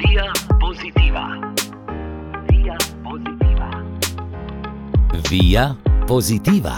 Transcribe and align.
Via 0.00 0.32
pozitiva. 0.60 1.24
Via 2.48 2.76
pozitiva. 3.04 3.68
Via 5.30 5.74
pozitiva. 6.08 6.76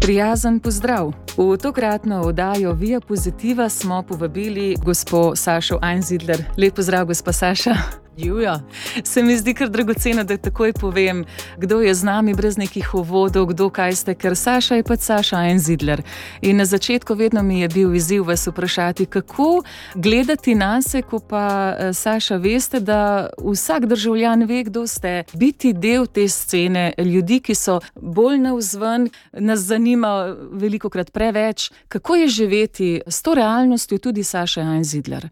Prijazen 0.00 0.60
pozdrav. 0.60 1.12
V 1.36 1.56
tokratno 1.62 2.20
oddajo 2.20 2.72
Via 2.72 3.00
Pozitiva 3.00 3.68
smo 3.68 4.02
povabili 4.02 4.76
gospo 4.84 5.36
Sašo 5.36 5.78
Einzidler. 5.82 6.44
Lep 6.56 6.74
pozdrav, 6.74 7.06
gospa 7.06 7.32
Saša. 7.32 8.01
Juja. 8.16 8.60
Se 9.04 9.22
mi 9.22 9.36
zdi 9.36 9.54
kar 9.54 9.70
dragoceno, 9.70 10.24
da 10.24 10.36
takoj 10.36 10.72
povem, 10.72 11.24
kdo 11.56 11.80
je 11.80 11.94
z 11.94 12.04
nami, 12.04 12.34
brez 12.34 12.56
nekih 12.56 12.94
uvodov, 12.94 13.46
kdo 13.46 13.70
kaj 13.70 13.94
ste, 13.96 14.14
ker 14.14 14.36
Saša 14.36 14.74
je 14.74 14.84
pač 14.84 15.00
Saša 15.00 15.40
Einzidler. 15.48 16.02
In 16.42 16.56
na 16.56 16.64
začetku 16.64 17.14
vedno 17.14 17.42
mi 17.42 17.60
je 17.60 17.68
bil 17.68 17.94
izziv 17.94 18.26
vas 18.26 18.46
vprašati, 18.46 19.06
kako 19.06 19.62
gledati 19.94 20.54
na 20.54 20.82
se, 20.82 21.02
ko 21.02 21.18
pa 21.18 21.74
eh, 21.78 21.92
Saša 21.92 22.36
veste, 22.36 22.80
da 22.80 23.30
vsak 23.38 23.86
državljan 23.86 24.44
ve, 24.44 24.62
kdo 24.64 24.86
ste. 24.86 25.24
Biti 25.32 25.72
del 25.72 26.06
te 26.06 26.28
scene, 26.28 26.92
ljudi, 26.98 27.40
ki 27.40 27.54
so 27.54 27.80
bolj 27.96 28.38
navzven, 28.38 29.08
nas 29.32 29.60
zanima 29.60 30.36
veliko 30.52 30.90
krat 30.90 31.12
preveč, 31.12 31.70
kako 31.88 32.16
je 32.16 32.28
živeti 32.28 33.00
s 33.06 33.22
to 33.22 33.34
realnostjo 33.34 33.98
tudi 33.98 34.24
Saša 34.24 34.60
Einzidler. 34.60 35.30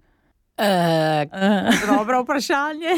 E, 0.60 1.26
dobro 1.96 2.22
vprašanje. 2.22 2.92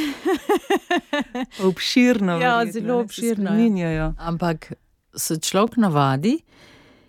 obširno. 1.71 2.33
Ja, 2.33 2.59
verjetno, 2.59 2.81
zelo 2.81 3.01
obširno, 3.01 3.51
ja. 3.79 4.15
Ampak 4.19 4.73
se 5.17 5.39
človek 5.41 5.77
navadi, 5.77 6.39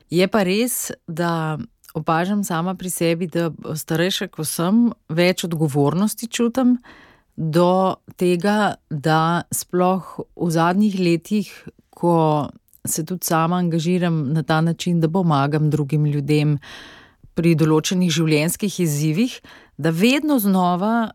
je 0.10 0.28
pa 0.28 0.44
res, 0.44 0.92
da 1.08 1.58
opažam 1.94 2.44
sama 2.44 2.76
pri 2.76 2.90
sebi, 2.90 3.28
da 3.28 3.50
starejša, 3.76 4.28
ko 4.34 4.46
sem, 4.46 4.90
več 5.10 5.46
odgovornosti 5.48 6.28
čutim 6.28 6.78
do 7.36 7.96
tega, 8.18 8.76
da 8.90 9.44
sploh 9.54 10.20
v 10.36 10.50
zadnjih 10.54 11.00
letih, 11.00 11.50
ko 11.90 12.50
se 12.86 13.06
tudi 13.06 13.26
sama 13.26 13.58
angažiram 13.58 14.34
na 14.34 14.44
ta 14.44 14.62
način, 14.62 15.00
da 15.00 15.10
pomagam 15.10 15.70
drugim 15.70 16.06
ljudem 16.06 16.58
pri 17.34 17.56
določenih 17.58 18.12
življenjskih 18.14 18.80
izzivih, 18.84 19.38
da 19.78 19.90
vedno 19.90 20.40
znova 20.40 21.12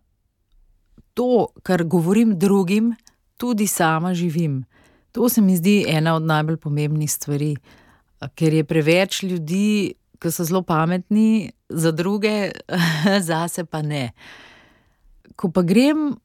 to, 1.15 1.47
kar 1.63 1.85
govorim 1.85 2.39
drugim, 2.39 2.95
tudi 3.37 3.67
sama 3.67 4.15
živim. 4.15 4.65
To 5.13 5.29
se 5.29 5.41
mi 5.41 5.57
zdi 5.57 5.85
ena 5.89 6.15
od 6.15 6.23
najbolj 6.23 6.57
pomembnih 6.57 7.13
stvari, 7.13 7.57
ker 8.35 8.55
je 8.55 8.65
preveč 8.65 9.23
ljudi, 9.23 9.95
ki 10.19 10.31
so 10.31 10.45
zelo 10.45 10.63
pametni, 10.63 11.53
za 11.69 11.91
druge, 11.93 12.51
zase 13.31 13.65
pa 13.65 13.83
ne. 13.83 14.11
Ko 15.37 15.51
pa 15.51 15.63
grem 15.63 16.17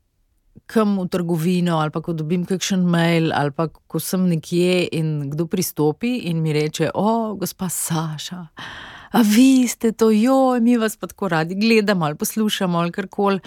kam 0.66 0.98
v 1.00 1.08
trgovino, 1.10 1.78
ali 1.78 1.92
pa 1.92 2.02
ko 2.02 2.14
dobim 2.14 2.46
kakšen 2.46 2.86
mail, 2.88 3.34
ali 3.36 3.52
pa 3.52 3.68
ko 3.68 4.00
sem 4.00 4.26
nekje 4.30 4.88
in 4.92 5.30
kdo 5.34 5.48
pristopi 5.48 6.30
in 6.30 6.42
mi 6.42 6.54
reče: 6.54 6.92
O, 6.94 7.36
gospa 7.36 7.70
Saša. 7.70 8.48
A 9.14 9.22
vi 9.22 9.68
ste 9.68 9.92
to, 9.92 10.10
joj, 10.12 10.60
mi 10.60 10.78
vas 10.78 10.98
pa 10.98 11.08
tako 11.08 11.28
radi 11.30 11.56
gledamo 11.56 12.06
ali 12.06 12.16
poslušamo 12.16 12.78
ali 12.80 12.92
karkoli. 12.92 13.40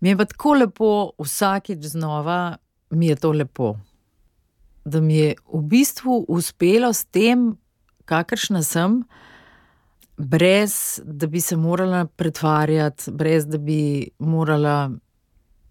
Mi 0.00 0.08
je 0.08 0.16
pa 0.16 0.24
tako 0.24 0.54
lepo, 0.54 1.10
vsakeč 1.18 1.84
znova 1.84 2.56
mi 2.90 3.06
je 3.06 3.16
to 3.16 3.32
lepo. 3.32 3.76
Da 4.84 5.00
mi 5.00 5.16
je 5.16 5.34
v 5.52 5.60
bistvu 5.62 6.24
uspelo 6.28 6.92
s 6.92 7.04
tem, 7.04 7.56
kakršna 8.04 8.62
sem, 8.62 9.02
brez 10.16 11.00
da 11.04 11.26
bi 11.26 11.40
se 11.40 11.56
morala 11.56 12.06
pretvarjati, 12.06 13.10
brez 13.10 13.46
da 13.46 13.58
bi 13.58 14.08
morala 14.18 14.90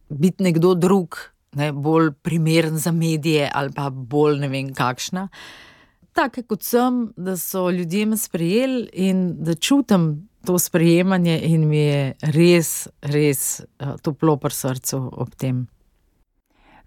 biti 0.09 0.44
nekdo 0.44 0.73
drug, 0.73 1.17
ne, 1.53 1.72
bolj 1.72 2.11
primeren 2.22 2.77
za 2.77 2.92
medije 2.92 3.50
ali 3.53 3.73
pa 3.73 3.89
bolj 3.89 4.39
ne 4.39 4.47
vem 4.47 4.73
kakšna. 4.73 5.27
Take 6.14 6.44
kot 6.44 6.64
sem, 6.64 7.14
da 7.17 7.38
so 7.38 7.70
ljudje 7.70 8.06
me 8.06 8.17
sprejeli 8.17 8.89
in 8.94 9.44
da 9.44 9.56
čutim 9.56 10.30
to 10.45 10.60
sprejemanje, 10.60 11.39
in 11.44 11.67
mi 11.67 11.78
je 11.78 12.14
res, 12.22 12.88
res 13.02 13.60
eh, 13.60 13.94
toplo 14.02 14.38
pri 14.38 14.54
srcu 14.54 15.10
ob 15.14 15.36
tem. 15.36 15.67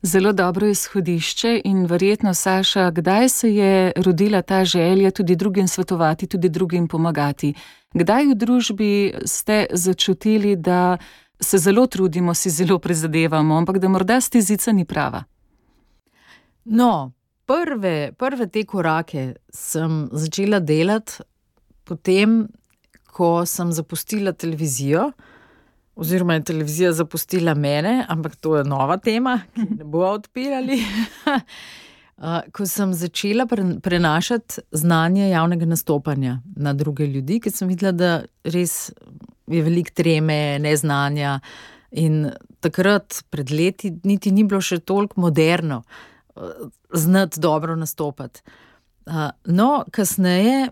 Zelo 0.02 0.32
dobro 0.32 0.66
izhodišče 0.66 1.60
in 1.64 1.86
verjetno, 1.86 2.34
Saša, 2.34 2.90
kdaj 2.90 3.28
se 3.28 3.54
je 3.54 3.92
rodila 3.96 4.42
ta 4.42 4.64
želja 4.64 5.10
tudi 5.10 5.36
drugim 5.36 5.68
svetovati, 5.68 6.26
tudi 6.26 6.48
drugim 6.48 6.88
pomagati? 6.88 7.54
Kdaj 7.94 8.26
v 8.26 8.34
družbi 8.34 9.14
ste 9.24 9.66
začutili, 9.72 10.56
da 10.56 10.98
se 11.40 11.58
zelo 11.58 11.86
trudimo, 11.86 12.34
si 12.34 12.50
zelo 12.50 12.78
prizadevamo, 12.78 13.56
ampak 13.56 13.78
da 13.78 13.88
morda 13.88 14.20
stizica 14.20 14.72
ni 14.72 14.84
prava? 14.84 15.24
No, 16.64 17.12
prve, 17.46 18.12
prve 18.18 18.46
te 18.52 18.64
korake 18.68 19.34
sem 19.54 20.06
začela 20.12 20.60
delati 20.60 21.22
potem, 21.84 22.46
ko 23.12 23.42
sem 23.46 23.72
zapustila 23.72 24.32
televizijo, 24.32 25.10
oziroma 25.94 26.38
je 26.38 26.44
televizija 26.52 26.92
zapustila 26.96 27.54
mene, 27.54 28.04
ampak 28.08 28.36
to 28.36 28.56
je 28.56 28.64
nova 28.64 28.96
tema, 28.96 29.40
ki 29.54 29.66
ne 29.76 29.84
bo 29.84 30.06
odpirali. 30.08 30.78
Uh, 31.26 32.40
Ko 32.54 32.64
sem 32.68 32.92
začela 32.94 33.48
pre- 33.50 33.80
prenašati 33.82 34.62
znanje 34.70 35.28
javnega 35.28 35.66
nastopanja 35.66 36.36
na 36.56 36.72
druge 36.72 37.06
ljudi, 37.06 37.40
ker 37.42 37.52
sem 37.52 37.68
videla, 37.68 37.90
da 37.92 38.10
res 38.44 38.92
je 39.50 39.62
veliko 39.64 39.90
treme, 39.96 40.58
neznanja. 40.62 41.40
In 41.98 42.28
takrat, 42.62 43.24
pred 43.30 43.50
leti, 43.50 43.90
niti 44.04 44.30
ni 44.30 44.44
bilo 44.46 44.60
še 44.62 44.78
toliko 44.86 45.20
moderno, 45.24 45.80
uh, 45.82 46.11
znati 46.92 47.40
dobro 47.40 47.76
nastopati. 47.76 48.42
Uh, 48.46 48.52
No, 49.44 49.84
kasneje 49.90 50.68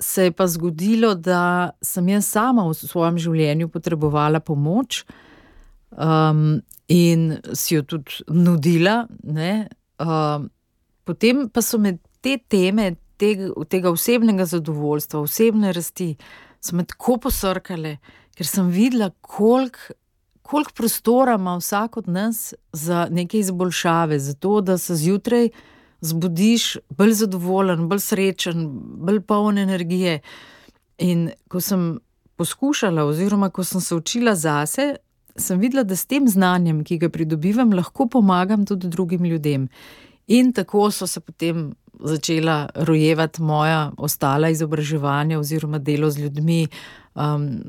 se 0.00 0.24
je 0.24 0.32
pa 0.32 0.46
zgodilo, 0.46 1.14
da 1.14 1.70
sem 1.82 2.08
jaz 2.08 2.26
sama 2.26 2.66
v 2.68 2.74
svojem 2.74 3.18
življenju 3.18 3.68
potrebovala 3.68 4.40
pomoč 4.40 5.04
um, 5.90 6.60
in 6.88 7.38
si 7.52 7.74
jo 7.74 7.82
tudi 7.82 8.24
nudila. 8.28 9.04
Ne, 9.22 9.68
um, 9.98 10.50
Potem 11.04 11.48
pa 11.52 11.60
so 11.60 11.76
me 11.78 11.98
te 12.24 12.38
teme, 12.48 12.94
tega, 13.20 13.50
tega 13.68 13.90
osebnega 13.92 14.46
zadovoljstva, 14.48 15.20
osebne 15.20 15.72
rasti, 15.76 16.14
so 16.64 16.76
me 16.78 16.86
tako 16.88 17.18
posrkale, 17.26 17.98
ker 18.32 18.48
sem 18.48 18.70
videla, 18.72 19.10
koliko 19.20 19.92
kolik 20.44 20.72
prostora 20.72 21.34
ima 21.34 21.56
vsak 21.56 21.96
od 21.96 22.08
nas 22.08 22.54
za 22.72 23.08
neke 23.10 23.38
izboljšave, 23.38 24.18
za 24.18 24.34
to, 24.34 24.60
da 24.60 24.78
se 24.78 24.96
zjutraj 24.96 25.48
zbudiš 26.00 26.76
bolj 26.90 27.12
zadovoljen, 27.12 27.88
bolj 27.88 28.02
srečen, 28.04 28.66
bolj 29.06 29.20
poln 29.20 29.58
energije. 29.58 30.20
In 30.98 31.30
ko 31.48 31.60
sem 31.60 31.98
poskušala, 32.36 33.04
oziroma 33.04 33.48
ko 33.50 33.64
sem 33.64 33.80
se 33.80 33.94
učila 33.94 34.34
zase, 34.34 34.96
sem 35.36 35.58
videla, 35.60 35.82
da 35.82 35.96
s 35.96 36.06
tem 36.06 36.28
znanjem, 36.28 36.84
ki 36.84 36.98
ga 36.98 37.08
pridobivam, 37.08 37.72
lahko 37.72 38.06
pomagam 38.06 38.66
tudi 38.66 38.88
drugim 38.88 39.24
ljudem. 39.24 39.68
In 40.26 40.52
tako 40.52 40.90
so 40.90 41.06
se 41.06 41.20
potem 41.20 41.72
začela 42.00 42.68
rojevati 42.74 43.42
moja 43.42 43.92
ostala 43.96 44.48
izobraževanja 44.50 45.38
oziroma 45.38 45.78
delo 45.78 46.10
z 46.10 46.26
ljudmi, 46.26 46.66
um, 47.14 47.60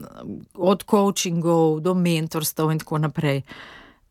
od 0.53 0.83
coachingov 0.83 1.79
do 1.81 1.94
mentorstev 1.94 2.72
in 2.72 2.79
tako 2.79 2.97
naprej. 2.97 3.41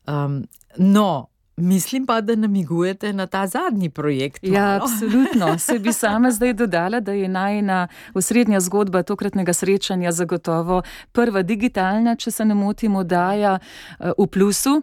Um, 0.06 0.44
no, 0.76 1.28
mislim 1.56 2.06
pa, 2.06 2.20
da 2.20 2.34
namigujete 2.36 3.12
na 3.12 3.26
ta 3.26 3.46
zadnji 3.46 3.90
projekt. 3.90 4.38
Ja, 4.42 4.62
malo. 4.66 4.80
absolutno. 4.84 5.58
Se 5.58 5.78
bi 5.78 5.92
sama 5.92 6.30
zdaj 6.30 6.52
dodala, 6.52 7.00
da 7.00 7.12
je 7.12 7.28
najna 7.28 7.88
osrednja 8.14 8.60
zgodba 8.60 9.02
tokratnega 9.02 9.52
srečanja 9.52 10.12
zagotovo 10.12 10.82
prva 11.12 11.42
digitalna, 11.42 12.16
če 12.16 12.30
se 12.30 12.44
ne 12.44 12.54
motim, 12.54 12.96
oddaja 12.96 13.58
eh, 13.58 14.12
v 14.18 14.26
plusu. 14.26 14.82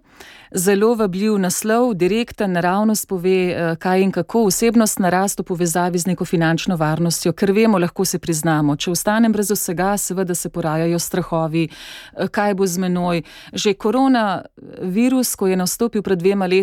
Zelo 0.53 0.95
vabljiv 0.95 1.37
naslov, 1.39 1.93
direkten, 1.93 2.51
naravnost 2.51 3.07
pove, 3.07 3.51
eh, 3.51 3.75
kaj 3.79 4.01
in 4.01 4.11
kako, 4.11 4.43
osebnost 4.45 4.99
narast 4.99 5.39
v 5.39 5.43
povezavi 5.43 5.99
z 5.99 6.07
neko 6.07 6.25
finančno 6.25 6.75
varnostjo, 6.75 7.33
ker 7.33 7.51
vemo, 7.51 7.79
lahko 7.79 8.05
se 8.05 8.19
priznamo. 8.19 8.75
Če 8.75 8.91
ostanem 8.91 9.31
brez 9.31 9.51
vsega, 9.51 9.97
seveda 9.97 10.35
se 10.35 10.49
porajajo 10.49 10.99
strahovi, 10.99 11.69
eh, 11.69 12.27
kaj 12.27 12.53
bo 12.53 12.67
z 12.67 12.77
menoj. 12.77 13.21
Že 13.53 13.73
koronavirus, 13.73 15.35
ko 15.35 15.47
je 15.47 15.55
nastopil 15.55 16.01
pred 16.01 16.19
dvema 16.19 16.45
letoma, 16.45 16.60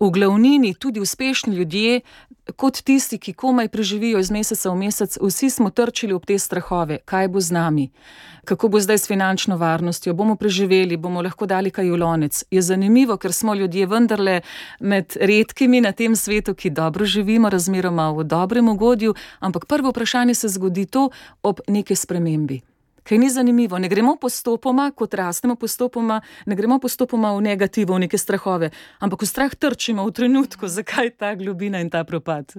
v 0.00 0.10
glavnini 0.10 0.74
tudi 0.74 1.00
uspešni 1.00 1.56
ljudje, 1.56 2.00
kot 2.56 2.80
tisti, 2.82 3.18
ki 3.18 3.32
komaj 3.32 3.68
preživijo 3.68 4.18
iz 4.18 4.30
meseca 4.30 4.70
v 4.70 4.76
mesec, 4.76 5.18
vsi 5.20 5.50
smo 5.50 5.70
trčili 5.70 6.12
ob 6.12 6.26
te 6.26 6.38
strahove, 6.38 6.98
kaj 7.04 7.28
bo 7.28 7.40
z 7.40 7.52
nami, 7.52 7.88
kako 8.44 8.68
bo 8.68 8.80
zdaj 8.80 8.98
s 8.98 9.08
finančno 9.08 9.56
varnostjo, 9.56 10.14
bomo 10.14 10.36
preživeli, 10.36 10.96
bomo 10.96 11.22
lahko 11.22 11.46
dali 11.46 11.70
kaj 11.70 11.90
v 11.90 11.98
lonec. 12.00 12.44
Je 12.50 12.62
zanimivo, 12.62 13.16
ker 13.16 13.32
smo 13.32 13.54
ljudje 13.54 13.86
vendarle 13.86 14.40
med 14.80 15.16
redkimi 15.20 15.80
na 15.80 15.92
tem 15.92 16.16
svetu, 16.16 16.54
ki 16.54 16.70
dobro 16.70 17.04
živimo, 17.04 17.50
razmeroma 17.50 18.10
v 18.10 18.24
dobrem 18.24 18.68
ugodju, 18.68 19.14
ampak 19.40 19.66
prvo 19.66 19.90
vprašanje 19.90 20.34
se 20.34 20.48
zgodi 20.48 20.86
to 20.86 21.10
ob 21.42 21.60
neki 21.68 21.94
spremembi. 21.94 22.67
Kaj 23.08 23.18
ni 23.18 23.30
zanimivo, 23.30 23.78
ne 23.78 23.88
gremo 23.88 24.16
postopoma, 24.20 24.90
kot 24.90 25.14
rastemo 25.14 25.54
postopoma, 25.56 26.20
ne 26.46 26.56
gremo 26.56 26.76
postopoma 26.78 27.32
v 27.32 27.40
negativo, 27.40 27.94
v 27.94 28.04
neke 28.04 28.18
strahove, 28.20 28.68
ampak 29.00 29.22
v 29.24 29.28
strah 29.28 29.54
trčimo 29.54 30.04
v 30.04 30.12
trenutku, 30.12 30.68
zakaj 30.76 31.16
ta 31.16 31.32
globina 31.34 31.80
in 31.80 31.88
ta 31.88 32.04
propad. 32.04 32.52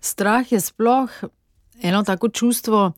Strah 0.00 0.46
je 0.52 0.60
sploh 0.60 1.10
eno 1.82 2.04
tako 2.06 2.28
čustvo, 2.28 2.92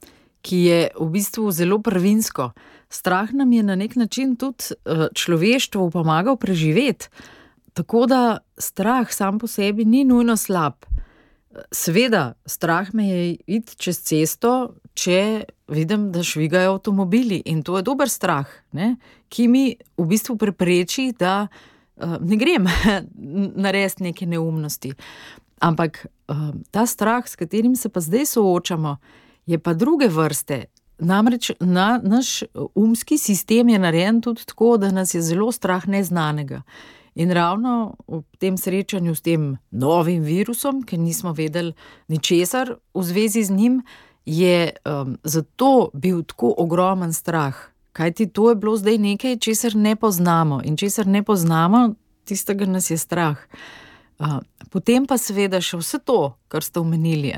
ki 0.44 0.56
je 0.56 0.80
v 1.00 1.08
bistvu 1.10 1.50
zelo 1.50 1.80
prvinsko. 1.82 2.52
Strah 2.88 3.32
nam 3.32 3.52
je 3.52 3.62
na 3.62 3.74
nek 3.74 3.96
način 3.96 4.36
tudi 4.36 4.76
eh, 4.76 5.08
človeštvu 5.14 5.90
pomagal 5.90 6.36
preživeti. 6.36 7.08
Tako 7.72 8.06
da 8.06 8.38
strah 8.58 9.08
sam 9.12 9.38
po 9.38 9.46
sebi 9.46 9.84
ni 9.84 10.04
nujno 10.04 10.36
slab. 10.36 10.84
Sveda, 11.72 12.32
strah 12.46 12.94
me 12.94 13.08
je 13.08 13.37
iti 13.46 13.76
čez 13.76 14.00
cesto, 14.02 14.75
če 14.94 15.44
vidim, 15.69 16.08
da 16.12 16.22
švigajo 16.22 16.76
avtomobili 16.76 17.43
in 17.46 17.62
to 17.62 17.76
je 17.76 17.87
dober 17.87 18.10
strah, 18.10 18.49
ne? 18.72 18.96
ki 19.28 19.49
mi 19.49 19.64
v 19.99 20.06
bistvu 20.08 20.38
prepreči, 20.40 21.12
da 21.19 21.49
uh, 21.49 22.16
ne 22.20 22.38
grem 22.40 22.66
narediti 23.64 24.08
neke 24.08 24.26
neumnosti. 24.26 24.94
Ampak 25.60 26.06
uh, 26.06 26.50
ta 26.70 26.87
strah, 26.87 27.26
s 27.28 27.37
katerim 27.37 27.76
se 27.76 27.88
pa 27.88 28.00
zdaj 28.00 28.26
soočamo, 28.34 28.96
je 29.46 29.58
pa 29.58 29.75
druge 29.75 30.08
vrste. 30.08 30.64
Namreč 30.99 31.52
na, 31.61 32.00
naš 32.02 32.43
umski 32.75 33.19
sistem 33.19 33.69
je 33.69 33.78
narejen 33.78 34.20
tudi 34.20 34.46
tako, 34.46 34.76
da 34.76 34.90
nas 34.90 35.14
je 35.14 35.22
zelo 35.22 35.52
strah 35.52 35.87
neznanega. 35.88 36.62
In 37.18 37.34
ravno 37.34 37.98
v 38.06 38.22
tem 38.38 38.54
srečanju 38.54 39.14
s 39.14 39.24
tem 39.26 39.56
novim 39.74 40.22
virusom, 40.22 40.84
ker 40.86 41.02
nismo 41.02 41.32
vedeli 41.34 41.74
ničesar 42.06 42.78
v 42.94 43.02
zvezi 43.02 43.42
z 43.42 43.50
njim, 43.50 43.82
je 44.22 44.70
um, 44.86 45.16
zato 45.24 45.90
bil 45.94 46.22
tako 46.22 46.54
ogromen 46.62 47.12
strah. 47.12 47.56
Kaj 47.92 48.12
ti 48.12 48.26
to 48.30 48.50
je 48.50 48.56
bilo 48.56 48.76
zdaj 48.76 48.98
nekaj, 48.98 49.38
česar 49.42 49.74
ne 49.74 49.96
poznamo 49.96 50.60
in 50.62 50.76
česar 50.76 51.06
ne 51.06 51.22
poznamo, 51.22 51.94
tistega 52.24 52.66
nas 52.66 52.90
je 52.90 52.98
strah. 52.98 53.40
Uh, 54.18 54.38
potem 54.70 55.06
pa 55.06 55.18
seveda 55.18 55.58
še 55.58 55.80
vse 55.82 55.98
to, 55.98 56.38
kar 56.46 56.62
ste 56.62 56.78
omenili. 56.78 57.34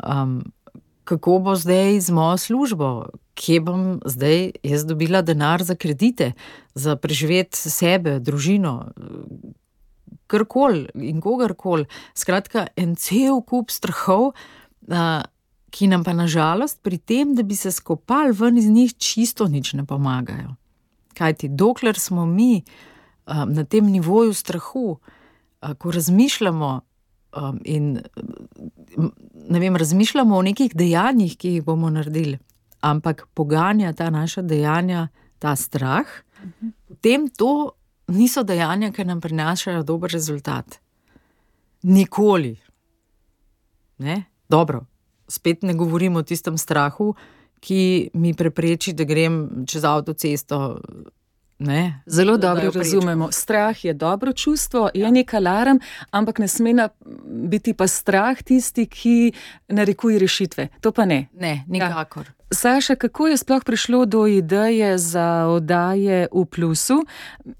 Um, 0.00 0.40
kako 1.04 1.38
bo 1.38 1.54
zdaj 1.56 2.00
z 2.00 2.10
mojo 2.10 2.36
službo, 2.38 2.88
kje 3.34 3.60
bom 3.60 4.00
zdaj 4.04 4.52
jaz 4.62 4.84
dobila 4.86 5.22
denar 5.22 5.62
za 5.62 5.74
kredite, 5.74 6.32
za 6.74 6.96
preživeti 6.96 7.58
sebe, 7.70 8.18
družino, 8.20 8.92
karkoli 10.26 10.88
in 10.94 11.20
kogarkoli. 11.20 11.86
Skratka, 12.14 12.66
en 12.76 12.96
cel 12.96 13.42
kup 13.42 13.70
strahov, 13.70 14.32
ki 15.74 15.90
nam 15.90 16.04
pa 16.06 16.14
nažalost 16.14 16.80
pri 16.82 16.98
tem, 16.98 17.34
da 17.34 17.42
bi 17.42 17.56
se 17.56 17.72
skopali 17.74 18.32
ven 18.32 18.58
iz 18.58 18.70
njih, 18.70 18.94
čisto 18.94 19.48
nič 19.50 19.72
ne 19.74 19.84
pomagajo. 19.84 20.54
Kaj 21.14 21.34
ti, 21.34 21.48
dokler 21.48 21.98
smo 21.98 22.26
mi 22.26 22.62
na 23.26 23.64
tem 23.64 23.86
nivoju 23.90 24.34
strahu, 24.34 24.98
ko 25.78 25.90
razmišljamo 25.90 26.80
in 27.64 28.00
ne 29.48 29.60
vem, 29.60 29.76
razmišljamo 29.76 30.36
o 30.36 30.42
nekih 30.42 30.74
dejanjih, 30.74 31.36
ki 31.36 31.56
jih 31.56 31.64
bomo 31.64 31.90
naredili, 31.90 32.38
ampak 32.80 33.26
poganja 33.34 33.92
ta 33.92 34.10
naša 34.10 34.42
dejanja, 34.42 35.08
ta 35.38 35.56
strah, 35.56 36.06
potem 36.88 37.28
to 37.28 37.72
niso 38.08 38.42
dejanja, 38.42 38.92
ki 38.92 39.04
nam 39.04 39.20
prinašajo 39.20 39.82
dober 39.82 40.10
rezultat. 40.10 40.78
Nikoli. 41.82 42.56
Ne? 43.98 44.24
Dobro, 44.48 44.84
spet 45.28 45.62
ne 45.62 45.74
govorimo 45.74 46.18
o 46.18 46.22
tistem 46.22 46.58
strahu, 46.58 47.14
ki 47.60 48.10
mi 48.14 48.34
prepreči, 48.34 48.92
da 48.92 49.04
grem 49.04 49.64
čez 49.66 49.84
avtocesto 49.84 50.80
Ne, 51.58 52.02
Zelo 52.06 52.36
dobro 52.36 52.70
razumemo. 52.74 53.28
Strah 53.32 53.84
je 53.84 53.94
dobro 53.94 54.32
čustvo, 54.32 54.90
je 54.94 55.00
ja. 55.00 55.10
nek 55.10 55.34
alarm, 55.34 55.78
ampak 56.10 56.38
ne 56.38 56.48
sme 56.48 56.88
biti 57.26 57.74
pa 57.74 57.86
strah 57.86 58.42
tisti, 58.42 58.86
ki 58.86 59.32
narekuje 59.68 60.18
rešitve. 60.18 60.68
To 60.80 60.92
pa 60.92 61.04
ne. 61.04 61.28
Ne, 61.34 61.64
nikakor. 61.68 62.26
Ja. 62.26 62.43
Saša, 62.54 62.94
kako 62.94 63.26
je 63.26 63.36
sploh 63.36 63.64
prišlo 63.64 64.06
do 64.06 64.26
ideje 64.26 64.98
za 64.98 65.46
oddaje 65.46 66.28
v 66.32 66.44
plusu? 66.44 67.02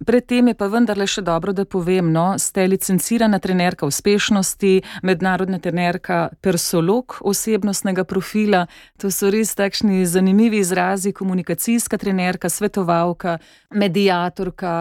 Predtem 0.06 0.49
je 0.49 0.55
pa 0.55 0.67
vendarle 0.70 1.06
še 1.06 1.23
dobro, 1.26 1.52
da 1.52 1.64
povem, 1.64 2.12
no, 2.12 2.38
ste 2.38 2.67
licencirana 2.70 3.38
trenerka 3.43 3.87
uspešnosti, 3.87 4.82
mednarodna 5.02 5.58
trenerka, 5.58 6.29
persolog 6.41 7.19
osebnostnega 7.20 8.05
profila. 8.05 8.67
To 9.02 9.11
so 9.11 9.32
res 9.35 9.55
takšni 9.58 10.06
zanimivi 10.06 10.62
izrazi, 10.62 11.12
komunikacijska 11.12 11.99
trenerka, 11.99 12.49
svetovalka, 12.49 13.38
medijatorka, 13.75 14.75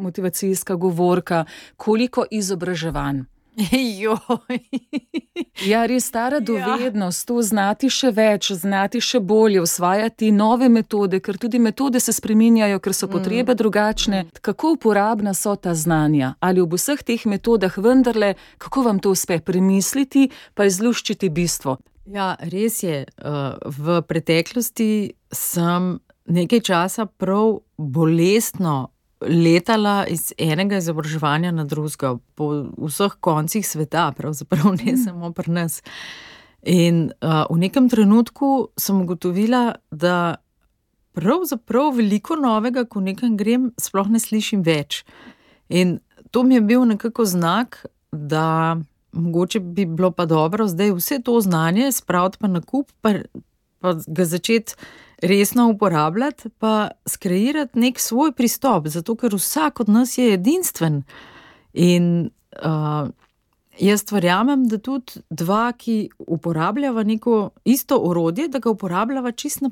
motivacijska 0.00 0.74
govorka. 0.74 1.44
Koliko 1.76 2.24
izobraževanj? 2.30 3.39
ja, 5.72 5.86
res 5.86 6.06
stara 6.06 6.40
ja. 6.40 6.46
dovednost, 6.46 7.26
to 7.28 7.42
znati 7.42 7.90
še 7.92 8.10
več, 8.16 8.52
znati 8.56 9.00
še 9.00 9.20
bolje, 9.20 9.60
usvajati 9.62 10.30
nove 10.32 10.68
metode, 10.72 11.20
ker 11.20 11.38
tudi 11.40 11.60
metode 11.62 12.00
se 12.00 12.12
spreminjajo, 12.16 12.80
ker 12.80 12.96
so 12.96 13.08
potrebe 13.10 13.52
mm. 13.52 13.58
drugačne. 13.60 14.22
Mm. 14.24 14.40
Kako 14.40 14.74
uporabna 14.76 15.34
so 15.34 15.56
ta 15.56 15.74
znanja? 15.74 16.34
Ali 16.40 16.64
v 16.64 16.80
vseh 16.80 17.02
teh 17.04 17.26
metodah 17.26 17.78
vendarle, 17.78 18.34
kako 18.58 18.86
vam 18.88 19.02
to 19.02 19.14
uspe 19.14 19.40
premisliti, 19.44 20.30
pa 20.54 20.68
izluščiti 20.68 21.30
bistvo? 21.30 21.78
Ja, 22.10 22.34
res 22.40 22.82
je. 22.82 23.04
V 23.64 24.00
preteklosti 24.08 25.12
sem 25.30 25.98
nekaj 26.30 26.64
časa 26.66 27.06
prav 27.06 27.60
bolestno 27.76 28.90
letala 29.20 30.06
iz 30.08 30.32
enega 30.38 30.78
izobraževanja 30.80 31.52
na 31.52 31.64
drugega, 31.64 32.14
po 32.34 32.50
vseh 32.78 33.16
koncih 33.20 33.66
sveta, 33.66 34.10
pravzaprav 34.16 34.74
ne 34.80 34.92
mm. 34.92 35.00
samo 35.04 35.32
pri 35.32 35.52
nas. 35.52 35.82
In 36.62 37.10
uh, 37.20 37.44
v 37.50 37.58
nekem 37.58 37.88
trenutku 37.88 38.68
sem 38.76 39.00
ugotovila, 39.00 39.74
da 39.90 40.36
pravzaprav 41.16 41.94
veliko 41.96 42.36
novega, 42.36 42.84
ko 42.84 43.00
nekam 43.00 43.36
grem, 43.36 43.70
sploh 43.80 44.08
ne 44.12 44.20
slišim 44.20 44.62
več. 44.62 45.02
In 45.68 45.98
to 46.30 46.42
mi 46.42 46.54
je 46.56 46.64
bil 46.64 46.84
nekako 46.88 47.24
znak, 47.24 47.84
da 48.12 48.76
mogoče 49.12 49.60
bi 49.60 49.86
bilo 49.86 50.10
pa 50.10 50.26
dobro 50.26 50.68
zdaj 50.68 50.92
vse 50.92 51.20
to 51.22 51.40
znanje 51.40 51.92
spraviti 51.92 52.38
pa 52.40 52.48
na 52.48 52.60
kup, 52.60 52.90
pa, 53.00 53.14
pa 53.80 53.94
ga 54.06 54.24
začeti 54.24 54.74
resno 55.22 55.68
uporabljati, 55.68 56.48
pa 56.58 56.90
skreirati 57.06 57.78
nek 57.78 58.00
svoj 58.00 58.32
pristop, 58.32 58.88
zato 58.88 59.16
ker 59.16 59.34
vsak 59.34 59.80
od 59.80 59.88
nas 59.88 60.18
je 60.18 60.34
edinstven. 60.34 61.02
In 61.72 62.30
uh, 62.64 63.08
jaz 63.78 64.04
verjamem, 64.12 64.66
da 64.68 64.78
tudi 64.78 65.22
dva, 65.30 65.72
ki 65.72 66.10
uporabljava 66.18 67.02
neko 67.02 67.50
isto 67.64 67.98
orodje, 67.98 68.48
da 68.48 68.58
ga 68.58 68.70
uporabljava 68.70 69.32
čisto 69.32 69.68
na, 69.68 69.70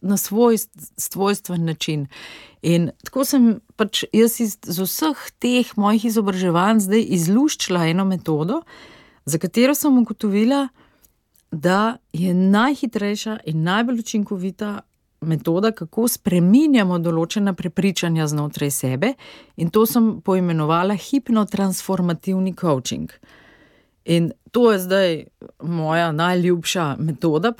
na 0.00 0.16
svoj 0.16 0.58
svojstven 0.96 1.64
način. 1.64 2.06
In 2.62 2.90
tako 3.04 3.24
sem 3.24 3.60
pač 3.76 4.04
jaz 4.12 4.40
iz 4.40 4.58
vseh 4.64 5.26
teh 5.38 5.74
mojih 5.76 6.04
izobraževanj 6.04 6.86
zdaj 6.86 7.06
izluščila 7.18 7.86
eno 7.90 8.04
metodo, 8.04 8.62
za 9.24 9.38
katero 9.38 9.74
sem 9.74 9.98
ugotovila, 9.98 10.68
da 10.68 10.83
je 12.12 12.34
najhitrejša 12.34 13.38
in 13.46 13.62
najbolj 13.62 14.00
učinkovita 14.00 14.80
metoda, 15.24 15.70
kako 15.72 16.08
spremenjamo 16.08 16.98
določena 16.98 17.54
prepričanja 17.56 18.26
znotraj 18.28 18.70
sebe, 18.70 19.14
in 19.56 19.70
to 19.70 19.86
sem 19.86 20.20
poimenovala 20.24 20.96
hipnotransformativni 21.00 22.54
coaching. 22.60 23.12
In 24.04 24.32
to 24.52 24.72
je 24.72 24.78
zdaj 24.78 25.24
moja 25.62 26.12
najljubša 26.12 26.96
metoda, 26.98 27.52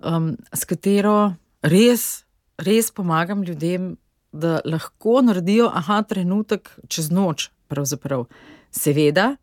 um, 0.00 0.36
s 0.52 0.64
katero 0.64 1.34
res, 1.62 2.24
res 2.58 2.90
pomagam 2.90 3.42
ljudem, 3.42 3.96
da 4.32 4.60
lahko 4.64 5.22
naredijo 5.22 5.70
aha, 5.72 6.02
trenutek 6.02 6.68
čez 6.88 7.10
noč. 7.10 7.50
Pravzaprav. 7.68 8.26
Seveda, 8.72 9.36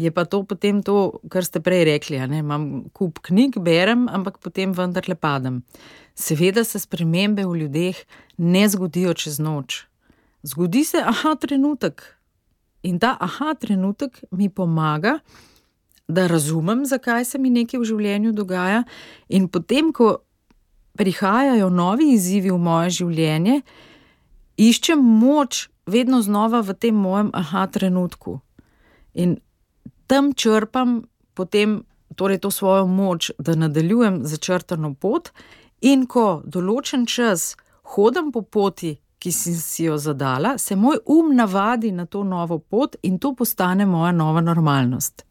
je 0.00 0.10
pa 0.10 0.24
to 0.24 0.42
potem 0.44 0.82
to, 0.82 1.20
kar 1.28 1.44
ste 1.44 1.60
prej 1.60 1.84
rekli. 1.84 2.16
Imam 2.16 2.88
kup 2.96 3.20
knjig, 3.26 3.60
berem, 3.60 4.08
ampak 4.08 4.40
potem 4.40 4.72
vendarle 4.72 5.14
padem. 5.14 5.62
Seveda 6.16 6.64
se 6.64 6.80
spremembe 6.80 7.44
v 7.44 7.64
ljudeh 7.64 8.00
ne 8.38 8.64
zgodijo 8.68 9.14
čez 9.14 9.38
noč. 9.38 9.84
Zgodi 10.42 10.84
se 10.84 11.02
aha 11.04 11.34
trenutek. 11.36 12.02
In 12.82 12.98
ta 12.98 13.16
aha 13.20 13.54
trenutek 13.60 14.24
mi 14.32 14.48
pomaga, 14.48 15.18
da 16.08 16.26
razumem, 16.26 16.86
zakaj 16.86 17.24
se 17.24 17.38
mi 17.38 17.50
nekaj 17.50 17.80
v 17.80 17.86
življenju 17.86 18.32
dogaja, 18.34 18.82
in 19.28 19.46
potem, 19.48 19.92
ko 19.92 20.24
prihajajo 20.98 21.68
novi 21.70 22.10
izzivi 22.16 22.50
v 22.50 22.58
moje 22.58 22.96
življenje, 23.02 23.60
iščem 24.58 24.98
moč 24.98 25.68
vedno 25.86 26.22
znova 26.22 26.64
v 26.66 26.74
tem 26.74 26.96
mojem 26.96 27.30
aha 27.36 27.66
trenutku. 27.70 28.40
In 29.14 29.38
tam 30.10 30.34
črpam 30.34 31.00
potem 31.38 31.80
torej 32.18 32.40
to 32.42 32.50
svojo 32.50 32.88
moč, 32.90 33.30
da 33.38 33.54
nadaljujem 33.54 34.24
začrtano 34.26 34.94
pot, 34.98 35.30
In 35.80 36.04
ko 36.06 36.42
določen 36.44 37.06
čas 37.08 37.54
hodim 37.94 38.28
po 38.34 38.42
poti, 38.42 38.98
ki 39.20 39.30
sem 39.32 39.56
si 39.56 39.86
jo 39.86 39.96
zadala, 40.00 40.58
se 40.58 40.76
moj 40.76 41.00
um 41.08 41.32
navadi 41.36 41.92
na 41.92 42.04
to 42.04 42.22
novo 42.24 42.58
pot 42.58 42.96
in 43.02 43.18
to 43.18 43.32
postane 43.36 43.86
moja 43.88 44.12
nova 44.12 44.40
normalnost. 44.44 45.24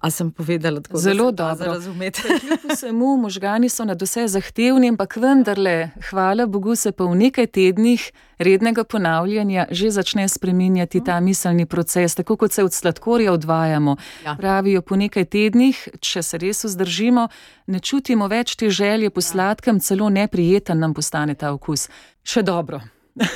A 0.00 0.10
sem 0.10 0.30
povedala 0.32 0.80
tako 0.80 0.98
Zelo 0.98 1.30
da 1.30 1.44
da 1.44 1.54
dobro. 1.54 1.72
razumeti? 1.72 2.22
Kljub 2.22 2.72
vsemu, 2.72 3.16
možgani 3.16 3.68
so 3.68 3.84
na 3.84 3.96
vse 4.00 4.28
zahtevni, 4.28 4.88
ampak 4.88 5.16
vendarle, 5.16 5.90
hvala 6.10 6.46
Bogu, 6.46 6.74
se 6.76 6.92
pa 6.92 7.04
v 7.04 7.14
nekaj 7.16 7.46
tednih 7.46 8.12
rednega 8.38 8.84
ponavljanja 8.84 9.66
že 9.70 9.90
začne 9.90 10.28
spreminjati 10.28 11.04
ta 11.04 11.20
miselni 11.20 11.66
proces, 11.66 12.14
tako 12.14 12.36
kot 12.36 12.52
se 12.52 12.64
od 12.64 12.72
sladkorja 12.72 13.32
odvajamo. 13.32 13.96
Ja. 14.24 14.34
Pravijo, 14.34 14.82
po 14.82 14.96
nekaj 14.96 15.24
tednih, 15.24 15.88
če 16.00 16.22
se 16.22 16.38
res 16.38 16.64
vzdržimo, 16.64 17.28
ne 17.66 17.80
čutimo 17.80 18.28
več 18.28 18.56
te 18.56 18.70
želje 18.70 19.10
po 19.10 19.20
sladkem, 19.20 19.80
celo 19.80 20.08
neprijeten 20.08 20.78
nam 20.78 20.94
postane 20.94 21.34
ta 21.34 21.52
okus. 21.52 21.88
Še 22.24 22.42
dobro. 22.42 22.80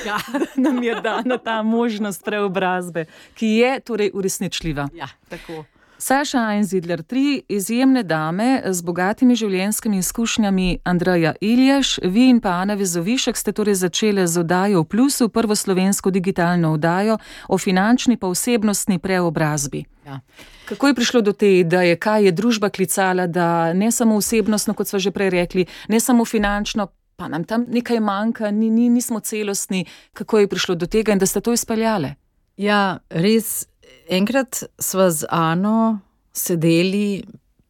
Ja. 0.05 0.17
Nam 0.65 0.83
je 0.83 0.95
dana 1.01 1.37
ta 1.37 1.61
možnost 1.63 2.25
preobrazbe, 2.25 3.05
ki 3.35 3.47
je 3.47 3.79
torej 3.79 4.11
uresničljiva. 4.13 4.89
ja, 4.93 5.07
tako. 5.29 5.65
Saša 5.97 6.39
Einzidler, 6.51 7.03
tri 7.03 7.43
izjemne 7.49 8.03
dame 8.03 8.61
z 8.65 8.81
bogatimi 8.81 9.35
življenjskimi 9.35 9.97
izkušnjami, 9.97 10.79
Andreja 10.83 11.33
Iljaš, 11.41 11.99
vi 12.03 12.27
in 12.29 12.41
pa 12.43 12.57
Ana 12.61 12.75
Vezovišek 12.75 13.37
ste 13.37 13.53
torej 13.55 13.77
začele 13.79 14.27
z 14.27 14.41
oddajo 14.43 14.83
v 14.83 14.89
Plusu, 14.91 15.29
prvo 15.29 15.55
slovensko 15.55 16.11
digitalno 16.11 16.73
oddajo 16.75 17.17
o 17.47 17.57
finančni 17.57 18.17
pa 18.17 18.27
osebnostni 18.27 18.99
preobrazbi. 18.99 19.85
Ja. 20.05 20.19
Kako 20.65 20.87
je 20.87 20.95
prišlo 20.95 21.21
do 21.21 21.31
te 21.31 21.59
ideje, 21.59 21.95
kaj 21.95 22.25
je 22.25 22.31
družba 22.31 22.69
klicala, 22.69 23.27
da 23.27 23.73
ne 23.73 23.91
samo 23.91 24.19
osebnostno, 24.19 24.73
kot 24.73 24.87
smo 24.87 24.99
že 24.99 25.11
prej 25.15 25.29
rekli, 25.29 25.65
ne 25.87 25.99
samo 25.99 26.25
finančno, 26.25 26.89
pa 27.15 27.27
nam 27.27 27.43
tam 27.43 27.65
nekaj 27.71 27.99
manjka, 27.99 28.51
ni, 28.51 28.69
ni, 28.69 28.89
nismo 28.89 29.19
celostni, 29.19 29.85
kako 30.13 30.39
je 30.39 30.47
prišlo 30.47 30.75
do 30.75 30.85
tega 30.91 31.15
in 31.15 31.19
da 31.19 31.25
ste 31.25 31.41
to 31.41 31.53
izpeljale? 31.53 32.15
Ja, 32.57 32.99
res. 33.09 33.67
Enkrat 34.09 34.63
sva 34.79 35.09
z 35.11 35.25
Ano 35.29 35.99
sedeli 36.33 37.23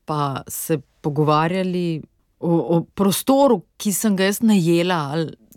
pa 0.05 0.43
se 0.47 0.77
pogovarjali 1.01 2.01
o, 2.39 2.49
o 2.49 2.81
prostoru, 2.83 3.61
ki 3.77 3.93
sem 3.93 4.15
ga 4.17 4.29
jaz 4.29 4.41
najela. 4.45 4.99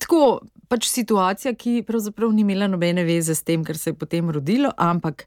Tako 0.01 0.41
pač 0.69 0.89
situacija, 0.91 1.55
ki 1.57 1.83
pravzaprav 1.89 2.33
ni 2.33 2.45
imela 2.45 2.69
nobene 2.71 3.05
veze 3.09 3.35
s 3.35 3.45
tem, 3.45 3.65
kar 3.65 3.79
se 3.81 3.91
je 3.91 3.99
potem 3.99 4.31
rodilo, 4.31 4.71
ampak 4.77 5.25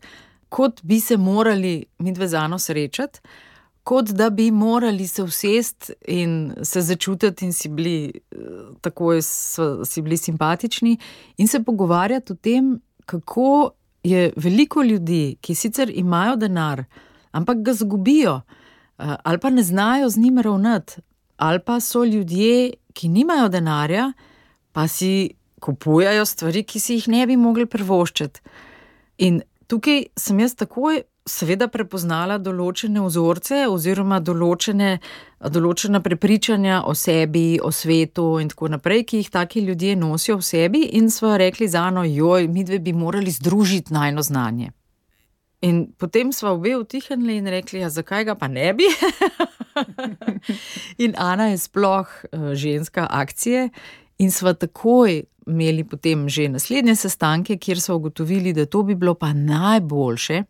kot 0.53 0.81
bi 0.83 0.99
se 1.01 1.17
morali 1.17 1.81
mi 1.99 2.13
dve 2.13 2.27
z 2.27 2.39
Ano 2.39 2.59
srečati. 2.59 3.21
Kot 3.83 4.11
da 4.13 4.29
bi 4.29 4.51
morali 4.53 5.07
se 5.09 5.23
usesti 5.23 5.95
in 6.13 6.53
se 6.61 6.83
začutiti, 6.85 7.45
in 7.45 7.53
si 7.53 7.69
bili 7.69 8.11
eh, 8.13 8.41
takoj 8.81 9.23
so, 9.25 9.85
si 9.85 10.03
bili 10.05 10.17
simpatični, 10.17 10.97
in 11.41 11.47
se 11.47 11.63
pogovarjati 11.65 12.33
o 12.33 12.35
tem, 12.35 12.75
kako 13.09 13.71
je 14.03 14.31
veliko 14.35 14.83
ljudi, 14.83 15.37
ki 15.41 15.55
sicer 15.55 15.91
imajo 15.93 16.35
denar, 16.35 16.83
ampak 17.31 17.61
ga 17.65 17.73
zgubijo, 17.73 18.41
eh, 18.41 19.15
ali 19.23 19.39
pa 19.39 19.49
ne 19.49 19.63
znajo 19.63 20.09
z 20.09 20.17
njim 20.17 20.39
ravnati, 20.39 21.01
ali 21.37 21.59
pa 21.59 21.79
so 21.79 22.03
ljudje, 22.03 22.73
ki 22.93 23.07
nimajo 23.09 23.49
denarja, 23.49 24.13
pa 24.71 24.87
si 24.87 25.29
kupujajo 25.61 26.25
stvari, 26.25 26.63
ki 26.63 26.79
si 26.79 26.93
jih 26.93 27.07
ne 27.07 27.27
bi 27.27 27.37
mogli 27.37 27.65
privoščiti. 27.65 28.41
In 29.17 29.41
tukaj 29.67 30.05
sem 30.17 30.39
jaz 30.39 30.55
takoj, 30.57 31.03
seveda, 31.27 31.67
prepoznala 31.69 32.37
določene 32.41 33.01
vzorce 33.05 33.65
oziroma 33.69 34.19
določene, 34.23 34.97
določena 35.53 36.01
prepričanja 36.01 36.81
o 36.89 36.95
sebi, 36.97 37.59
o 37.61 37.71
svetu 37.71 38.39
in 38.41 38.49
tako 38.51 38.71
naprej, 38.75 39.05
ki 39.09 39.21
jih 39.21 39.31
taki 39.33 39.65
ljudje 39.65 39.95
nosijo 39.99 40.39
v 40.41 40.47
sebi, 40.47 40.83
in 40.97 41.09
smo 41.13 41.35
rekli 41.37 41.69
za 41.69 41.87
eno, 41.91 42.03
joj, 42.07 42.47
mi 42.47 42.65
dve 42.65 42.79
bi 42.79 42.93
morali 42.93 43.31
združiti 43.31 43.93
najno 43.93 44.25
znanje. 44.25 44.71
In 45.61 45.91
potem 45.97 46.31
smo 46.33 46.55
obe 46.55 46.73
utihnili 46.75 47.37
in 47.37 47.47
rekli, 47.53 47.83
ja, 47.83 47.89
zakaj 47.93 48.25
ga 48.25 48.35
pa 48.35 48.47
ne 48.49 48.71
bi? 48.73 48.87
in 51.05 51.13
Ana 51.17 51.51
je 51.51 51.59
sploh 51.61 52.07
uh, 52.09 52.53
ženska 52.57 53.05
akcije, 53.11 53.69
in 54.17 54.31
smo 54.31 54.53
takoj 54.53 55.21
imeli 55.47 55.83
potem 55.83 56.29
že 56.29 56.47
naslednje 56.49 56.95
sestanke, 56.95 57.57
kjer 57.57 57.81
so 57.81 57.95
ugotovili, 57.95 58.53
da 58.53 58.65
to 58.65 58.83
bi 58.83 58.95
bilo 58.95 59.13
pa 59.13 59.33
najboljše, 59.33 60.43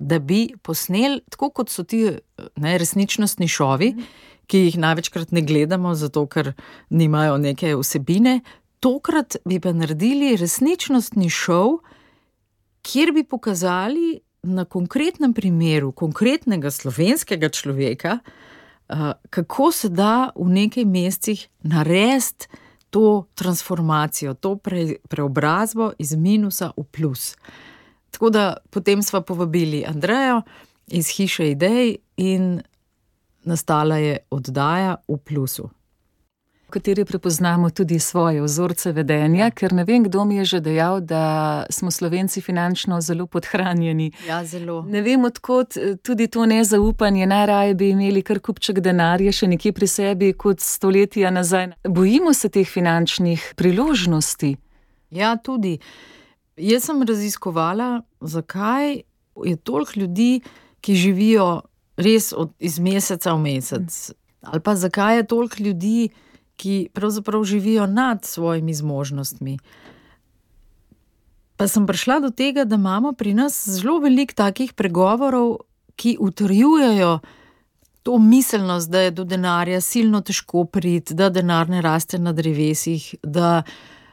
da 0.00 0.18
bi 0.18 0.48
posneli, 0.62 1.20
tako 1.30 1.50
kot 1.50 1.70
so 1.70 1.84
ti 1.84 2.06
ne, 2.56 2.78
resničnostni 2.80 3.48
šovi, 3.48 3.92
ki 4.50 4.64
jih 4.64 4.78
največkrat 4.82 5.30
ne 5.36 5.44
gledamo, 5.46 5.92
zato 5.94 6.24
ker 6.26 6.52
nimajo 6.90 7.36
neke 7.38 7.76
vsebine. 7.78 8.40
Tokrat 8.80 9.36
bi 9.44 9.60
pa 9.60 9.74
naredili 9.76 10.34
resničnostni 10.40 11.28
šov, 11.30 11.78
kjer 12.82 13.12
bi 13.12 13.24
pokazali 13.28 14.18
na 14.42 14.64
konkretnem 14.64 15.34
primeru 15.36 15.92
konkretnega 15.92 16.70
slovenskega 16.72 17.50
človeka, 17.52 18.18
uh, 18.24 19.12
kako 19.30 19.70
se 19.72 19.88
da 19.88 20.30
v 20.34 20.48
nekaj 20.48 20.84
mesecih 20.84 21.46
narediti 21.62 22.48
to 22.90 23.26
transformacijo, 23.34 24.34
to 24.34 24.56
pre, 24.56 24.96
preobrazbo 25.08 25.92
iz 25.98 26.16
minusa 26.16 26.72
v 26.76 26.84
plus. 26.84 27.36
Tako 28.10 28.30
da 28.30 28.56
potem 28.70 29.02
smo 29.02 29.20
povabili 29.20 29.84
Andrejo 29.88 30.42
iz 30.86 31.08
Hiše 31.08 31.50
idej 31.50 31.96
in 32.16 32.62
nastala 33.44 33.96
je 33.96 34.18
oddaja 34.30 34.96
v 35.08 35.16
plusu. 35.16 35.70
v 36.70 36.72
kateri 36.72 37.04
prepoznamo 37.04 37.70
tudi 37.70 37.98
svoje 37.98 38.42
vzorce 38.42 38.92
vedenja, 38.92 39.50
ker 39.50 39.72
ne 39.74 39.82
vem, 39.84 40.04
kdo 40.06 40.24
mi 40.24 40.36
je 40.36 40.44
že 40.44 40.60
dejal, 40.60 41.00
da 41.00 41.66
smo 41.70 41.90
Slovenci 41.90 42.40
finančno 42.40 43.00
zelo 43.00 43.26
podhranjeni. 43.26 44.12
Ja, 44.28 44.44
zelo. 44.44 44.84
Ne 44.86 45.02
vem, 45.02 45.24
odkot 45.24 45.76
eh, 45.76 45.96
tudi 46.02 46.28
to 46.30 46.46
nezaupanje, 46.46 47.26
najraje 47.26 47.74
bi 47.74 47.90
imeli 47.90 48.22
kar 48.22 48.38
kupček 48.38 48.78
denarja 48.78 49.32
še 49.32 49.50
nekje 49.50 49.72
pri 49.72 49.86
sebi, 49.86 50.30
kot 50.32 50.62
stoletja 50.62 51.34
nazaj. 51.34 51.72
Bojimo 51.88 52.30
se 52.32 52.48
teh 52.48 52.68
finančnih 52.68 53.54
priložnosti. 53.58 54.54
Ja, 55.10 55.34
tudi. 55.42 55.80
Jaz 56.60 56.84
sem 56.84 57.02
raziskovala, 57.02 58.02
zakaj 58.20 59.02
je 59.44 59.56
toliko 59.56 59.92
ljudi, 59.96 60.40
ki 60.80 60.94
živijo 60.94 61.62
res 61.96 62.32
od, 62.36 62.52
iz 62.58 62.78
meseca 62.78 63.34
v 63.34 63.40
mesec, 63.44 64.12
ali 64.40 64.60
pa 64.60 64.74
zakaj 64.76 65.16
je 65.16 65.26
toliko 65.26 65.62
ljudi, 65.62 66.10
ki 66.60 66.88
pravzaprav 66.92 67.44
živijo 67.44 67.86
nad 67.86 68.24
svojimi 68.24 68.74
zmožnostmi. 68.74 69.58
Pa 71.56 71.68
sem 71.68 71.86
prišla 71.86 72.20
do 72.20 72.30
tega, 72.30 72.64
da 72.64 72.76
imamo 72.76 73.12
pri 73.12 73.34
nas 73.34 73.62
zelo 73.68 73.98
veliko 74.00 74.36
takih 74.36 74.72
pregovorov, 74.72 75.56
ki 75.96 76.16
utrjujejo 76.20 77.18
to 78.02 78.18
miselnost, 78.18 78.90
da 78.90 79.00
je 79.00 79.10
do 79.10 79.24
denarja 79.24 79.80
silno 79.80 80.20
težko 80.20 80.64
priti, 80.64 81.14
da 81.14 81.28
denar 81.28 81.68
ne 81.68 81.82
raste 81.84 82.18
na 82.18 82.32
drevesih, 82.32 83.14
da 83.22 83.62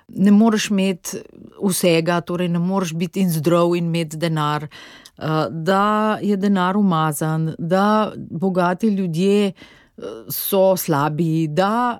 ne 0.07 0.31
moreš 0.31 0.69
imeti 0.69 1.17
vsega, 1.63 2.21
torej 2.21 2.47
ne 2.47 2.59
moreš 2.59 2.93
biti 2.93 3.21
in 3.21 3.31
zdrav 3.31 3.75
in 3.75 3.85
imeti 3.85 4.17
denar, 4.17 4.63
eh, 4.63 5.27
da 5.51 6.17
je 6.21 6.37
denar 6.37 6.77
umazan, 6.77 7.55
da 7.59 8.13
bogati 8.31 8.87
ljudje 8.87 9.47
eh, 9.47 10.03
so 10.29 10.75
slabi, 10.77 11.47
da 11.47 11.99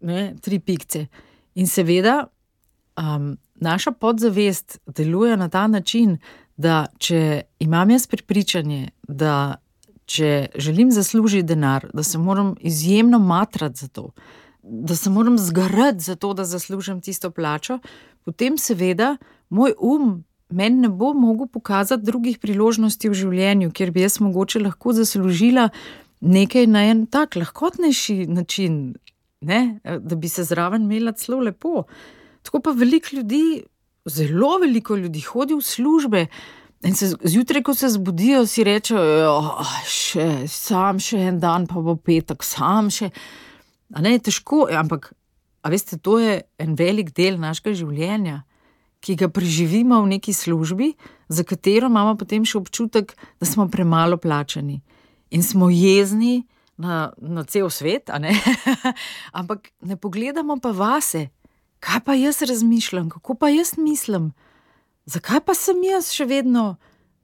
ne, 0.00 0.34
tri 0.40 0.58
pikce. 0.58 1.06
In 1.54 1.66
seveda, 1.66 2.26
um, 2.96 3.36
naša 3.54 3.90
podzavest 3.92 4.78
deluje 4.86 5.36
na 5.36 5.48
ta 5.48 5.66
način, 5.66 6.18
da 6.56 6.86
če 6.98 7.42
imam 7.58 7.90
jaz 7.90 8.06
prepričanje, 8.06 8.88
da 9.08 9.54
če 10.06 10.46
želim 10.58 10.90
zaslužiti 10.90 11.46
denar, 11.46 11.86
da 11.94 12.02
se 12.02 12.18
moram 12.18 12.54
izjemno 12.60 13.18
matrati 13.18 13.78
za 13.78 13.88
to, 13.88 14.10
da 14.62 14.96
se 14.96 15.10
moram 15.10 15.38
zgarati 15.38 16.00
za 16.00 16.16
to, 16.16 16.34
da 16.34 16.44
zaslužim 16.44 17.00
tisto 17.00 17.30
plačo, 17.30 17.78
potem 18.24 18.58
seveda 18.58 19.16
moj 19.48 19.74
um. 19.80 20.24
Meni 20.52 20.82
ne 20.84 20.88
bo 20.88 21.14
mogel 21.16 21.46
pokazati 21.48 22.04
drugih 22.04 22.36
priložnosti 22.38 23.08
v 23.08 23.14
življenju, 23.16 23.70
kjer 23.72 23.90
bi 23.90 24.02
jaz 24.02 24.18
mogoče 24.20 24.60
lahko 24.60 24.92
zaslužila 24.92 25.70
nekaj 26.20 26.66
na 26.68 26.82
en 26.90 27.06
tak 27.06 27.38
lahkotnejši 27.40 28.26
način, 28.28 28.94
ne? 29.40 29.80
da 29.82 30.16
bi 30.16 30.28
se 30.28 30.44
zraven 30.44 30.82
imela 30.82 31.12
celo 31.12 31.40
lepo. 31.40 31.84
Tako 32.42 32.60
pa 32.60 32.70
veliko 32.76 33.16
ljudi, 33.16 33.62
zelo 34.04 34.58
veliko 34.58 34.96
ljudi 34.96 35.20
hodi 35.20 35.54
v 35.54 35.62
službe. 35.62 36.26
In 36.84 36.94
se 36.94 37.14
zjutraj, 37.24 37.62
ko 37.62 37.74
se 37.74 37.88
zbudijo, 37.88 38.46
si 38.46 38.64
rečejo, 38.64 39.40
da 40.14 40.46
sam 40.50 40.98
še 41.00 41.20
en 41.30 41.40
dan, 41.40 41.66
pa 41.66 41.80
bo 41.80 41.96
petek, 41.96 42.42
sam 42.44 42.90
še. 42.90 43.08
A 43.92 44.00
ne, 44.04 44.16
težko, 44.18 44.66
ampak, 44.72 45.12
veste, 45.68 45.98
to 46.00 46.18
je 46.18 46.40
en 46.58 46.76
velik 46.78 47.12
del 47.16 47.38
našega 47.40 47.74
življenja, 47.76 48.42
ki 49.02 49.16
ga 49.18 49.28
preživimo 49.28 49.98
v 50.04 50.14
neki 50.16 50.32
službi, 50.32 50.92
za 51.28 51.44
katero 51.44 51.90
imamo 51.90 52.14
potem 52.16 52.46
še 52.46 52.60
občutek, 52.60 53.16
da 53.42 53.48
smo 53.48 53.66
premalo 53.68 54.16
plačani. 54.16 54.78
In 55.34 55.42
smo 55.42 55.68
jezni, 55.72 56.44
na, 56.78 57.12
na 57.18 57.44
cel 57.44 57.68
svet, 57.70 58.10
ne? 58.20 58.32
ampak 59.38 59.72
ne 59.82 59.96
pogledamo 59.96 60.56
pa 60.62 60.72
vase, 60.72 61.28
kaj 61.82 62.00
pa 62.06 62.14
jaz 62.16 62.42
razmišljam, 62.46 63.10
kako 63.12 63.34
pa 63.34 63.50
jaz 63.52 63.76
mislim, 63.78 64.32
zakaj 65.04 65.42
pa 65.46 65.54
sem 65.54 65.82
jaz 65.84 66.12
še 66.14 66.26
vedno 66.30 66.76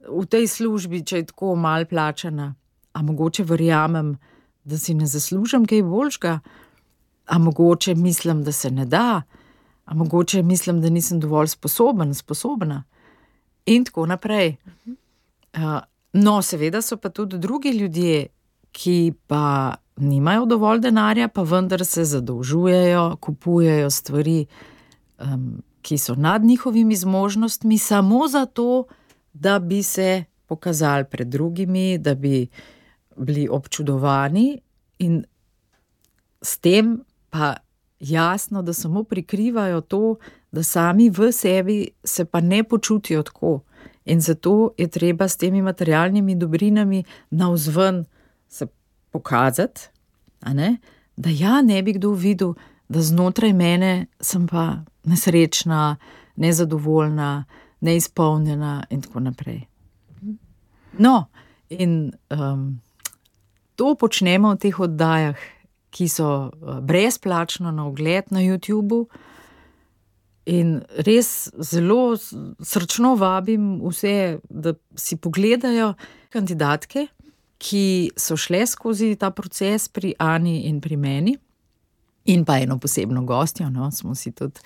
v 0.05 0.25
tej 0.29 0.47
službi, 0.47 1.03
če 1.03 1.23
je 1.23 1.29
tako 1.33 1.55
mal 1.59 1.87
plačana. 1.89 2.53
A 2.93 3.03
mogoče 3.05 3.43
verjamem, 3.45 4.15
da 4.15 4.38
si 4.77 4.93
ne 4.93 5.07
zaslužim 5.07 5.65
kaj 5.65 5.83
boljšega, 5.83 6.39
a 7.25 7.37
mogoče 7.37 7.95
mislim, 7.95 8.43
da 8.43 8.51
se 8.51 8.71
ne 8.71 8.85
da, 8.85 9.21
a 9.85 9.93
mogoče 9.93 10.43
mislim, 10.43 10.81
da 10.81 10.89
nisem 10.89 11.19
dovolj 11.19 11.47
sposoben, 11.47 12.13
sposobna. 12.13 12.83
In 13.65 13.85
tako 13.85 14.05
naprej. 14.05 14.55
Uh, 14.85 15.79
no, 16.13 16.41
seveda 16.41 16.81
so 16.81 16.97
pa 16.97 17.09
tudi 17.09 17.37
drugi 17.37 17.69
ljudje, 17.69 18.27
ki 18.71 19.13
pa 19.27 19.75
nimajo 19.97 20.45
dovolj 20.45 20.79
denarja, 20.79 21.27
pa 21.27 21.41
vendar 21.41 21.85
se 21.85 22.05
zadolžujejo, 22.05 23.17
kupujejo 23.21 23.89
stvari, 23.89 24.45
um, 25.19 25.61
ki 25.81 25.97
so 25.97 26.15
nad 26.15 26.43
njihovimi 26.43 26.95
zmožnostmi, 26.95 27.77
samo 27.77 28.27
zato, 28.27 28.83
da 29.33 29.59
bi 29.59 29.83
se 29.83 30.23
pokazali 30.47 31.05
pred 31.05 31.27
drugimi, 31.27 31.97
da 31.97 32.15
bi 32.15 32.47
bili 33.19 33.47
občudovani, 33.51 34.61
in 34.99 35.23
s 36.41 36.57
tem 36.57 36.99
pa 37.29 37.55
jasno, 37.99 38.61
da 38.61 38.73
samo 38.73 39.03
prikrivajo 39.03 39.81
to, 39.81 40.15
da 40.51 40.63
sami 40.63 41.09
v 41.09 41.31
sebi 41.31 41.87
se 42.03 42.25
pa 42.25 42.41
ne 42.41 42.63
počutijo 42.63 43.23
tako. 43.23 43.59
In 44.05 44.21
zato 44.21 44.71
je 44.77 44.87
treba 44.87 45.27
s 45.27 45.37
temi 45.37 45.61
materialnimi 45.61 46.35
dobrinami 46.35 47.03
navzven 47.29 48.05
se 48.47 48.67
pokazati, 49.11 49.81
da 51.15 51.29
ja, 51.29 51.61
ne 51.61 51.83
bi 51.83 51.93
kdo 51.93 52.11
videl, 52.11 52.53
da 52.89 53.01
znotraj 53.01 53.53
mene 53.53 54.05
sem 54.21 54.47
pa 54.47 54.77
nesrečna, 55.03 55.95
nezadovoljna, 56.35 57.45
neizpolnjena 57.79 58.83
in 58.89 59.01
tako 59.01 59.19
naprej. 59.19 59.65
No, 60.97 61.25
in 61.69 62.11
um, 62.29 62.81
to 63.79 63.95
počnemo 63.95 64.51
v 64.53 64.59
teh 64.59 64.75
oddajah, 64.75 65.39
ki 65.89 66.05
so 66.11 66.51
uh, 66.51 66.79
brezplačno 66.83 67.71
na 67.71 67.87
ogled 67.87 68.27
na 68.35 68.43
YouTubu. 68.43 69.07
In 70.49 70.81
res 71.05 71.47
zelo 71.61 72.17
srčno 72.17 73.13
vabim 73.15 73.79
vse, 73.85 74.41
da 74.49 74.73
si 74.97 75.15
pogledajo 75.15 75.93
kandidatke, 76.33 77.07
ki 77.59 78.11
so 78.17 78.37
šle 78.39 78.63
skozi 78.67 79.13
ta 79.19 79.31
proces 79.35 79.87
pri 79.91 80.13
Ani 80.19 80.65
in 80.69 80.79
pri 80.81 80.97
meni, 80.97 81.35
in 82.31 82.45
pa 82.47 82.59
eno 82.59 82.79
posebno 82.79 83.23
gostjo, 83.27 83.69
no, 83.69 83.91
smo 83.91 84.15
si 84.15 84.31
tudi 84.31 84.63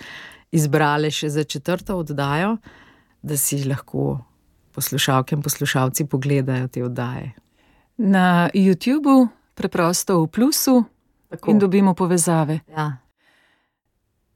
izbrali 0.53 1.09
še 1.11 1.29
za 1.33 1.43
četrto 1.43 1.97
oddajo, 1.97 2.57
da 3.23 3.37
si 3.37 3.63
lahko 3.65 4.19
poslušalke 4.73 5.35
in 5.35 5.41
poslušalci 5.41 6.05
pogledajo 6.05 6.67
te 6.67 6.83
oddaje. 6.85 7.33
Na 8.03 8.49
YouTubu, 8.51 9.27
preprosto 9.55 10.19
v 10.23 10.27
plusu, 10.27 10.83
Tako. 11.29 11.51
in 11.51 11.59
dobimo 11.59 11.93
povezave. 11.93 12.59
Ja. 12.69 12.97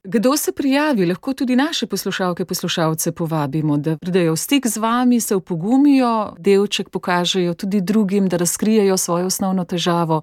Kdo 0.03 0.37
se 0.37 0.51
prijavi, 0.51 1.05
lahko 1.05 1.33
tudi 1.33 1.55
naše 1.55 1.87
poslušalke, 1.87 2.45
poslušalce 2.45 3.11
povabimo, 3.11 3.77
da 3.77 3.97
pridejo 3.97 4.33
v 4.33 4.37
stik 4.37 4.67
z 4.67 4.77
vami, 4.77 5.19
se 5.19 5.35
upogumijo, 5.35 6.35
delček 6.39 6.89
pokažejo 6.89 7.53
tudi 7.53 7.81
drugim, 7.81 8.29
da 8.29 8.37
razkrijejo 8.37 8.97
svojo 8.97 9.25
osnovno 9.25 9.65
težavo. 9.65 10.21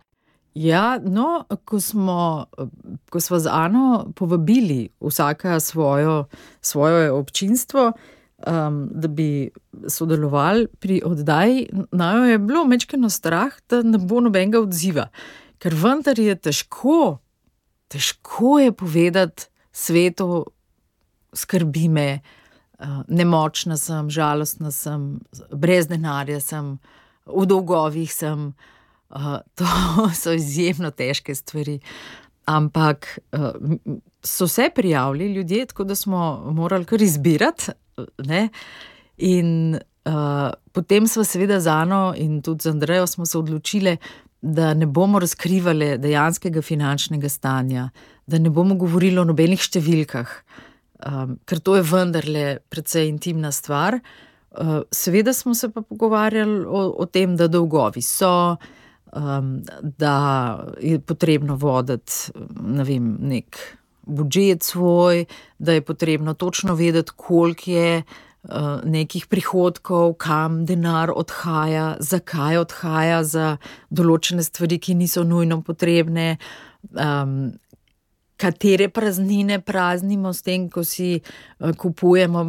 Ja, 0.54 1.00
no, 1.04 1.44
ko 1.64 1.80
smo, 1.80 2.46
ko 3.10 3.20
smo 3.20 3.38
z 3.38 3.48
Ano 3.50 4.12
povabili 4.16 4.88
vsaka 5.00 5.60
svojo, 5.60 6.24
svoje 6.60 7.10
občinstvo, 7.10 7.92
um, 8.46 8.88
da 8.92 9.08
bi 9.08 9.50
sodelovali 9.88 10.66
pri 10.78 11.02
oddaji, 11.04 11.68
naj 11.92 12.30
je 12.30 12.38
bilo 12.38 12.64
mečkeno 12.64 13.10
strah, 13.10 13.52
da 13.68 13.82
ne 13.82 13.98
bo 13.98 14.20
nobenega 14.20 14.60
odziva. 14.60 15.08
Ker 15.58 15.74
vendar 15.74 16.18
je 16.18 16.34
težko, 16.36 17.18
težko 17.88 18.58
je 18.58 18.72
povedati 18.72 19.48
svetu, 19.72 20.44
skrbi 21.34 21.88
me, 21.88 22.08
uh, 22.78 23.02
nemočna 23.08 23.76
sem, 23.76 24.10
žalostna 24.10 24.70
sem, 24.70 25.14
brez 25.52 25.88
denarja 25.90 26.40
sem, 26.40 26.76
v 27.26 27.46
dolgovih 27.48 28.12
sem. 28.12 28.52
Uh, 29.14 29.38
to 29.58 29.66
so 30.14 30.34
izjemno 30.34 30.90
težke 30.90 31.34
stvari. 31.34 31.78
Ampak 32.50 33.18
uh, 33.32 33.54
so 34.20 34.48
se 34.48 34.68
prijavili 34.74 35.32
ljudje, 35.32 35.66
tako 35.66 35.84
da 35.84 35.94
smo 35.94 36.52
morali 36.52 36.84
kar 36.84 37.02
izbirati. 37.02 37.72
Ne? 38.26 38.48
In 39.16 39.78
uh, 39.78 40.50
potem 40.72 41.06
smo, 41.06 41.24
seveda, 41.24 41.60
z 41.60 41.70
Ano 41.70 42.12
in 42.16 42.40
tudi 42.42 42.66
z 42.66 42.74
Andrejo 42.74 43.06
se 43.06 43.38
odločili, 43.38 43.96
da 44.44 44.74
ne 44.74 44.86
bomo 44.86 45.18
razkrivali 45.18 45.94
dejanskega 45.98 46.62
finančnega 46.62 47.28
stanja, 47.28 47.88
da 48.26 48.38
ne 48.38 48.50
bomo 48.50 48.76
govorili 48.76 49.18
o 49.18 49.24
nobenih 49.24 49.60
številkah, 49.60 50.34
um, 51.08 51.38
ker 51.48 51.62
to 51.64 51.78
je 51.78 51.86
vendarle 51.88 52.44
precej 52.68 53.08
intimna 53.08 53.52
stvar. 53.52 54.00
Uh, 54.54 54.82
seveda 54.92 55.32
smo 55.32 55.54
se 55.54 55.70
pa 55.72 55.80
pogovarjali 55.82 56.60
o, 56.66 56.84
o 57.00 57.06
tem, 57.06 57.38
da 57.40 57.48
dolgovi 57.48 58.04
so, 58.04 58.58
um, 59.16 59.56
da 59.82 60.16
je 60.82 61.00
potrebno 61.00 61.56
voditi 61.56 62.34
ne 62.60 62.84
vem, 62.84 63.08
nek 63.24 63.58
budžet 64.06 64.62
svoj, 64.62 65.24
da 65.58 65.72
je 65.72 65.82
potrebno 65.82 66.34
točno 66.34 66.74
vedeti, 66.74 67.12
koliko 67.16 67.70
je. 67.70 68.02
Uh, 68.44 68.84
nekih 68.84 69.24
prihodkov, 69.26 70.18
kam 70.20 70.66
denar 70.68 71.08
odhaja, 71.16 71.96
zakaj 72.00 72.58
odhaja 72.60 73.22
za 73.24 73.46
določene 73.88 74.44
stvari, 74.44 74.76
ki 74.76 74.98
niso 75.00 75.24
nujno 75.24 75.62
potrebne, 75.64 76.36
um, 76.92 77.54
katere 78.36 78.90
praznine 78.92 79.62
praznimo 79.64 80.34
s 80.36 80.44
tem, 80.44 80.68
ko 80.68 80.84
si 80.84 81.22
uh, 81.24 81.72
kupujemo 81.72 82.44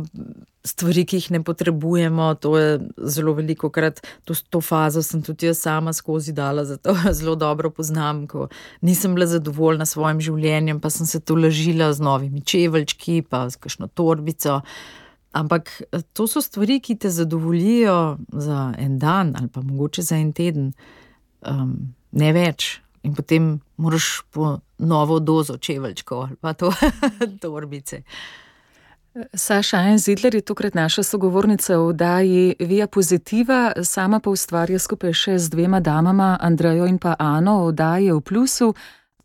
stvari, 0.65 1.05
ki 1.05 1.19
jih 1.19 1.29
ne 1.37 1.41
potrebujemo. 1.43 2.33
To 2.43 2.57
je 2.57 2.79
zelo 2.97 3.33
veliko 3.37 3.69
krat, 3.69 4.01
to, 4.25 4.35
to 4.49 4.61
fazo 4.61 5.03
sem 5.05 5.23
tudi 5.23 5.49
jaz 5.49 5.61
sama 5.63 5.93
skozi 5.93 6.33
dala, 6.33 6.65
zato 6.65 6.95
zelo 7.19 7.35
dobro 7.35 7.69
poznam, 7.69 8.25
ko 8.27 8.49
nisem 8.81 9.15
bila 9.15 9.27
zadovoljna 9.29 9.85
s 9.85 9.95
svojim 9.95 10.21
življenjem, 10.21 10.81
pa 10.81 10.89
sem 10.89 11.07
se 11.09 11.19
to 11.19 11.37
lažila 11.39 11.93
z 11.93 12.03
novimi 12.03 12.41
čeveljčki, 12.41 13.21
pa 13.29 13.45
s 13.49 13.61
kakšno 13.61 13.87
torbico. 13.93 14.61
Ampak 15.35 15.81
eh, 15.91 16.01
to 16.13 16.27
so 16.27 16.41
stvari, 16.41 16.79
ki 16.79 16.97
te 16.99 17.09
zadovoljijo 17.09 18.17
za 18.31 18.73
en 18.77 18.99
dan 18.99 19.35
ali 19.39 19.47
pa 19.47 19.61
mogoče 19.61 20.01
za 20.01 20.17
en 20.17 20.33
teden, 20.33 20.71
um, 21.47 21.75
ne 22.11 22.33
več. 22.33 22.79
In 23.05 23.13
potem 23.13 23.59
moraš 23.77 24.23
po 24.33 24.55
novo 24.81 25.19
dozo 25.19 25.57
čeveljčkov 25.57 26.23
ali 26.23 26.35
pa 26.41 26.53
to 26.53 26.71
torbice. 27.41 28.01
Saša 29.33 29.77
Enzidler 29.77 30.35
je 30.35 30.41
tokrat 30.41 30.73
naša 30.73 31.03
sogovornica 31.03 31.77
v 31.77 31.87
oddaji 31.87 32.55
Via 32.59 32.87
Positiva, 32.87 33.71
sama 33.83 34.19
pa 34.19 34.29
ustvarja 34.29 34.79
skupaj 34.79 35.13
še 35.13 35.37
z 35.39 35.49
dvema 35.49 35.79
damama, 35.79 36.37
Andrejo 36.41 36.85
in 36.85 36.97
pa 36.99 37.15
Ano, 37.19 37.63
oddaje 37.63 38.13
v 38.13 38.21
plusu 38.21 38.73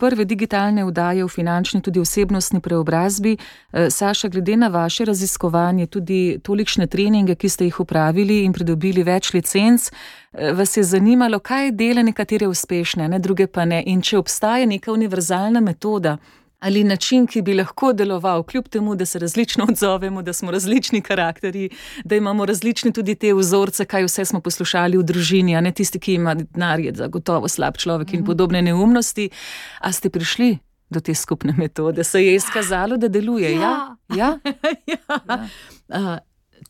prve 0.00 0.24
digitalne 0.24 0.84
vdaje 0.84 1.24
v 1.24 1.28
finančni, 1.28 1.82
tudi 1.82 2.00
osebnostni 2.00 2.60
preobrazbi. 2.60 3.36
Eh, 3.36 3.90
Saša, 3.90 4.28
glede 4.28 4.56
na 4.56 4.68
vaše 4.68 5.04
raziskovanje, 5.04 5.86
tudi 5.86 6.38
tolikšne 6.42 6.86
treninge, 6.86 7.34
ki 7.34 7.48
ste 7.48 7.64
jih 7.64 7.80
upravili 7.80 8.44
in 8.44 8.52
pridobili 8.52 9.02
več 9.02 9.34
licenc, 9.34 9.90
eh, 9.90 10.52
vas 10.52 10.76
je 10.76 10.84
zanimalo, 10.84 11.38
kaj 11.38 11.72
dela 11.72 12.02
nekatere 12.02 12.48
uspešne, 12.48 13.08
ne 13.08 13.18
druge 13.18 13.46
pa 13.46 13.64
ne. 13.64 13.82
In 13.86 14.00
če 14.02 14.18
obstaja 14.18 14.66
neka 14.66 14.92
univerzalna 14.92 15.60
metoda, 15.60 16.18
ali 16.60 16.84
način, 16.84 17.26
ki 17.26 17.42
bi 17.42 17.54
lahko 17.54 17.92
deloval, 17.92 18.42
kljub 18.42 18.68
temu, 18.68 18.94
da 18.94 19.06
se 19.06 19.18
različno 19.18 19.66
odzovemo, 19.70 20.22
da 20.22 20.32
smo 20.32 20.50
različni 20.50 21.00
karakteri, 21.00 21.70
da 22.04 22.16
imamo 22.16 22.46
različne 22.46 22.92
tudi 22.92 23.14
te 23.14 23.34
vzorce, 23.34 23.84
kaj 23.84 24.04
vse 24.04 24.24
smo 24.24 24.40
poslušali 24.40 24.98
v 24.98 25.02
družini, 25.02 25.56
a 25.56 25.60
ne 25.60 25.72
tisti, 25.72 25.98
ki 25.98 26.14
ima 26.14 26.34
denar, 26.34 26.80
je 26.80 26.92
zagotovo 26.94 27.48
slab 27.48 27.76
človek 27.76 28.12
in 28.12 28.20
mhm. 28.20 28.26
podobne 28.26 28.62
neumnosti. 28.62 29.30
A 29.80 29.92
ste 29.92 30.10
prišli 30.10 30.58
do 30.90 31.00
te 31.00 31.14
skupne 31.14 31.54
metode, 31.56 32.04
se 32.04 32.24
je 32.24 32.34
izkazalo, 32.34 32.96
da 32.96 33.08
deluje? 33.08 33.52
Ja, 33.54 33.96
ja. 34.16 34.16
ja. 34.16 34.38
ja. 34.92 35.46
Uh, 35.88 36.18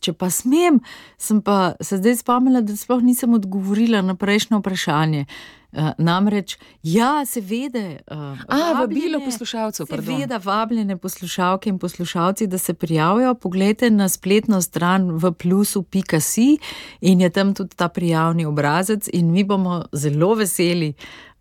če 0.01 0.13
pa 0.17 0.29
smem, 0.33 0.81
sem 1.21 1.41
pa 1.45 1.73
se 1.81 2.01
zdaj 2.01 2.21
spomnila, 2.23 2.63
da 2.65 2.75
sploh 2.77 3.03
nisem 3.05 3.33
odgovorila 3.37 4.01
na 4.05 4.17
prejšnjo 4.17 4.61
vprašanje. 4.61 5.25
Uh, 5.71 5.93
namreč, 5.95 6.57
ja, 6.83 7.21
seveda, 7.23 7.79
uh, 8.11 8.41
vabilo 8.75 9.21
poslušalcev. 9.23 9.87
Seveda, 9.87 10.35
vabljene 10.43 10.97
poslušalke 10.99 11.71
in 11.71 11.77
poslušalci, 11.79 12.47
da 12.51 12.57
se 12.57 12.73
prijavijo. 12.73 13.33
Poglejte 13.39 13.89
na 13.89 14.09
spletno 14.09 14.59
stran 14.61 15.07
v 15.15 15.31
plusu.si 15.31 16.57
in 17.01 17.21
je 17.21 17.29
tam 17.29 17.53
tudi 17.55 17.75
ta 17.75 17.87
prijavni 17.87 18.45
obrazec, 18.45 19.07
in 19.13 19.31
mi 19.31 19.45
bomo 19.47 19.85
zelo 19.93 20.33
veseli, 20.35 20.91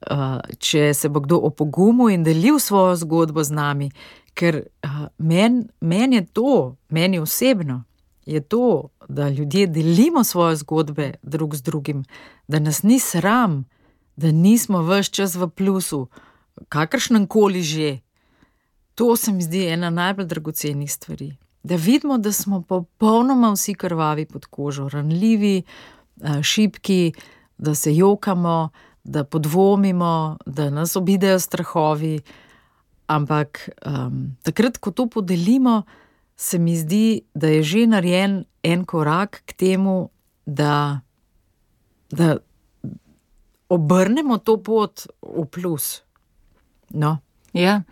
uh, 0.07 0.39
če 0.59 0.95
se 0.95 1.09
bo 1.09 1.21
kdo 1.27 1.43
opogumil 1.51 2.15
in 2.15 2.23
delil 2.23 2.63
svojo 2.63 2.95
zgodbo 3.03 3.43
z 3.43 3.51
nami, 3.51 3.91
ker 4.35 4.63
uh, 4.63 5.07
meni 5.19 5.67
men 5.81 6.13
je 6.13 6.27
to, 6.27 6.77
meni 6.89 7.19
osebno, 7.19 7.83
je 8.31 8.41
to, 8.41 8.89
da 9.09 9.29
ljudje 9.29 9.67
delimo 9.67 10.25
svoje 10.25 10.57
zgodbe 10.57 11.15
drug 11.23 11.57
z 11.57 11.63
drugim, 11.63 12.05
da 12.49 12.59
nas 12.59 12.83
ni 12.83 13.01
sram, 13.01 13.65
da 14.17 14.31
nismo 14.31 14.83
vse 14.83 15.11
čas 15.11 15.35
v 15.35 15.49
plusu, 15.49 16.07
kakršnem 16.69 17.27
koli 17.27 17.63
že. 17.63 17.99
To 18.95 19.17
se 19.17 19.33
mi 19.33 19.43
zdi 19.43 19.65
ena 19.67 19.91
najbolj 19.91 20.27
dragocenih 20.27 20.93
stvari. 20.93 21.37
Da 21.63 21.77
vidimo, 21.77 22.19
da 22.19 22.33
smo 22.33 22.63
popolnoma 22.63 23.53
vsi 23.53 23.75
krvavi 23.75 24.27
pod 24.27 24.47
kožo, 24.47 24.89
ranljivi, 24.89 25.63
šipki, 26.43 27.13
da 27.59 27.75
se 27.75 27.97
jokamo, 27.97 28.69
da 29.05 29.25
podvomimo, 29.25 30.37
da 30.47 30.71
nas 30.71 30.97
obidejo 30.97 31.39
strahovi. 31.41 32.21
Ampak 33.07 33.69
um, 33.87 34.37
takrat, 34.43 34.79
ko 34.79 34.91
to 34.91 35.07
podelimo, 35.07 35.83
se 36.41 36.59
mi 36.59 36.77
zdi, 36.77 37.21
da 37.35 37.49
je 37.49 37.63
že 37.63 37.87
narejen 37.87 38.45
en 38.63 38.85
korak 38.85 39.43
k 39.45 39.53
temu, 39.53 40.09
da, 40.47 41.01
da 42.11 42.37
obrnemo 43.69 44.39
to 44.39 44.57
pot 44.57 45.05
v 45.21 45.45
plus. 45.45 46.01
No. 46.89 47.19
Ja. 47.53 47.83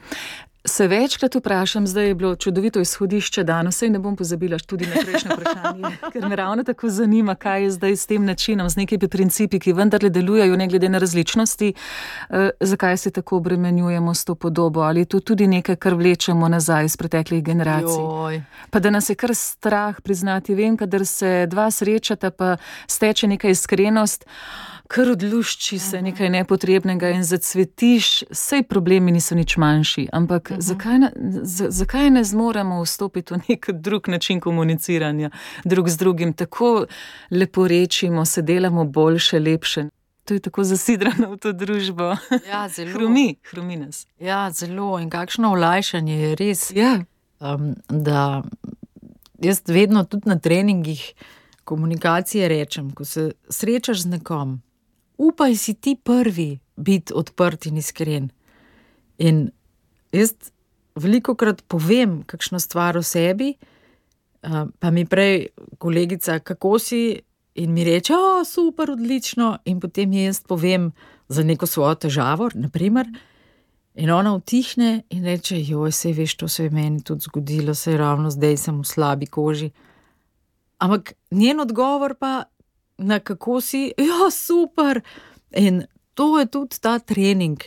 Se 0.65 0.87
večkrat 0.89 1.35
vprašam, 1.35 1.87
zdaj 1.87 2.07
je 2.07 2.15
bilo 2.15 2.37
čudovito 2.37 2.81
izhodišče 2.81 3.45
danes, 3.45 3.79
sej 3.79 3.91
ne 3.91 3.99
bom 3.99 4.17
pozabila 4.17 4.59
tudi 4.59 4.87
na 4.87 5.03
prejšnje 5.05 5.31
vprašanje, 5.37 5.91
ker 6.13 6.29
me 6.29 6.37
ravno 6.37 6.65
tako 6.65 6.89
zanima, 6.89 7.35
kaj 7.35 7.63
je 7.63 7.71
zdaj 7.71 7.97
s 7.97 8.07
tem 8.07 8.25
načinom, 8.25 8.71
z 8.71 8.77
nekimi 8.77 9.09
principi, 9.09 9.59
ki 9.59 9.73
vendarle 9.73 10.11
delujejo, 10.11 10.57
ne 10.57 10.69
glede 10.69 10.89
na 10.89 10.99
različnosti, 10.99 11.73
eh, 12.31 12.51
zakaj 12.61 12.97
se 12.97 13.11
tako 13.11 13.37
obremenjujemo 13.37 14.15
s 14.15 14.25
to 14.25 14.35
podobo, 14.35 14.81
ali 14.81 15.01
je 15.01 15.05
to 15.05 15.21
tudi 15.21 15.47
nekaj, 15.47 15.77
kar 15.77 15.95
vlečemo 15.95 16.49
nazaj 16.49 16.85
iz 16.85 16.97
preteklih 16.97 17.45
generacij. 17.45 18.03
Joj. 18.03 18.43
Pa 18.71 18.81
da 18.81 18.91
nas 18.91 19.11
je 19.11 19.15
kar 19.15 19.35
strah 19.35 20.01
priznati, 20.01 20.55
vem, 20.55 20.77
kadar 20.77 21.07
se 21.07 21.47
dva 21.47 21.71
srečata, 21.71 22.31
pa 22.31 22.57
steče 22.87 23.27
neka 23.27 23.49
iskrenost 23.49 24.25
kar 24.89 25.11
odlušči 25.11 25.79
se 25.79 26.03
nekaj 26.03 26.31
nepotrebnega 26.31 27.11
in 27.13 27.25
zacvetiš, 27.25 28.23
vse 28.31 28.63
problemi 28.69 29.13
niso 29.13 29.37
nič 29.37 29.57
manjši. 29.57 30.09
Ampak 30.13 30.48
uh 30.51 30.57
-huh. 30.57 30.63
zakaj, 30.63 30.99
ne, 30.99 31.13
z, 31.43 31.67
zakaj 31.71 32.11
ne 32.11 32.25
zmoremo 32.25 32.83
vstopiti 32.83 33.35
v 33.35 33.39
nek 33.49 33.71
drug 33.71 34.09
način 34.09 34.41
komuniciranja, 34.41 35.31
drug 35.65 35.89
z 35.89 35.97
drugim, 35.97 36.33
tako 36.33 36.87
lepo 37.31 37.69
rečemo, 37.69 38.25
se 38.25 38.43
delamo 38.43 38.85
boljše, 38.85 39.39
lepše. 39.39 39.89
To 40.25 40.35
je 40.35 40.41
tako 40.41 40.65
zasidrano 40.65 41.31
v 41.31 41.37
to 41.37 41.53
družbo. 41.53 42.17
Ja, 42.49 42.69
zelo. 42.69 42.93
Hrumi, 42.93 43.37
hrumi 43.51 43.77
nas. 43.77 44.07
Ja, 44.21 44.51
zelo. 44.51 44.99
In 45.01 45.11
kakšno 45.11 45.53
olajšanje 45.53 46.17
je 46.21 46.35
res. 46.35 46.71
Ja. 46.71 46.99
Um, 47.41 47.75
da 47.89 48.43
jaz 49.39 49.63
vedno 49.67 50.05
tudi 50.05 50.29
na 50.29 50.39
treningih 50.39 51.15
komunikacije 51.65 52.49
rečem, 52.49 52.91
ko 52.91 53.05
se 53.05 53.31
srečaš 53.49 54.03
z 54.03 54.07
nekom, 54.07 54.63
upaj 55.19 55.57
si 55.57 55.75
ti 55.75 55.97
prvi 56.05 56.59
biti 56.77 57.13
odprt 57.15 57.67
in 57.67 57.77
iskren. 57.77 58.31
In 59.19 59.51
jaz 60.13 60.35
veliko 60.99 61.35
krat 61.35 61.63
povem, 61.69 62.23
kakšno 62.27 62.61
stvar 62.61 62.97
o 62.99 63.03
sebi, 63.03 63.55
pa 64.79 64.91
mi 64.91 65.05
prej 65.07 65.49
kolegica, 65.79 66.39
kako 66.39 66.79
si, 66.79 67.21
in 67.59 67.73
mi 67.75 67.85
reče, 67.85 68.15
o, 68.15 68.45
super, 68.45 68.91
odlično, 68.91 69.59
in 69.65 69.81
potem 69.81 70.13
jaz 70.13 70.43
povem 70.47 70.93
za 71.29 71.43
neko 71.43 71.67
svojo 71.67 71.95
težavo, 71.95 72.51
naprimer. 72.55 73.09
In 73.99 74.11
ona 74.15 74.35
utihne 74.35 75.03
in 75.11 75.25
reče: 75.25 75.57
Joj, 75.59 75.93
se 75.93 76.13
veš, 76.13 76.37
to 76.37 76.49
se 76.49 76.65
je 76.65 76.71
meni 76.71 77.03
tudi 77.03 77.21
zgodilo, 77.27 77.75
se 77.75 77.91
je 77.91 77.99
ravno 77.99 78.31
zdaj 78.31 78.57
sem 78.57 78.81
v 78.81 78.87
slabi 78.87 79.27
koži. 79.27 79.71
Ampak 80.79 81.13
njen 81.31 81.61
odgovor 81.61 82.15
pa 82.15 82.45
na 82.99 83.19
kako 83.19 83.61
si, 83.61 83.93
ja, 83.99 84.31
super. 84.31 85.01
In 85.51 85.83
to 86.15 86.39
je 86.39 86.47
tudi 86.47 86.79
ta 86.81 86.99
trening, 86.99 87.59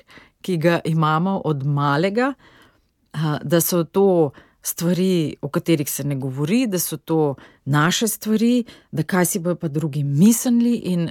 ki 0.42 0.58
ga 0.58 0.80
imamo 0.86 1.42
od 1.46 1.66
malega, 1.66 2.34
da 3.44 3.62
so 3.62 3.84
to 3.84 4.32
stvari, 4.62 5.36
o 5.42 5.50
katerih 5.50 5.90
se 5.90 6.04
ne 6.04 6.16
govori, 6.16 6.68
da 6.68 6.80
so 6.80 6.98
to 6.98 7.36
naše 7.66 8.08
stvari, 8.08 8.64
da 8.92 9.04
kaj 9.04 9.26
si 9.26 9.40
bojo 9.40 9.56
pa 9.56 9.68
drugi 9.68 10.04
mislili. 10.04 10.76
In 10.76 11.10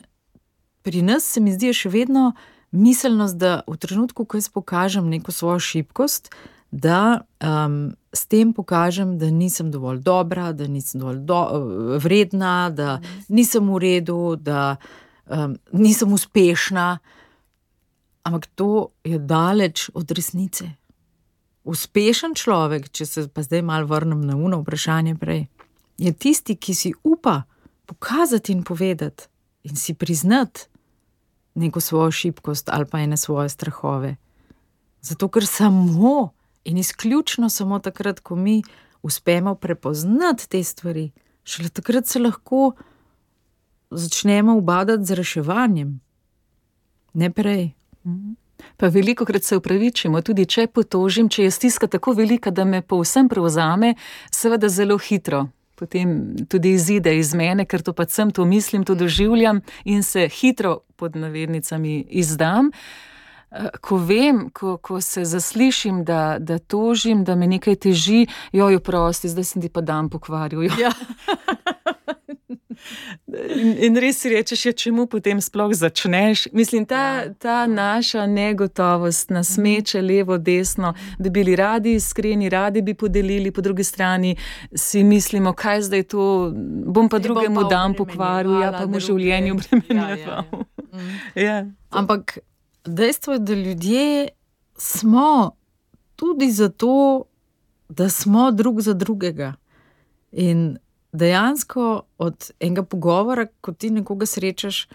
pri 0.82 1.02
nas 1.02 1.24
se 1.24 1.40
mi 1.40 1.52
zdi 1.52 1.72
še 1.74 1.90
vedno 1.90 2.32
miselnost, 2.70 3.36
da 3.36 3.60
v 3.66 3.76
trenutku, 3.76 4.24
ko 4.24 4.38
jaz 4.38 4.48
pokažem 4.48 5.10
neko 5.10 5.32
svojo 5.32 5.58
šibkost, 5.58 6.30
da 6.70 7.20
um, 7.42 7.92
s 8.14 8.26
tem 8.26 8.52
pokažem, 8.54 9.18
da 9.18 9.30
nisem 9.30 9.70
dovolj 9.70 9.98
dobra, 10.06 10.52
da 10.52 10.66
nisem 10.66 11.00
dovolj 11.00 11.18
do, 11.26 11.40
vredna, 11.98 12.70
da 12.70 13.00
nisem 13.28 13.66
v 13.74 13.78
redu, 13.82 14.36
da 14.38 14.76
um, 15.26 15.56
nisem 15.72 16.12
uspešna. 16.12 16.98
Ampak 18.22 18.46
to 18.54 18.90
je 19.04 19.18
daleč 19.18 19.90
od 19.94 20.10
resnice. 20.10 20.70
Uspešen 21.64 22.34
človek, 22.34 22.88
če 22.88 23.06
se 23.06 23.28
pa 23.28 23.42
zdaj 23.42 23.62
malo 23.62 23.86
vrnem 23.86 24.20
na 24.26 24.36
uno 24.36 24.60
vprašanje 24.60 25.16
prej, 25.20 25.46
je 26.00 26.12
tisti, 26.12 26.56
ki 26.56 26.74
si 26.74 26.92
upa 27.04 27.42
pokazati 27.86 28.52
in 28.52 28.64
povedati 28.64 29.28
in 29.62 29.76
si 29.76 29.94
priznati 29.94 30.68
neko 31.54 31.80
svojo 31.80 32.10
šibkost 32.10 32.68
ali 32.72 32.86
pa 32.86 33.00
ene 33.00 33.16
svoje 33.16 33.48
strahove. 33.48 34.16
Zato, 35.00 35.28
ker 35.28 35.46
samo 35.46 36.30
In 36.64 36.78
izključno 36.78 37.48
samo 37.48 37.78
takrat, 37.78 38.20
ko 38.20 38.36
mi 38.36 38.62
uspemo 39.02 39.54
prepoznati 39.54 40.48
te 40.48 40.64
stvari, 40.64 41.10
šele 41.44 41.68
takrat 41.68 42.06
se 42.06 42.18
lahko 42.18 42.72
začnemo 43.90 44.56
ubadati 44.56 45.04
z 45.04 45.14
reševanjem, 45.14 46.00
ne 47.12 47.30
prej. 47.30 47.70
Pa 48.76 48.88
veliko 48.88 49.24
krat 49.24 49.44
se 49.44 49.56
upravičimo, 49.56 50.20
tudi 50.22 50.46
če 50.46 50.66
potožim, 50.66 51.28
če 51.28 51.46
je 51.46 51.50
stiska 51.50 51.86
tako 51.86 52.12
velika, 52.16 52.50
da 52.50 52.64
me 52.64 52.82
povsem 52.82 53.28
prevzame, 53.28 53.94
seveda 54.32 54.68
zelo 54.68 54.98
hitro. 54.98 55.46
Potem 55.80 56.36
tudi 56.48 56.74
izide 56.76 57.14
iz 57.16 57.32
mene, 57.34 57.64
ker 57.64 57.80
to 57.82 57.94
pa 57.96 58.04
sem, 58.08 58.30
to 58.30 58.44
mislim, 58.44 58.84
to 58.84 58.94
doživljam 58.94 59.62
in 59.84 60.02
se 60.02 60.28
hitro 60.28 60.80
pod 60.96 61.16
navednicami 61.16 62.04
izdam. 62.20 62.68
Ko 63.80 63.96
vem, 63.96 64.44
ko, 64.54 64.76
ko 64.76 65.00
se 65.00 65.24
zaslišim, 65.24 66.04
da, 66.04 66.36
da 66.38 66.58
tožim, 66.58 67.24
da 67.24 67.34
me 67.34 67.48
nekaj 67.50 67.80
teži, 67.88 68.26
jojo, 68.52 68.80
prosti, 68.80 69.32
zdaj 69.32 69.44
sem 69.44 69.62
ti 69.62 69.72
pa 69.72 69.80
dan 69.80 70.12
pokvaril. 70.12 70.68
Ja. 70.78 70.92
In, 73.56 73.76
in 73.78 73.96
res 73.96 74.20
si 74.20 74.30
rečeš, 74.32 74.66
ja, 74.66 74.72
čemu 74.72 75.06
potem 75.06 75.40
sploh 75.40 75.74
začneš. 75.74 76.48
Mislim, 76.52 76.86
ta, 76.86 77.30
ta 77.38 77.66
naša 77.66 78.26
negotovost 78.26 79.30
nas 79.30 79.56
meče 79.58 80.02
levo, 80.02 80.38
desno, 80.38 80.94
bi 81.18 81.30
bili 81.30 81.56
radi 81.56 81.94
iskreni, 81.94 82.48
radi 82.48 82.82
bi 82.82 82.94
podelili, 82.94 83.50
po 83.50 83.60
drugi 83.60 83.84
strani 83.84 84.36
si 84.74 85.04
mislimo, 85.04 85.52
kaj 85.52 85.82
zdaj 85.82 86.02
to, 86.02 86.52
bom 86.86 87.08
pa 87.08 87.18
drugemu 87.18 87.68
dan 87.70 87.94
pokvaril, 87.94 88.60
ja 88.62 88.72
pa 88.72 88.86
mu 88.86 89.00
življenju 89.00 89.54
druge. 89.54 89.80
obremenjeval. 89.80 90.44
Ja, 90.50 90.58
ja, 90.58 90.70
Ja. 91.34 91.66
Ampak 91.90 92.38
dejstvo 92.84 93.32
je, 93.32 93.38
da 93.38 93.54
ljudje 93.54 94.28
smo 94.76 95.56
tudi 96.16 96.50
zato, 96.50 97.24
da 97.88 98.08
smo 98.08 98.50
drug 98.50 98.80
za 98.80 98.92
drugega. 98.92 99.54
In 100.32 100.78
dejansko 101.12 102.02
od 102.18 102.50
enega 102.60 102.82
pogovora, 102.82 103.46
ko 103.60 103.72
ti 103.72 103.90
nekoga 103.90 104.26
srečaš. 104.26 104.88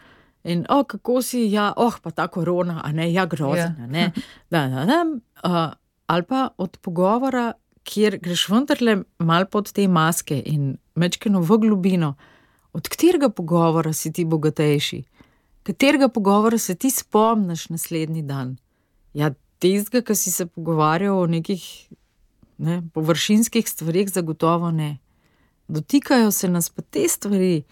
In, 0.45 0.65
oh, 0.69 0.85
kako 0.85 1.21
si, 1.25 1.47
ja, 1.51 1.73
oh, 1.77 1.95
pa 2.01 2.11
ta 2.11 2.27
korona, 2.27 2.81
a 2.85 2.91
ne, 2.91 3.09
ja, 3.13 3.25
grozna. 3.25 3.75
Ja. 3.79 3.87
Ne, 3.87 4.11
da, 4.49 4.67
da, 4.67 4.85
da, 4.85 4.99
uh, 5.43 5.73
ali 6.05 6.23
pa 6.23 6.49
od 6.57 6.77
pogovora, 6.77 7.53
kjer 7.83 8.17
greš 8.21 8.47
vendarle 8.49 8.97
mal 9.19 9.45
pod 9.45 9.71
te 9.73 9.87
maske 9.87 10.37
in 10.45 10.75
mečkeno 10.95 11.41
v 11.41 11.57
globino, 11.61 12.13
od 12.73 12.87
katerega 12.89 13.29
pogovora 13.29 13.93
si 13.93 14.11
ti 14.13 14.25
bogatejši, 14.25 15.03
katerega 15.63 16.09
pogovora 16.09 16.57
se 16.57 16.75
ti 16.75 16.91
spomniš 16.91 17.69
naslednji 17.69 18.21
dan. 18.21 18.57
Ja, 19.13 19.31
tistega, 19.59 20.03
ki 20.05 20.15
si 20.15 20.31
se 20.31 20.45
pogovarjal 20.45 21.19
o 21.19 21.27
nekih 21.27 21.63
ne, 22.57 22.81
površinskih 22.93 23.69
stvarih, 23.69 24.11
zagotovo 24.11 24.71
ne. 24.71 24.97
Dotikajo 25.67 26.31
se 26.31 26.49
nas 26.49 26.69
pa 26.69 26.81
te 26.81 27.07
stvari, 27.07 27.63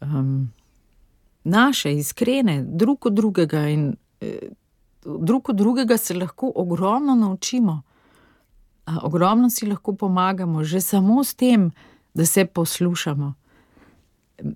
um, 0.00 0.52
naše, 1.44 1.94
iskrene, 1.94 2.64
drug 2.68 3.06
od 3.06 3.12
drugega, 3.12 3.68
in 3.68 3.96
eh, 4.20 4.38
drug 5.04 5.48
od 5.48 5.56
drugega 5.56 5.96
se 5.96 6.14
lahko 6.14 6.52
ogromno 6.54 7.14
naučimo. 7.14 7.82
A, 8.86 8.98
ogromno 9.02 9.50
si 9.50 9.66
lahko 9.66 9.94
pomagamo, 9.94 10.64
že 10.64 10.80
samo 10.80 11.24
s 11.24 11.34
tem, 11.34 11.70
da 12.14 12.26
se 12.26 12.44
poslušamo. 12.44 13.34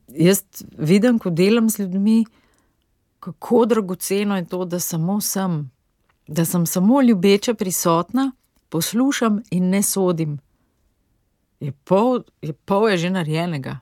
Jaz 0.09 0.43
vidim, 0.79 1.19
ko 1.19 1.31
delam 1.31 1.71
z 1.71 1.79
ljudmi, 1.79 2.25
kako 3.21 3.65
dragoceno 3.67 4.37
je 4.37 4.45
to, 4.45 4.65
da 4.65 4.81
samo 4.81 5.21
sem, 5.21 5.71
da 6.27 6.45
sem 6.45 6.67
samo 6.67 7.03
ljubeča 7.03 7.55
prisotna, 7.55 8.33
poslušam 8.69 9.43
in 9.51 9.69
ne 9.71 9.83
sodim. 9.83 10.39
Je 11.61 11.73
pol, 11.73 12.23
je 12.43 12.53
pol 12.53 12.88
je 12.90 12.99
že 13.07 13.11
narejenega. 13.11 13.79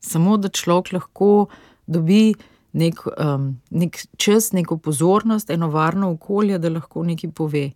Samo 0.00 0.36
da 0.36 0.48
človek 0.48 0.92
lahko 0.92 1.48
dobi 1.86 2.34
nek, 2.72 3.00
um, 3.06 3.60
nek 3.70 3.98
čas, 4.16 4.52
neko 4.52 4.76
pozornost, 4.76 5.50
eno 5.50 5.70
varno 5.70 6.10
okolje, 6.12 6.58
da 6.58 6.68
lahko 6.68 7.04
nekaj 7.04 7.30
pove. 7.30 7.70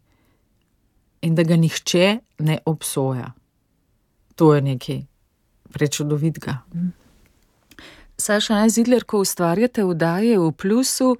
In 1.22 1.34
da 1.34 1.42
ga 1.42 1.56
nihče 1.56 2.18
ne 2.46 2.58
obsoja. 2.66 3.32
To 4.38 4.54
je 4.54 4.62
nekaj 4.62 5.00
prečudovitega. 5.72 6.58
Saša 8.18 8.54
Najzidler, 8.54 9.04
ko 9.04 9.22
ustvarjate 9.22 9.84
vdaje 9.86 10.38
v 10.38 10.52
plusu, 10.52 11.16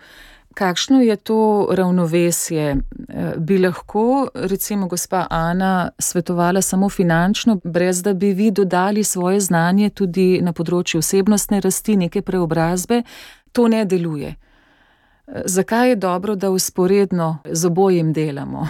kakšno 0.59 1.01
je 1.01 1.17
to 1.17 1.69
ravnovesje? 1.71 2.77
Eh, 3.09 3.33
bi 3.37 3.59
lahko, 3.59 4.29
recimo, 4.35 4.89
gospa 4.89 5.27
Ana 5.31 5.91
svetovala 5.99 6.63
samo 6.63 6.89
finančno, 6.89 7.61
brez 7.65 8.03
da 8.03 8.15
bi 8.15 8.33
vi 8.33 8.51
dodali 8.51 9.05
svoje 9.05 9.41
znanje 9.41 9.91
tudi 9.91 10.41
na 10.43 10.53
področju 10.53 10.99
osebnostne 10.99 11.61
rasti, 11.61 11.97
neke 11.97 12.23
preobrazbe? 12.23 13.03
To 13.53 13.69
ne 13.69 13.85
deluje. 13.85 14.35
Eh, 14.35 15.43
zakaj 15.45 15.89
je 15.89 15.97
dobro, 15.97 16.35
da 16.35 16.51
usporedno 16.51 17.39
z 17.45 17.67
obojim 17.67 18.13
delamo? 18.13 18.67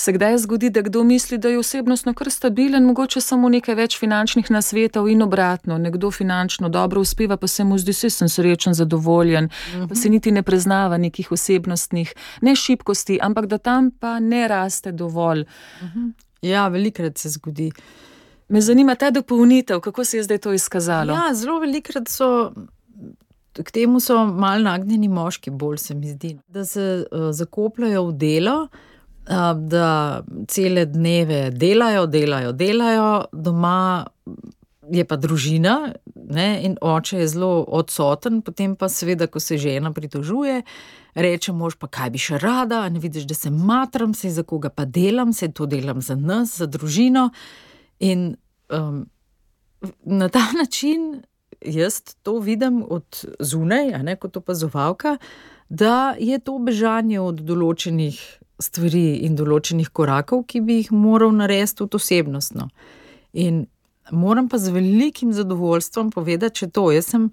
Se 0.00 0.12
kdaj 0.12 0.38
zgodi, 0.38 0.70
da 0.70 0.80
kdo 0.82 1.02
misli, 1.04 1.38
da 1.38 1.48
je 1.48 1.58
osebnostno 1.58 2.14
kar 2.14 2.30
stabilen, 2.30 2.84
mogoče 2.88 3.20
samo 3.20 3.48
nekaj 3.52 3.74
več 3.76 3.98
finančnih 4.00 4.48
nasvetov 4.50 5.08
in 5.12 5.20
obratno, 5.22 5.76
nekdo 5.78 6.08
finančno 6.10 6.68
dobro 6.72 7.02
uspeva, 7.04 7.36
pa 7.36 7.46
se 7.46 7.64
mu 7.68 7.76
zdi, 7.78 7.92
da 7.92 8.10
sem 8.10 8.28
srečen, 8.28 8.74
zadovoljen, 8.74 9.44
uh 9.44 9.74
-huh. 9.74 9.88
pa 9.88 9.94
se 9.94 10.08
niti 10.08 10.32
ne 10.32 10.42
preznava 10.42 10.98
nekih 10.98 11.32
osebnostnih, 11.32 12.14
ne 12.40 12.56
šibkosti, 12.56 13.18
ampak 13.22 13.46
da 13.46 13.58
tam 13.58 13.90
pa 13.90 14.20
ne 14.20 14.48
raste 14.48 14.92
dovolj. 14.92 15.40
Uh 15.40 15.88
-huh. 15.88 16.12
Ja, 16.42 16.68
velikrat 16.68 17.18
se 17.18 17.28
zgodi. 17.28 17.72
Me 18.48 18.60
zanima 18.60 18.94
ta 18.94 19.10
dopolnitev, 19.10 19.80
kako 19.80 20.04
se 20.04 20.16
je 20.16 20.22
zdaj 20.22 20.38
to 20.38 20.52
izkazalo. 20.52 21.12
Ja, 21.12 21.34
zelo 21.34 21.58
velikrat 21.58 22.08
so. 22.08 22.52
K 23.64 23.70
temu 23.70 24.00
so 24.00 24.26
malo 24.26 24.62
nagnjeni 24.62 25.08
moški, 25.08 25.50
bolj 25.50 25.76
se 25.76 25.94
mi 25.94 26.08
zdi, 26.08 26.38
da 26.48 26.64
se 26.64 27.04
uh, 27.12 27.20
zakopljajo 27.32 28.06
v 28.06 28.12
delo, 28.12 28.68
da 29.54 30.22
cele 30.48 30.86
dneve 30.86 31.50
delajo, 31.50 32.06
delajo, 32.06 32.52
delajo, 32.52 33.24
doma 33.32 34.06
je 34.90 35.04
pa 35.06 35.16
družina 35.16 35.92
ne, 36.14 36.48
in 36.66 36.76
oče 36.80 37.20
je 37.22 37.28
zelo 37.28 37.64
odsoten, 37.68 38.40
potem 38.42 38.74
pa 38.76 38.88
seveda, 38.90 39.28
ko 39.30 39.40
se 39.40 39.58
žena 39.58 39.92
pritožuje. 39.94 40.62
Reče 41.14 41.52
mož, 41.54 41.76
pa 41.78 41.86
kaj 41.90 42.10
bi 42.14 42.22
še 42.22 42.38
rada, 42.42 42.82
ne 42.90 43.02
vidiš, 43.02 43.26
da 43.30 43.34
se 43.34 43.50
matram, 43.50 44.14
se 44.14 44.30
za 44.34 44.42
koga 44.42 44.70
pa 44.70 44.84
delam, 44.84 45.32
se 45.32 45.50
to 45.52 45.66
delam 45.66 46.02
za 46.02 46.14
nas, 46.18 46.56
za 46.58 46.66
družino. 46.66 47.30
In 48.00 48.34
um, 48.70 49.04
na 50.04 50.28
ta 50.28 50.46
način 50.60 51.22
jaz 51.60 52.00
to 52.22 52.38
vidim 52.38 52.82
od 52.88 53.24
zunaj, 53.38 53.92
ne, 54.02 54.16
kot 54.16 54.36
opazovalka, 54.36 55.18
da 55.68 56.14
je 56.18 56.38
to 56.38 56.58
bežanje 56.58 57.20
od 57.20 57.42
določenih 57.46 58.18
stvari 58.60 59.20
in 59.26 59.36
določenih 59.38 59.90
korakov, 59.92 60.44
ki 60.46 60.60
bi 60.64 60.80
jih 60.80 60.92
moral 60.92 61.32
narediti 61.36 61.80
tudi 61.82 62.00
osebnostno. 62.00 62.68
In 63.32 63.66
moram 64.10 64.48
pa 64.48 64.58
z 64.58 64.74
velikim 64.74 65.32
zadovoljstvom 65.32 66.10
povedati, 66.10 66.62
če 66.62 66.70
to. 66.74 66.90
Jaz 66.92 67.10
sem, 67.12 67.30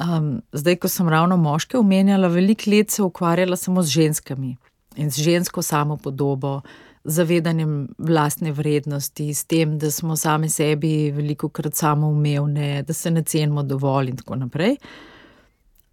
um, 0.00 0.30
zdaj, 0.52 0.80
ko 0.82 0.88
sem 0.88 1.08
ravno 1.08 1.36
moške 1.40 1.78
omenjala, 1.78 2.28
veliko 2.32 2.70
let 2.70 2.90
se 2.90 3.02
ukvarjala 3.02 3.56
samo 3.56 3.82
z 3.82 3.96
ženskami 4.00 4.56
in 4.96 5.10
z 5.10 5.22
žensko 5.30 5.62
samo 5.62 5.96
podobo. 5.96 6.60
Zavedanjem 7.04 7.94
vlastne 7.96 8.50
vrednosti, 8.52 9.30
s 9.32 9.46
tem, 9.48 9.78
da 9.80 9.88
smo 9.90 10.18
sami 10.20 10.50
sebi 10.52 11.08
veliko 11.16 11.48
krat 11.48 11.74
samoumevne, 11.74 12.82
da 12.84 12.92
se 12.92 13.10
ne 13.10 13.22
cenimo 13.24 13.62
dovolj, 13.64 14.10
in 14.12 14.18
tako 14.18 14.36
naprej. 14.36 14.76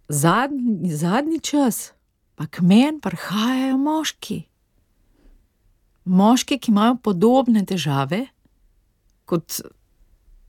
Zadnji, 0.08 0.92
zadnji 0.92 1.40
čas, 1.40 1.94
pa 2.38 2.46
k 2.46 2.62
meni 2.62 3.00
prihajajo 3.02 3.76
moški 3.82 4.38
moški, 6.08 6.58
ki 6.58 6.72
imajo 6.72 6.96
podobne 7.02 7.64
težave 7.66 8.26
kot 9.28 9.60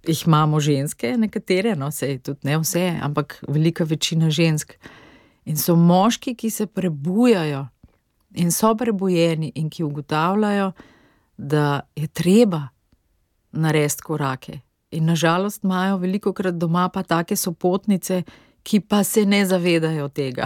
jih 0.07 0.21
imamo 0.27 0.59
ženske, 0.63 1.17
nekatere, 1.19 1.75
no, 1.75 1.89
vse 1.91 2.13
tudi 2.23 2.47
ne 2.47 2.55
vse, 2.61 2.85
ampak 3.03 3.41
velika 3.47 3.83
večina 3.83 4.29
žensk. 4.31 4.77
In 5.45 5.57
so 5.59 5.75
moški, 5.75 6.35
ki 6.39 6.49
se 6.49 6.67
prebujajo 6.67 7.65
in 8.39 8.53
so 8.55 8.71
prebujeni, 8.77 9.51
in 9.55 9.69
ki 9.69 9.83
ugotavljajo, 9.83 10.71
da 11.37 11.81
je 11.95 12.07
treba 12.07 12.67
narediti 13.51 14.05
korake. 14.05 14.59
In 14.91 15.05
nažalost 15.11 15.63
imajo 15.63 15.97
veliko 15.97 16.33
krat 16.33 16.55
doma 16.55 16.87
pa 16.89 17.03
take 17.03 17.35
sopotnice, 17.35 18.23
ki 18.69 18.79
pa 18.85 19.03
se 19.03 19.25
ne 19.25 19.41
zavedajo 19.49 20.09
tega. 20.13 20.45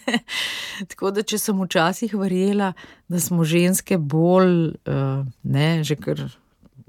Tako 0.90 1.12
da, 1.14 1.22
če 1.22 1.38
sem 1.38 1.60
včasih 1.62 2.16
verjela, 2.18 2.72
da 3.08 3.20
smo 3.22 3.46
ženske 3.46 3.98
bolj, 3.98 4.74
uh, 4.90 5.22
ne, 5.46 5.68
že 5.86 5.94
kar 6.00 6.24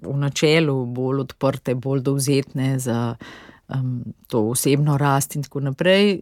v 0.01 0.15
načelu, 0.17 0.79
bolj 0.97 1.27
odprte, 1.27 1.75
bolj 1.77 2.01
dovzetne 2.09 2.77
za 2.81 3.01
to 4.27 4.41
osebno 4.47 4.97
rast 4.97 5.35
in 5.35 5.43
tako 5.43 5.59
naprej, 5.59 6.21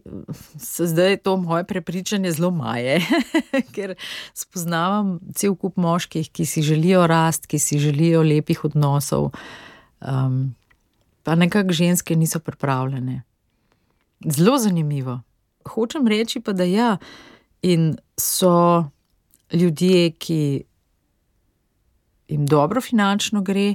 se 0.58 0.86
zdaj 0.86 1.16
to 1.16 1.36
moje 1.36 1.64
prepričanje 1.64 2.32
zelo 2.32 2.50
maje, 2.50 2.98
ker 3.74 3.94
spoznavam 4.34 5.20
cel 5.34 5.54
kup 5.54 5.76
moških, 5.76 6.26
ki 6.26 6.46
si 6.46 6.62
želijo 6.62 7.06
rast, 7.06 7.46
ki 7.46 7.58
si 7.58 7.78
želijo 7.78 8.22
lepih 8.22 8.64
odnosov. 8.64 9.30
Um, 10.00 10.56
pa 11.22 11.34
nekako 11.34 11.72
ženske 11.72 12.16
niso 12.16 12.40
pripravljene. 12.40 13.22
Zelo 14.26 14.58
zanimivo. 14.58 15.20
Hočem 15.66 16.06
reči 16.06 16.40
pa, 16.40 16.52
da 16.52 16.64
ja, 16.64 16.96
in 17.62 17.94
so 18.18 18.84
ljudje, 19.52 20.10
ki 20.10 20.64
jim 22.28 22.46
dobro 22.46 22.80
finančno 22.80 23.42
gre, 23.42 23.74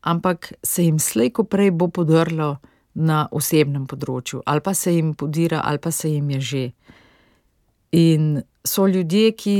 ampak 0.00 0.52
se 0.62 0.84
jim 0.84 0.98
slejko 0.98 1.44
prej 1.44 1.70
bo 1.70 1.88
podrlo 1.88 2.56
na 2.94 3.28
osebnem 3.32 3.86
področju, 3.86 4.42
ali 4.46 4.60
pa 4.60 4.74
se 4.74 4.94
jim 4.94 5.14
podira, 5.14 5.62
ali 5.64 5.78
pa 5.78 5.90
se 5.90 6.10
jim 6.10 6.30
je 6.30 6.40
že. 6.40 6.64
In 7.92 8.42
so 8.66 8.86
ljudje, 8.86 9.32
ki 9.32 9.56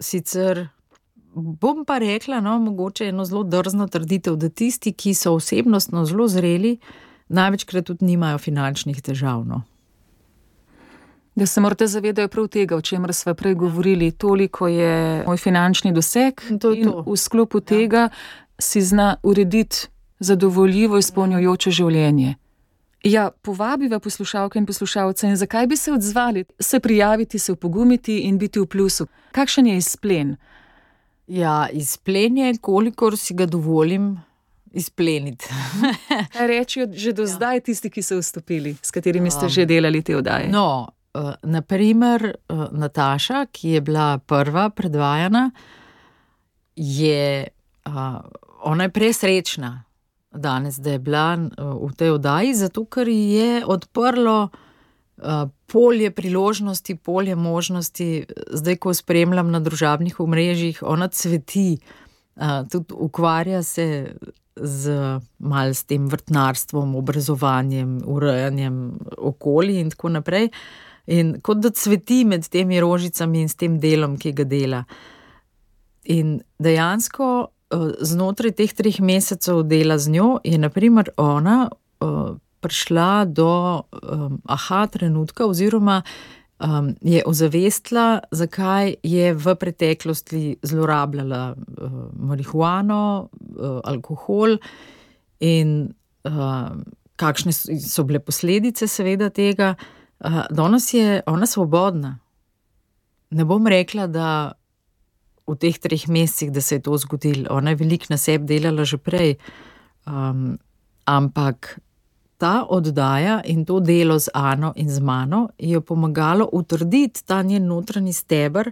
sicer. 0.00 0.68
Bom 1.32 1.86
pa 1.88 1.96
rekla, 1.98 2.42
no, 2.44 2.58
mogoče 2.60 3.06
eno 3.08 3.24
zelo 3.24 3.42
drzno 3.48 3.86
trditev, 3.88 4.36
da 4.36 4.50
tisti, 4.52 4.92
ki 4.92 5.14
so 5.16 5.32
osebnostno 5.38 6.04
zelo 6.04 6.26
zreli, 6.28 6.76
največkrat 7.32 7.86
tudi 7.88 8.04
nimajo 8.04 8.38
finančnih 8.38 9.02
težav. 9.02 9.44
No. 9.46 9.62
Da 11.34 11.46
se 11.46 11.60
morate 11.60 11.86
zavedati 11.86 12.32
prav 12.32 12.48
tega, 12.48 12.76
o 12.76 12.80
čemer 12.80 13.14
smo 13.14 13.34
prej 13.34 13.54
govorili, 13.54 14.10
toliko 14.10 14.68
je 14.68 15.24
moj 15.26 15.36
finančni 15.36 15.92
doseg, 15.92 16.40
to 16.60 16.70
je 16.70 16.84
to. 16.84 17.04
v 17.06 17.16
sklopu 17.16 17.58
ja. 17.58 17.64
tega 17.72 18.08
si 18.58 18.82
zna 18.82 19.16
urediti 19.22 19.88
zadovoljivo, 20.18 20.98
izpolnjujoče 20.98 21.70
življenje. 21.70 22.34
Ja, 23.04 23.30
povabiva 23.42 23.98
poslušalke 23.98 24.58
in 24.58 24.66
poslušalce, 24.66 25.26
in 25.26 25.36
zakaj 25.36 25.66
bi 25.66 25.76
se 25.76 25.92
odzvali, 25.92 26.44
se 26.60 26.80
prijaviti, 26.80 27.38
se 27.38 27.52
upogumiti 27.52 28.18
in 28.28 28.38
biti 28.38 28.60
v 28.60 28.66
plusu. 28.66 29.06
Kakšen 29.32 29.66
je 29.66 29.76
izplen? 29.76 30.36
Ja, 31.26 31.68
izplen 31.72 32.36
je, 32.38 32.58
kolikor 32.60 33.16
si 33.16 33.34
ga 33.34 33.46
dovolim 33.46 34.20
izpleniti. 34.74 35.46
Rečijo 36.50 36.86
že 36.92 37.12
do 37.12 37.22
ja. 37.22 37.26
zdaj 37.26 37.60
tisti, 37.60 37.90
ki 37.90 38.02
so 38.02 38.18
vstopili, 38.20 38.76
s 38.82 38.90
katerimi 38.90 39.30
ste 39.30 39.46
um, 39.46 39.52
že 39.52 39.66
delali 39.66 40.02
te 40.02 40.16
oddaje? 40.16 40.48
No, 40.48 40.88
uh, 41.14 41.32
naprimer, 41.42 42.34
uh, 42.48 42.66
Nataša, 42.72 43.46
ki 43.52 43.76
je 43.76 43.80
bila 43.80 44.18
prva 44.18 44.70
predvajana, 44.70 45.50
je, 46.76 47.48
uh, 47.86 48.20
ona 48.64 48.88
je 48.88 48.90
presrečna 48.90 49.84
danes, 50.32 50.76
da 50.80 50.96
je 50.96 50.98
bila 50.98 51.36
uh, 51.36 51.90
v 51.90 51.94
tej 51.96 52.16
oddaji, 52.16 52.54
zato 52.54 52.84
ker 52.84 53.08
je 53.08 53.64
odprlo. 53.66 54.48
Polje 55.70 56.10
priložnosti, 56.10 56.96
polje 56.96 57.36
možnosti, 57.36 58.24
zdaj, 58.50 58.76
ko 58.82 58.94
spremljam 58.94 59.52
na 59.52 59.60
družabnih 59.60 60.16
omrežjih, 60.20 60.80
ona 60.82 61.06
cveti, 61.08 61.78
tudi 62.70 62.94
ukvarja 62.94 63.62
se 63.62 64.14
z 64.56 64.92
malce 65.38 65.80
s 65.80 65.84
tem 65.84 66.08
vrtnarstvom, 66.08 66.94
obrazovanjem, 66.96 68.00
urejanjem 68.06 68.98
okolja 69.18 69.80
in 69.80 69.90
tako 69.90 70.08
naprej. 70.08 70.50
In 71.06 71.34
kot 71.42 71.62
da 71.62 71.70
cveti 71.70 72.22
med 72.24 72.46
temi 72.48 72.80
rožicami 72.80 73.42
in 73.42 73.48
s 73.48 73.58
tem 73.58 73.80
delom, 73.80 74.16
ki 74.20 74.32
ga 74.32 74.44
dela. 74.44 74.84
In 76.04 76.40
dejansko 76.62 77.30
eh, 77.42 77.88
znotraj 78.00 78.54
teh 78.60 78.74
treh 78.76 79.00
mesecev 79.00 79.64
dela 79.66 79.98
z 79.98 80.14
njo 80.14 80.30
je, 80.44 80.58
naprimer, 80.58 81.10
ona 81.16 81.70
uh, 82.02 82.36
prišla 82.62 83.24
do 83.24 83.82
um, 83.82 84.38
aha 84.46 84.86
trenutka, 84.86 85.46
oziroma 85.46 86.02
um, 86.62 86.94
je 87.00 87.22
ozavestila, 87.26 88.20
zakaj 88.30 88.94
je 89.02 89.34
v 89.34 89.54
preteklosti 89.54 90.56
zlorabljala 90.62 91.54
uh, 91.56 91.92
marihuano, 92.14 93.28
uh, 93.28 93.80
alkohol 93.84 94.56
in 95.40 95.92
uh, 96.24 96.70
kakšne 97.16 97.52
so, 97.52 98.04
bile 98.04 98.22
posledice, 98.22 98.88
seveda, 98.88 99.30
tega. 99.30 99.74
Uh, 100.20 100.44
danes 100.50 100.92
je 100.94 101.20
ona 101.26 101.46
svobodna. 101.46 102.18
Ne 103.30 103.44
bom 103.44 103.66
rekla, 103.66 104.06
da 104.06 104.52
v 105.48 105.56
teh 105.58 105.78
treh 105.78 106.06
mesecih, 106.08 106.52
da 106.52 106.60
se 106.60 106.78
je 106.78 106.82
to 106.86 106.96
zgodilo. 106.98 107.48
Ona 107.50 107.74
je 107.74 107.80
veliko 107.82 108.06
na 108.10 108.16
sebi 108.16 108.54
delala 108.54 108.84
že 108.84 108.98
prej. 108.98 109.36
Um, 110.06 110.58
ampak 111.04 111.78
ta 112.42 112.66
oddaja 112.66 113.38
in 113.46 113.62
to 113.64 113.78
delo 113.80 114.18
z 114.18 114.32
Ano 114.34 114.72
in 114.76 114.90
z 114.90 115.00
mano 115.00 115.48
je 115.58 115.80
pomagalo 115.80 116.48
utrditi 116.52 117.22
ta 117.26 117.42
njen 117.42 117.66
notranji 117.66 118.12
stebr 118.12 118.70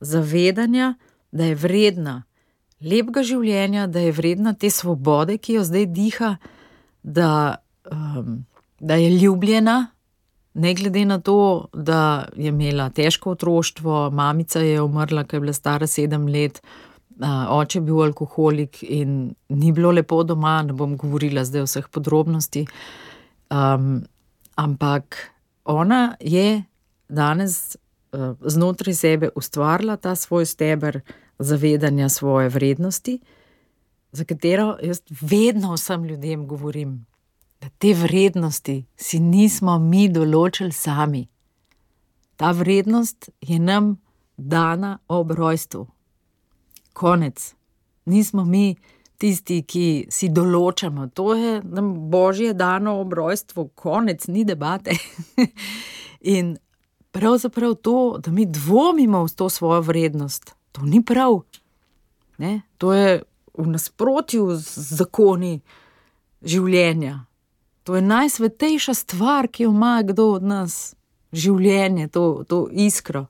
zavedanja, 0.00 0.94
da 1.32 1.44
je 1.44 1.54
vredna 1.54 2.22
lepega 2.80 3.22
življenja, 3.24 3.86
da 3.86 4.02
je 4.04 4.12
vredna 4.12 4.52
te 4.52 4.70
svobode, 4.72 5.38
ki 5.38 5.58
jo 5.58 5.64
zdaj 5.64 5.86
diha, 5.94 6.34
da, 7.02 7.30
um, 7.92 8.44
da 8.80 9.00
je 9.00 9.10
ljubljena. 9.16 9.78
Ne 10.60 10.74
glede 10.74 11.04
na 11.06 11.20
to, 11.22 11.68
da 11.72 12.28
je 12.36 12.50
imela 12.50 12.88
težko 12.90 13.36
otroštvo, 13.36 14.10
mamica 14.10 14.60
je 14.60 14.80
umrla, 14.82 15.24
ko 15.24 15.36
je 15.36 15.44
bila 15.44 15.52
stara 15.54 15.86
sedem 15.86 16.26
let, 16.28 16.60
oče 17.28 17.78
je 17.78 17.82
bil 17.82 18.02
alkoholik 18.02 18.82
in 18.82 19.34
ni 19.48 19.72
bilo 19.72 19.90
lepo 19.90 20.22
doma, 20.24 20.62
ne 20.62 20.72
bom 20.72 20.96
govorila 20.96 21.44
zdaj 21.44 21.64
o 21.64 21.68
vseh 21.68 21.88
podrobnostih. 21.88 22.70
Um, 23.50 24.02
ampak 24.56 25.16
ona 25.64 26.16
je 26.20 26.62
danes 27.08 27.76
uh, 28.12 28.36
znotraj 28.40 28.94
sebe 28.94 29.30
ustvarila 29.36 29.96
ta 29.96 30.14
svoj 30.14 30.46
steber 30.46 31.00
zavedanja 31.38 32.08
svoje 32.08 32.48
vrednosti, 32.48 33.20
za 34.12 34.24
katero 34.24 34.76
jaz 34.82 35.00
vedno 35.20 35.74
vsem 35.74 36.04
ljudem 36.04 36.46
govorim, 36.46 37.06
da 37.60 37.68
te 37.78 37.94
vrednosti 37.94 38.84
si 38.96 39.20
nismo 39.20 39.78
mi 39.78 40.08
določili 40.08 40.72
sami. 40.72 41.28
Ta 42.36 42.50
vrednost 42.50 43.30
je 43.40 43.58
nam 43.58 43.96
dana 44.36 44.98
ob 45.08 45.30
rojstvu. 45.30 45.86
Konec. 46.92 47.54
Nismo 48.04 48.44
mi 48.44 48.76
tisti, 49.20 49.60
ki 49.68 49.86
si 50.12 50.30
določamo, 50.32 51.10
to 51.14 51.34
je 51.36 51.58
nam 51.60 51.92
božje 52.12 52.54
dano 52.56 52.96
ob 53.02 53.12
rojstvu, 53.18 53.68
konec, 53.76 54.26
ni 54.32 54.46
debate. 54.48 54.96
In 56.34 56.56
pravzaprav 57.12 57.76
to, 57.84 57.96
da 58.22 58.32
mi 58.32 58.46
dvomimo 58.48 59.24
v 59.26 59.34
to 59.36 59.50
svojo 59.52 59.82
vrednost, 59.90 60.54
to 60.72 60.86
ni 60.88 61.02
prav. 61.04 61.42
Ne? 62.40 62.62
To 62.80 62.94
je 62.96 63.20
v 63.60 63.66
nasprotju 63.68 64.54
z 64.56 64.86
zakoni 64.96 65.58
življenja. 66.40 67.26
To 67.84 67.98
je 67.98 68.02
najsvetejša 68.06 68.94
stvar, 68.94 69.50
ki 69.52 69.66
jo 69.66 69.74
ima 69.74 69.98
kdo 70.06 70.30
od 70.38 70.46
nas, 70.46 70.94
življenje, 71.32 72.08
to, 72.14 72.44
to 72.48 72.64
iskro. 72.72 73.26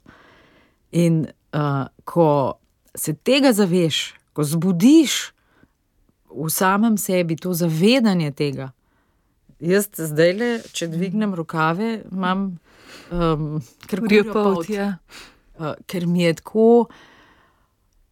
In 0.95 1.25
uh, 1.27 1.87
ko 2.07 2.31
se 2.95 3.15
tega 3.15 3.53
zaveš, 3.53 4.15
ko 4.33 4.45
zbudiš 4.45 5.33
v 6.31 6.49
samem 6.51 6.99
sebi 6.99 7.37
to 7.37 7.55
zavedanje 7.55 8.31
tega, 8.33 8.71
jaz 9.61 9.91
zdaj 9.97 10.33
le, 10.39 10.51
če 10.73 10.89
dvignem 10.91 11.35
rokave, 11.37 12.01
imam 12.13 12.47
um, 13.11 13.61
kar 13.91 14.03
Rjopot, 14.07 14.69
ja. 14.71 14.95
uh, 15.59 15.75
ker 15.91 16.07
mi 16.07 16.25
je 16.25 16.35
tako 16.41 16.67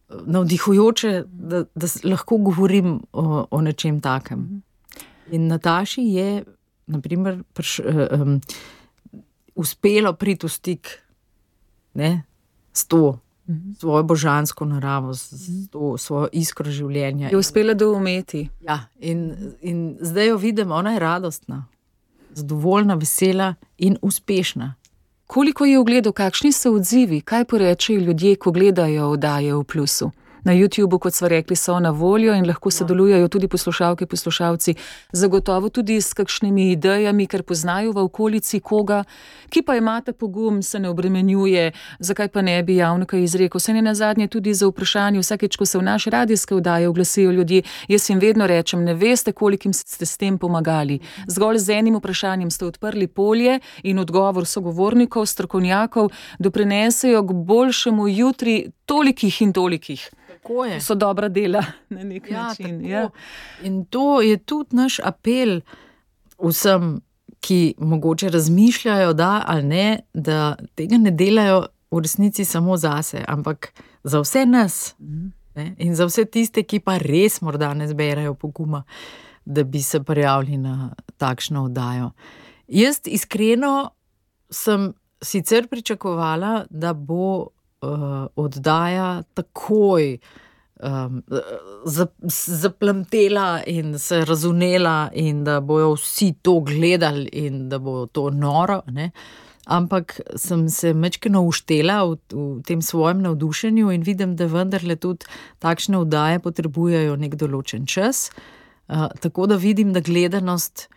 navdihujoče, 0.09 1.13
da, 1.29 1.63
da 1.75 1.87
lahko 2.03 2.39
govorim 2.49 2.97
o, 3.13 3.45
o 3.49 3.61
nečem 3.61 4.01
takem. 4.01 4.63
In 5.31 5.47
Nataši 5.47 6.01
je, 6.01 6.29
naprimer, 6.89 7.43
prš, 7.53 7.79
um, 7.85 8.39
uspelo 9.59 10.13
priti 10.17 10.47
v 10.47 10.49
stik 10.49 10.93
ne, 11.99 12.23
s 12.73 12.87
to 12.89 13.19
svojo 13.79 14.03
božansko 14.03 14.65
naravo, 14.65 15.13
s, 15.13 15.31
s 15.31 15.69
to 15.69 15.97
svojo 15.97 16.27
iskro 16.31 16.71
življenja. 16.71 17.29
Je 17.29 17.37
uspela 17.37 17.73
doumeti. 17.73 18.49
Ja, 18.61 18.79
in, 18.99 19.53
in 19.61 19.97
zdaj 20.01 20.27
jo 20.27 20.37
vidim, 20.37 20.71
ona 20.71 20.93
je 20.93 20.99
radostna, 20.99 21.65
zadovoljna, 22.33 22.95
vesela 22.95 23.55
in 23.77 23.97
uspešna. 24.01 24.75
Koliko 25.27 25.65
je 25.65 25.79
ogledov, 25.79 26.13
kakšni 26.17 26.51
so 26.51 26.73
odzivi, 26.73 27.21
kaj 27.21 27.45
porečejo 27.45 28.01
ljudje, 28.01 28.35
ko 28.35 28.51
gledajo 28.51 29.11
oddaje 29.13 29.53
v 29.53 29.63
plusu? 29.63 30.11
Na 30.43 30.53
YouTubu, 30.53 30.99
kot 30.99 31.13
smo 31.13 31.27
rekli, 31.27 31.55
so 31.55 31.79
na 31.79 31.89
voljo 31.89 32.33
in 32.35 32.47
lahko 32.47 32.71
sodelujejo 32.71 33.27
tudi 33.27 33.47
poslušalke, 33.47 34.05
poslušalci, 34.05 34.75
zagotovo 35.11 35.69
tudi 35.69 36.01
s 36.01 36.13
kakšnimi 36.13 36.71
idejami, 36.71 37.27
ker 37.27 37.43
poznajo 37.43 37.91
v 37.91 38.03
okolici 38.07 38.59
koga, 38.59 39.03
ki 39.49 39.61
pa 39.61 39.75
imate 39.75 40.13
pogum, 40.13 40.61
se 40.61 40.79
ne 40.79 40.89
obremenjuje, 40.89 41.71
zakaj 41.99 42.27
pa 42.27 42.41
ne 42.41 42.63
bi 42.63 42.75
javno 42.75 43.05
kaj 43.05 43.23
izrekel. 43.23 43.59
Se 43.59 43.73
ne 43.73 43.81
na 43.81 43.93
zadnje 43.93 44.27
tudi 44.27 44.53
za 44.53 44.67
vprašanje, 44.67 45.19
vsakeč, 45.19 45.57
ko 45.57 45.65
se 45.65 45.77
v 45.77 45.83
naše 45.83 46.09
radijske 46.09 46.55
oddaje 46.55 46.87
oglasijo 46.87 47.31
ljudje, 47.31 47.61
jaz 47.87 48.09
jim 48.09 48.19
vedno 48.19 48.47
rečem, 48.47 48.83
ne 48.83 48.93
veste, 48.93 49.31
kolikim 49.31 49.73
ste 49.73 50.05
s 50.05 50.17
tem 50.17 50.37
pomagali. 50.37 50.99
Zgolj 51.27 51.57
z 51.57 51.79
enim 51.79 51.95
vprašanjem 51.99 52.51
ste 52.51 52.65
odprli 52.65 53.07
polje 53.07 53.59
in 53.83 53.99
odgovor 53.99 54.45
sogovornikov, 54.45 55.25
strokovnjakov, 55.25 56.09
doprinesejo 56.39 57.23
k 57.23 57.33
boljšemu 57.33 58.07
jutri 58.07 58.71
tolikih 58.85 59.41
in 59.41 59.53
tolikih. 59.53 60.09
Tako 60.41 60.65
je. 60.65 60.81
So 60.81 60.95
dobra 60.95 61.27
dela 61.29 61.63
na 61.89 62.03
nek 62.03 62.31
Ja, 62.31 62.43
način. 62.43 62.65
tako. 62.77 62.87
Ja. 62.87 63.09
In 63.63 63.85
to 63.85 64.21
je 64.21 64.37
tudi 64.37 64.75
naš 64.75 64.99
apel 64.99 65.61
vsem, 66.39 67.01
ki 67.39 67.57
mogoče 67.79 68.29
razmišljajo, 68.29 69.13
da 69.13 69.43
ali 69.45 69.63
ne, 69.63 69.83
da 70.13 70.55
tega 70.75 70.97
ne 70.97 71.11
delajo 71.11 71.61
v 71.91 71.99
resnici 71.99 72.45
samo 72.45 72.77
zase, 72.77 73.23
ampak 73.27 73.73
za 74.03 74.19
vse 74.19 74.45
nas. 74.45 74.95
Ne? 75.55 75.75
In 75.77 75.95
za 75.95 76.05
vse 76.05 76.25
tiste, 76.25 76.63
ki 76.63 76.79
pa 76.79 76.97
res 76.97 77.41
morda 77.41 77.73
ne 77.73 77.87
zberajo 77.87 78.33
poguma, 78.33 78.83
da 79.45 79.63
bi 79.63 79.81
se 79.81 79.99
prijavili 79.99 80.57
na 80.57 80.89
takšno 81.17 81.63
oddajo. 81.63 82.11
Jaz 82.67 82.99
iskreno 83.05 83.89
sem 84.49 84.93
sicer 85.21 85.67
pričakovala, 85.67 86.65
da 86.69 86.93
bo 86.93 87.47
uh, 87.81 88.27
oddaja 88.35 89.23
takoj 89.33 90.17
um, 90.79 91.23
zaplamtela 92.61 93.61
in 93.67 93.99
se 93.99 94.25
razunela, 94.25 95.09
in 95.13 95.43
da 95.43 95.59
bojo 95.61 95.93
vsi 95.95 96.33
to 96.41 96.59
gledali, 96.59 97.29
in 97.33 97.69
da 97.69 97.79
bo 97.79 98.05
to 98.05 98.29
noro. 98.29 98.81
Ne? 98.87 99.11
Ampak 99.65 100.19
sem 100.35 100.69
se 100.69 100.93
mečkino 100.93 101.43
uštela 101.45 102.03
v, 102.03 102.15
v 102.33 102.61
tem 102.65 102.81
svojem 102.81 103.21
navdušenju 103.21 103.91
in 103.91 104.03
vidim, 104.03 104.35
da 104.35 104.49
vendarle 104.49 104.95
tudi 104.95 105.27
takšne 105.59 105.97
oddaje 105.97 106.39
potrebujejo 106.39 107.15
nek 107.15 107.35
določen 107.35 107.85
čas. 107.85 108.29
Uh, 108.89 109.07
tako 109.21 109.45
da 109.45 109.59
vidim, 109.61 109.93
da 109.93 110.01
gledanost 110.01 110.87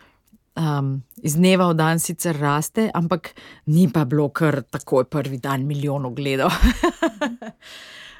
um, 0.55 1.01
iz 1.23 1.35
dneva 1.35 1.69
v 1.71 1.77
dan 1.77 1.99
sicer 1.99 2.37
raste, 2.39 2.89
ampak 2.93 3.33
ni 3.65 3.87
pa 3.91 4.05
bilo 4.05 4.29
kar 4.29 4.61
takoj 4.63 5.05
prvi 5.09 5.37
dan 5.41 5.65
milijonov 5.67 6.13
gledov. 6.17 6.51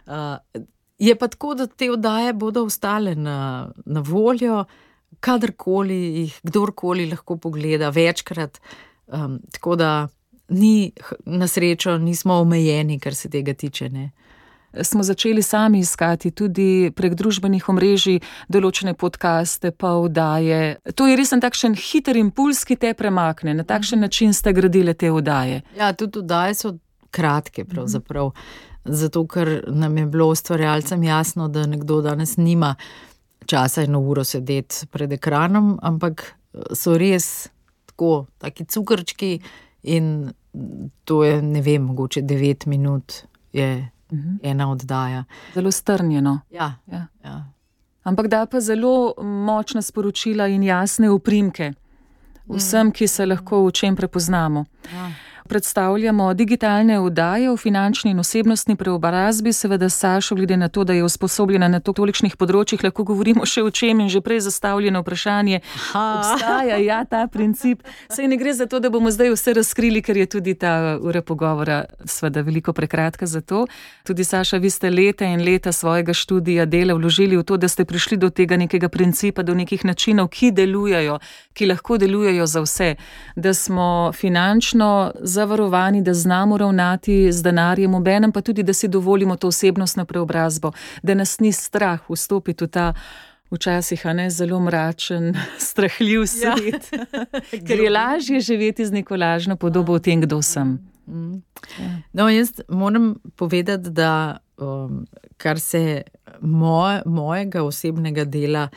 uh, 0.07 0.37
je 1.07 1.15
pa 1.15 1.27
tako, 1.27 1.53
da 1.55 1.67
te 1.67 1.91
oddaje 1.91 2.33
bodo 2.33 2.65
ostale 2.65 3.15
na, 3.15 3.69
na 3.85 4.03
voljo, 4.05 4.63
kadarkoli 5.23 5.99
jih 6.23 6.39
kdorkoli 6.43 7.09
lahko 7.09 7.37
pogleda, 7.37 7.89
večkrat. 7.89 8.59
Um, 9.07 9.39
tako 9.51 9.75
da 9.75 10.07
ni 10.49 10.91
na 11.25 11.47
srečo, 11.47 11.97
nismo 11.97 12.33
omejeni, 12.41 12.99
kar 12.99 13.15
se 13.15 13.29
tega 13.29 13.53
tiče. 13.53 13.89
Ne. 13.89 14.11
Smo 14.81 15.03
začeli 15.03 15.41
sami 15.41 15.79
iskati 15.79 16.31
tudi 16.31 16.91
prek 16.95 17.13
družbenih 17.13 17.69
omrežij 17.69 18.19
določene 18.49 18.95
podkaste, 18.97 19.71
pa 19.71 19.93
vdaje. 20.01 20.77
To 20.97 21.07
je 21.07 21.17
res 21.19 21.33
en 21.35 21.43
takšen 21.43 21.77
hiter 21.77 22.17
impuls, 22.17 22.63
ki 22.65 22.79
te 22.81 22.93
premakne. 22.97 23.53
Na 23.53 23.63
takšen 23.63 24.01
način 24.01 24.33
ste 24.33 24.53
gradili 24.53 24.95
te 24.97 25.11
vdaje. 25.13 25.61
Ja, 25.77 25.93
tudi 25.93 26.23
oddaje 26.23 26.57
so 26.57 26.73
kratke, 27.13 27.67
pravzaprav. 27.69 28.33
Zato, 28.83 29.23
ker 29.29 29.61
nam 29.69 29.97
je 29.97 30.05
bilo 30.05 30.27
ustvarjalcem 30.33 31.03
jasno, 31.03 31.47
da 31.47 31.67
nekdo 31.69 32.01
danes 32.01 32.37
nima 32.37 32.73
časa 33.45 33.83
eno 33.83 33.99
uro 33.99 34.23
sedeti 34.23 34.87
pred 34.91 35.11
ekranom, 35.11 35.77
ampak 35.81 36.33
so 36.73 36.97
res 36.97 37.49
tako, 37.85 38.25
taki 38.41 38.65
cukrčki 38.65 39.37
in 39.83 40.33
to 41.05 41.23
je, 41.23 41.41
ne 41.41 41.61
vem, 41.61 41.83
mogoče 41.83 42.21
devet 42.21 42.65
minut 42.65 43.23
je 43.53 43.89
ena 44.43 44.71
oddaja. 44.71 45.23
Zelo 45.53 45.71
strnjeno. 45.71 46.39
Ja, 46.51 46.73
Ja. 46.87 47.07
ja. 47.23 47.43
Ampak 48.03 48.27
da 48.27 48.45
pa 48.45 48.59
zelo 48.59 49.13
močna 49.23 49.81
sporočila 49.81 50.47
in 50.47 50.63
jasne 50.63 51.09
uprimke 51.09 51.73
vsem, 52.47 52.91
ki 52.91 53.07
se 53.07 53.25
lahko 53.25 53.65
v 53.65 53.71
čem 53.71 53.95
prepoznamo. 53.95 54.65
Ja. 54.93 55.11
Predstavljamo 55.47 56.33
digitalne 56.33 56.99
vdaje 56.99 57.49
v 57.49 57.57
finančni 57.57 58.11
in 58.11 58.19
osebnostni 58.19 58.75
preobrazbi. 58.75 59.53
Seveda, 59.53 59.89
Sašo, 59.89 60.35
glede 60.35 60.57
na 60.57 60.67
to, 60.69 60.83
da 60.83 60.93
je 60.93 61.03
usposobljena 61.03 61.67
na 61.67 61.79
tolikšnih 61.79 62.37
področjih, 62.37 62.83
lahko 62.83 63.03
govorimo 63.03 63.45
še 63.45 63.63
o 63.63 63.71
čem 63.71 63.99
in 63.99 64.09
že 64.09 64.21
prej 64.21 64.43
zastavljeno 64.47 65.01
vprašanje. 65.03 65.61
Obstaja 65.93 66.77
ja, 66.77 67.03
ta 67.05 67.27
princip. 67.27 67.83
Sej 68.11 68.27
ne 68.27 68.37
gre 68.37 68.53
za 68.53 68.65
to, 68.65 68.79
da 68.79 68.89
bomo 68.89 69.11
zdaj 69.11 69.33
vse 69.35 69.53
razkrili, 69.59 70.01
ker 70.01 70.17
je 70.17 70.27
tudi 70.37 70.55
ta 70.59 70.97
ura 71.01 71.21
pogovora 71.21 71.83
seveda 72.05 72.41
veliko 72.41 72.73
prekratka 72.73 73.25
za 73.25 73.41
to. 73.41 73.65
Tudi 74.03 74.23
Saša, 74.23 74.57
vi 74.57 74.69
ste 74.69 74.89
leta 74.89 75.25
in 75.25 75.43
leta 75.45 75.71
svojega 75.71 76.13
študija 76.13 76.65
dela 76.65 76.93
vložili 76.93 77.37
v 77.37 77.43
to, 77.43 77.57
da 77.57 77.67
ste 77.67 77.85
prišli 77.85 78.17
do 78.17 78.29
tega 78.29 78.57
nekega 78.57 78.89
principa, 78.89 79.43
do 79.43 79.53
nekih 79.53 79.85
načinov, 79.85 80.29
ki 80.33 80.51
delujejo, 80.51 81.19
ki 81.53 81.69
lahko 81.69 81.97
delujejo 81.97 82.47
za 82.47 82.61
vse. 82.63 82.95
Da 83.35 83.53
smo 83.53 84.11
finančno 84.15 85.11
zavarovani, 85.33 86.01
da 86.01 86.13
znamo 86.13 86.57
ravnati 86.57 87.31
z 87.31 87.43
denarjem, 87.43 87.95
obenem 87.95 88.31
pa 88.31 88.41
tudi, 88.41 88.63
da 88.63 88.73
si 88.73 88.87
dovolimo 88.87 89.35
to 89.35 89.47
osebnostno 89.47 90.05
preobrazbo, 90.05 90.71
da 91.03 91.13
nas 91.13 91.39
ni 91.39 91.51
strah 91.51 92.09
vstopiti 92.09 92.63
v 92.63 92.67
ta. 92.67 92.93
Včasih 93.53 94.05
je 94.05 94.29
zelo 94.29 94.59
mračen, 94.59 95.35
strahljiv 95.69 96.21
ja. 96.21 96.27
svet, 96.27 96.89
ja. 96.91 97.25
ker 97.67 97.79
je 97.79 97.89
lažje 97.89 98.39
živeti 98.41 98.85
z 98.85 98.91
neko 98.91 99.15
lažno 99.15 99.55
podobo 99.55 99.93
o 99.93 99.99
tem, 99.99 100.21
kdo 100.21 100.41
sem. 100.41 100.79
Mm. 101.05 101.43
No, 102.13 102.29
jaz 102.29 102.49
moram 102.69 103.15
povedati, 103.35 103.89
da 103.89 104.37
um, 104.57 105.05
kar 105.37 105.59
se 105.59 106.01
moj, 106.41 107.01
mojega 107.05 107.63
osebnega 107.63 108.25
dela, 108.25 108.69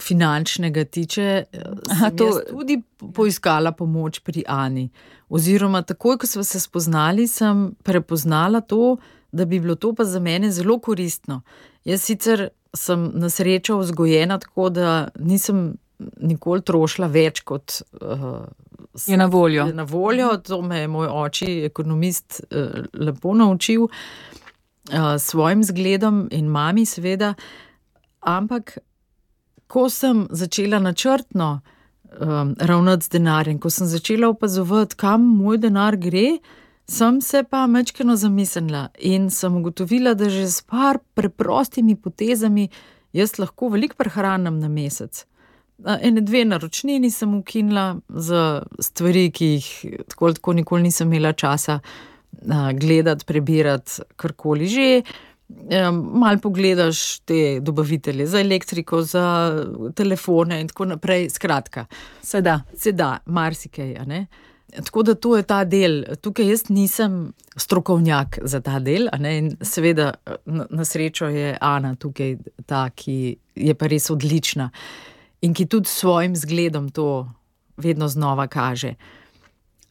finančnega 0.00 0.84
tiče, 0.84 1.44
Aha, 1.90 2.10
to... 2.10 2.28
tudi 2.50 2.82
poiskala 3.14 3.72
pomoč 3.72 4.20
pri 4.20 4.44
Ani. 4.48 4.90
Oziroma, 5.28 5.82
takoj, 5.82 6.18
ko 6.18 6.26
smo 6.26 6.44
se 6.44 6.60
spoznali, 6.60 7.26
sem 7.28 7.70
prepoznala 7.82 8.60
to, 8.60 8.96
da 9.32 9.44
bi 9.44 9.60
bilo 9.60 9.74
to 9.74 9.94
pa 9.94 10.04
za 10.04 10.20
mene 10.20 10.50
zelo 10.52 10.78
koristno. 10.78 11.40
Jaz 11.84 12.02
sicer 12.02 12.48
sem 12.76 13.10
na 13.14 13.30
srečo 13.30 13.78
vzgojena 13.78 14.38
tako, 14.38 14.68
da 14.68 15.08
nisem 15.18 15.72
nikoli 16.20 16.62
trošila 16.62 17.06
več 17.06 17.40
kot. 17.40 17.82
Uh, 18.00 18.44
Je 19.06 19.16
na 19.16 19.26
voljo. 19.26 19.66
Je 19.66 19.74
na 19.74 19.82
voljo, 19.88 20.36
to 20.44 20.60
me 20.62 20.82
je 20.82 20.88
moj 20.88 21.08
oče, 21.08 21.50
ekonomist, 21.64 22.42
uh, 22.50 22.84
lepo 22.92 23.34
naučil 23.34 23.88
s 23.88 24.92
uh, 24.92 25.16
svojim 25.16 25.64
zgledom 25.64 26.26
in 26.30 26.48
mami, 26.52 26.86
seveda. 26.86 27.34
Ampak 28.20 28.78
ko 29.72 29.88
sem 29.88 30.26
začela 30.30 30.78
načrtno 30.78 31.60
um, 32.20 32.54
ravnati 32.60 33.04
z 33.04 33.08
denarjem, 33.08 33.58
ko 33.58 33.70
sem 33.70 33.86
začela 33.88 34.28
opazovati, 34.28 34.98
kam 35.00 35.24
moj 35.38 35.62
denar 35.62 35.96
gre, 35.96 36.42
sem 36.88 37.20
se 37.24 37.40
pa 37.48 37.64
mečkeno 37.66 38.16
zamislila 38.20 38.88
in 38.98 39.30
sem 39.30 39.56
ugotovila, 39.56 40.12
da 40.14 40.28
že 40.28 40.44
s 40.50 40.60
par 40.68 40.98
preprostimi 41.14 41.96
potezami 41.96 42.68
jaz 43.16 43.38
lahko 43.38 43.70
veliko 43.72 43.96
prehranim 43.96 44.60
na 44.60 44.68
mesec. 44.68 45.24
Ene 45.82 46.20
dve 46.20 46.44
naročnini 46.44 47.10
sem 47.10 47.32
ukinila 47.34 47.96
za 48.08 48.62
stvari, 48.78 49.30
ki 49.32 49.46
jih 49.54 49.68
tako, 50.08 50.34
tako 50.36 50.52
nikoli 50.52 50.82
nisem 50.82 51.08
imela 51.08 51.32
časa 51.32 51.80
gledati, 52.76 53.24
prebirati, 53.24 54.02
karkoli 54.16 54.68
že. 54.68 55.02
Mal 56.14 56.38
pogledaš 56.38 57.18
te 57.18 57.60
dobavitelje 57.60 58.26
za 58.26 58.40
elektriko, 58.40 59.02
za 59.02 59.24
telefone 59.94 60.60
in 60.60 60.68
tako 60.68 60.84
naprej. 60.84 61.30
Skratka, 61.30 61.86
se 62.22 62.40
da. 62.40 62.60
Se 62.76 62.92
da, 62.92 63.18
marsikaj. 63.26 63.94
Tako 64.84 65.02
da 65.02 65.14
to 65.14 65.36
je 65.36 65.42
ta 65.42 65.64
del. 65.64 66.02
Tukaj 66.20 66.48
jaz 66.48 66.68
nisem 66.68 67.32
strokovnjak 67.56 68.38
za 68.42 68.60
ta 68.60 68.78
del, 68.80 69.08
seveda 69.62 70.14
na, 70.44 70.66
na 70.70 70.84
srečo 70.84 71.28
je 71.28 71.56
Ana 71.60 71.94
tukaj 71.94 72.36
ta, 72.66 72.88
ki 72.90 73.36
je 73.54 73.74
pa 73.74 73.86
res 73.86 74.10
odlična 74.10 74.70
in 75.42 75.54
ki 75.54 75.66
tudi 75.66 75.88
s 75.88 75.98
svojim 76.00 76.36
zgledom 76.36 76.88
to 76.90 77.28
vedno 77.76 78.08
znova 78.08 78.46
kaže. 78.46 78.94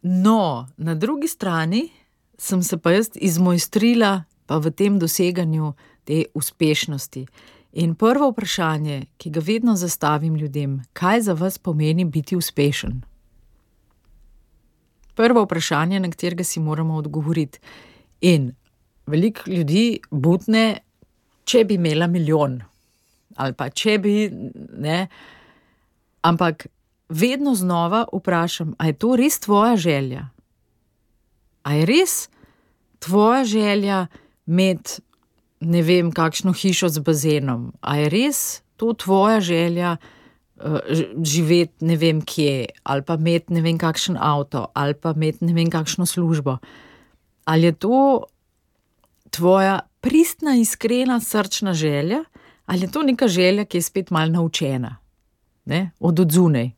No, 0.01 0.67
na 0.77 0.95
drugi 0.95 1.27
strani 1.27 1.89
sem 2.37 2.63
se 2.63 2.77
pa 2.77 2.91
jaz 2.91 3.09
izmojstrila 3.15 4.23
pa 4.51 4.59
v 4.59 4.67
tem 4.75 4.99
doseganju 4.99 5.71
te 6.03 6.25
uspešnosti. 6.35 7.23
In 7.79 7.95
prvo 7.95 8.27
vprašanje, 8.33 9.15
ki 9.15 9.29
ga 9.31 9.39
vedno 9.39 9.77
zastavim 9.79 10.35
ljudem, 10.35 10.81
kaj 10.91 11.21
za 11.21 11.33
vas 11.39 11.55
pomeni 11.55 12.03
biti 12.03 12.35
uspešen? 12.35 12.97
Prvo 15.15 15.45
vprašanje, 15.45 16.01
na 16.03 16.09
katerega 16.11 16.43
si 16.43 16.59
moramo 16.59 16.97
odgovoriti. 16.99 17.59
In 18.27 18.51
veliko 19.07 19.47
ljudi 19.47 20.01
butne, 20.11 20.81
če 21.47 21.63
bi 21.63 21.77
imela 21.79 22.09
milijon, 22.11 22.57
ali 23.39 23.55
pa 23.55 23.69
če 23.69 23.97
bi 24.03 24.15
ne. 24.83 25.05
Ampak 26.27 26.67
vedno 27.07 27.55
znova 27.55 28.03
vprašam, 28.11 28.75
ali 28.77 28.91
je 28.91 28.99
to 28.99 29.15
res 29.15 29.39
tvoja 29.39 29.77
želja? 29.77 30.27
Ali 31.63 31.79
je 31.79 31.85
res 31.85 32.17
tvoja 32.99 33.45
želja? 33.47 34.07
Imeti 34.47 35.01
ne 35.61 35.81
vem, 35.85 36.11
kakšno 36.11 36.53
hišo 36.53 36.89
z 36.89 37.03
bazenom. 37.05 37.71
A 37.81 37.97
je 38.01 38.09
res 38.09 38.61
to 38.75 38.93
tvoja 38.93 39.39
želja 39.41 39.97
uh, 39.97 40.79
živeti 41.23 41.85
ne 41.85 41.97
vem 41.97 42.21
kje, 42.25 42.65
ali 42.83 43.05
pa 43.05 43.15
imeti 43.19 43.53
ne 43.53 43.61
vem 43.61 43.77
kakšen 43.77 44.17
avto, 44.17 44.67
ali 44.73 44.93
pa 44.93 45.13
imeti 45.15 45.45
ne 45.45 45.53
vem 45.53 45.69
kakšno 45.69 46.05
službo. 46.05 46.57
Ali 47.45 47.69
je 47.69 47.71
to 47.71 48.23
tvoja 49.29 49.79
pristna, 50.01 50.55
iskrena, 50.55 51.19
srčna 51.19 51.73
želja, 51.73 52.23
ali 52.65 52.81
je 52.81 52.91
to 52.91 53.03
neka 53.03 53.27
želja, 53.27 53.65
ki 53.65 53.77
je 53.77 53.81
spet 53.81 54.11
mal 54.11 54.31
naučena, 54.31 54.97
ne? 55.65 55.91
od 55.99 56.19
odzunaj. 56.19 56.71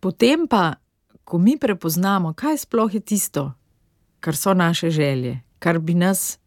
Potem 0.00 0.46
pa, 0.46 0.74
ko 1.24 1.38
mi 1.38 1.56
prepoznamo, 1.58 2.34
kaj 2.36 2.58
sploh 2.58 2.94
je 2.94 3.00
tisto, 3.00 3.52
kar 4.20 4.36
so 4.36 4.54
naše 4.54 4.90
želje, 4.90 5.40
kar 5.64 5.78
bi, 5.78 5.94
nas, 5.96 6.38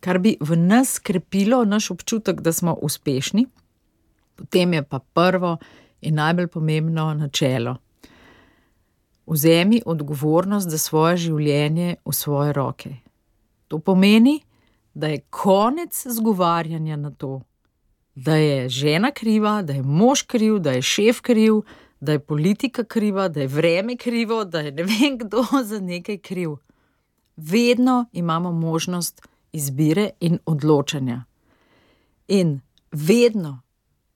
kar 0.00 0.18
bi 0.24 0.36
v 0.40 0.56
nas 0.56 0.96
krepilo 0.98 1.64
naš 1.68 1.90
občutek, 1.92 2.40
da 2.40 2.52
smo 2.52 2.72
uspešni, 2.82 3.44
potem 4.36 4.72
je 4.72 4.82
pa 4.82 4.98
prvo 4.98 5.58
in 6.00 6.16
najbolj 6.16 6.48
pomembno 6.48 7.10
načelo. 7.14 7.76
Vzemi 9.26 9.82
odgovornost 9.86 10.70
za 10.70 10.78
svoje 10.78 11.16
življenje 11.26 11.96
v 12.04 12.12
svoje 12.12 12.52
roke. 12.56 12.96
To 13.68 13.78
pomeni, 13.78 14.40
da 14.94 15.12
je 15.12 15.22
konec 15.30 16.06
zgovarjanja 16.16 16.96
na 16.96 17.10
to, 17.10 17.40
da 18.14 18.36
je 18.36 18.68
žena 18.68 19.10
kriva, 19.10 19.60
da 19.62 19.72
je 19.72 19.82
mož 19.82 20.22
kriv, 20.22 20.58
da 20.58 20.76
je 20.76 20.82
šef 20.82 21.20
kriv, 21.20 21.64
da 22.00 22.12
je 22.12 22.20
politika 22.20 22.84
kriva, 22.84 23.28
da 23.28 23.40
je 23.40 23.48
vreme 23.48 23.96
krivo, 23.96 24.44
da 24.44 24.60
je 24.60 24.72
ne 24.72 24.84
vem 24.88 25.18
kdo 25.18 25.44
za 25.64 25.80
nekaj 25.80 26.18
kriv 26.18 26.63
vedno 27.36 28.06
imamo 28.12 28.52
možnost 28.52 29.28
izbire 29.52 30.10
in 30.20 30.38
odločanja. 30.46 31.24
In 32.28 32.60
vedno, 32.92 33.60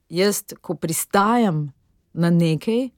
jaz, 0.08 0.42
ko 0.60 0.74
pristajam 0.74 1.72
na 2.12 2.30
nekaj, 2.30 2.88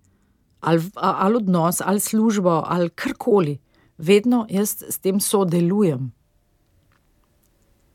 ali, 0.61 0.91
ali 0.95 1.37
odnos, 1.37 1.81
ali 1.81 2.01
službo, 2.01 2.63
ali 2.67 2.91
karkoli, 2.91 3.59
vedno 3.99 4.47
jaz 4.51 4.83
s 4.89 4.99
tem 4.99 5.21
sodelujem. 5.21 6.13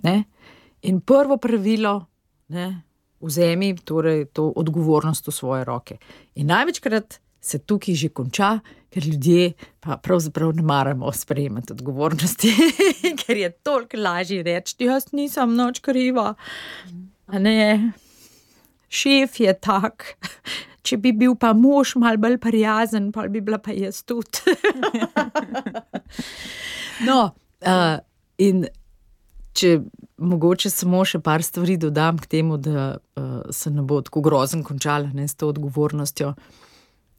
Ne? 0.04 0.24
In 0.82 1.02
prvo 1.02 1.38
pravilo, 1.38 2.06
ne, 2.48 2.82
vzemi 3.22 3.76
torej 3.76 4.26
to 4.26 4.52
odgovornost 4.56 5.28
v 5.28 5.32
svoje 5.32 5.64
roke. 5.64 5.98
In 6.36 6.48
največkrat 6.48 7.20
se 7.42 7.60
tukaj 7.60 7.96
že 7.96 8.10
konča, 8.10 8.60
ker 8.96 9.04
ljudje 9.04 9.52
pa 9.80 9.98
pravzaprav 9.98 10.56
ne 10.56 10.62
maramo 10.62 11.12
sprejemati 11.12 11.74
odgovornosti, 11.74 12.54
ker 13.26 13.38
je 13.38 13.52
toliko 13.52 13.98
lažje 13.98 14.44
reči: 14.44 14.76
Jaz 14.80 15.12
nisem 15.12 15.56
noč 15.56 15.82
kriva. 15.84 16.34
Ne, 17.28 17.92
šef 18.88 19.40
je 19.40 19.54
tak. 19.60 20.16
Če 20.86 21.00
bi 21.02 21.12
bil 21.12 21.34
pa 21.36 21.52
mož 21.58 21.96
malo 22.00 22.22
bolj 22.22 22.38
prijazen, 22.40 23.10
pa 23.12 23.26
bi 23.28 23.42
bila 23.42 23.58
pa 23.60 23.74
jaz 23.74 24.04
tudi. 24.08 24.54
no, 27.08 27.34
uh, 27.66 27.98
in 28.38 28.68
če 29.58 29.80
mogoče 30.22 30.70
samo 30.70 31.02
še 31.04 31.20
par 31.26 31.44
stvari 31.44 31.76
dodam 31.82 32.22
k 32.22 32.30
temu, 32.38 32.62
da 32.62 32.94
uh, 32.96 33.42
se 33.52 33.74
ne 33.74 33.84
bo 33.84 34.00
tako 34.06 34.22
grozen 34.30 34.64
končala 34.64 35.10
ne, 35.12 35.28
s 35.28 35.36
to 35.36 35.50
odgovornostjo 35.52 36.36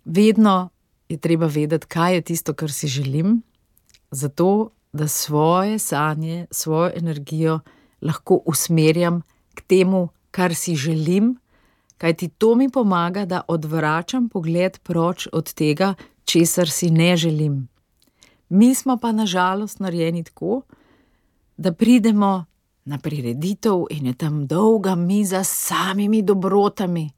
vedno 0.06 0.70
je 1.08 1.16
treba 1.16 1.46
vedeti, 1.46 1.86
kaj 1.86 2.14
je 2.14 2.20
tisto, 2.20 2.54
kar 2.54 2.72
si 2.72 2.88
želim, 2.88 3.42
zato 4.10 4.70
da 4.92 5.08
svoje 5.08 5.78
sanje, 5.78 6.46
svojo 6.50 6.90
energijo 6.96 7.60
lahko 8.02 8.40
usmerjam 8.46 9.22
k 9.54 9.60
temu, 9.60 10.08
kar 10.30 10.54
si 10.54 10.76
želim, 10.76 11.36
kajti 11.98 12.28
to 12.28 12.54
mi 12.54 12.70
pomaga, 12.70 13.24
da 13.24 13.40
odvračam 13.48 14.28
pogled 14.28 14.78
proč 14.78 15.28
od 15.32 15.52
tega, 15.52 15.94
česar 16.24 16.70
si 16.70 16.90
ne 16.90 17.16
želim. 17.16 17.68
Mi 18.48 18.74
smo 18.74 18.96
pa 18.96 19.12
nažalost 19.12 19.80
narejeni 19.80 20.24
tako, 20.24 20.62
da 21.56 21.72
pridemo 21.72 22.44
na 22.84 22.98
prireditev 22.98 23.84
in 23.90 24.06
je 24.06 24.14
tam 24.14 24.46
dolga 24.46 24.94
miza 24.94 25.44
s 25.44 25.66
samimi 25.66 26.22
dobrotami. 26.22 27.10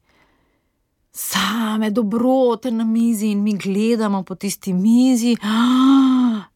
Same 1.21 1.91
dobrote 1.91 2.71
na 2.71 2.83
mizi, 2.83 3.31
in 3.31 3.41
mi 3.41 3.53
gledamo 3.57 4.23
po 4.23 4.35
tisti 4.35 4.73
mizi, 4.73 5.37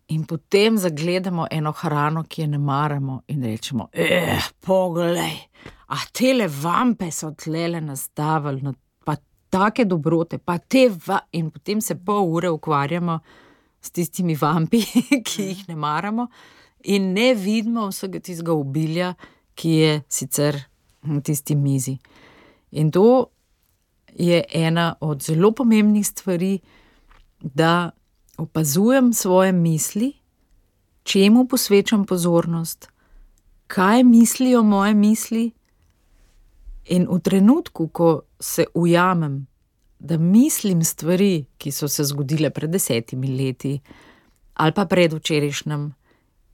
in 0.06 0.26
potem 0.26 0.78
zagledamo 0.78 1.48
eno 1.50 1.72
hrano, 1.72 2.24
ki 2.24 2.42
je 2.42 2.48
ne 2.48 2.58
maramo, 2.58 3.24
in 3.26 3.44
rečemo: 3.44 3.90
Eh, 3.92 4.40
poglej, 4.60 5.50
a 5.88 5.98
te 6.12 6.34
le 6.34 6.48
vampe 6.48 7.12
so 7.12 7.34
tlele 7.36 7.82
nastavili, 7.82 8.62
no, 8.62 8.74
pa 9.04 9.18
take 9.50 9.86
dobrote, 9.86 10.38
pa 10.38 10.58
te 10.58 10.88
va. 11.08 11.20
In 11.32 11.52
potem 11.52 11.82
se 11.82 11.96
pol 11.96 12.32
ure 12.32 12.48
ukvarjamo 12.48 13.20
s 13.82 13.92
tistimi 13.92 14.36
vampi, 14.36 14.80
ki 15.28 15.44
jih 15.44 15.68
ne 15.68 15.76
maramo, 15.76 16.30
in 16.84 17.12
ne 17.12 17.34
vidimo 17.34 17.90
vsega 17.92 18.20
tistega 18.20 18.56
obilja, 18.56 19.14
ki 19.56 19.70
je 19.70 20.02
sicer 20.08 20.64
na 21.02 21.20
tisti 21.20 21.56
mizi. 21.56 22.00
In 22.72 22.92
to 22.92 23.33
je 24.16 24.44
ena 24.54 24.96
od 25.00 25.24
zelo 25.24 25.52
pomembnih 25.52 26.08
stvari, 26.08 26.60
da 27.42 27.92
opazujem 28.38 29.14
svoje 29.14 29.52
misli, 29.52 30.14
čemu 31.04 31.48
posvečam 31.48 32.06
pozornost, 32.06 32.88
kaj 33.68 34.04
mislijo 34.04 34.64
moje 34.64 34.94
misli. 34.94 35.52
In 36.86 37.08
v 37.10 37.20
trenutku, 37.20 37.88
ko 37.88 38.22
se 38.40 38.66
ujamem, 38.74 39.48
da 40.00 40.18
mislim 40.18 40.84
stvari, 40.84 41.46
ki 41.58 41.72
so 41.72 41.88
se 41.88 42.04
zgodile 42.04 42.50
pred 42.50 42.70
desetimi 42.70 43.28
leti 43.28 43.80
ali 44.54 44.72
pa 44.72 44.86
predvčerajšnjem, 44.86 45.94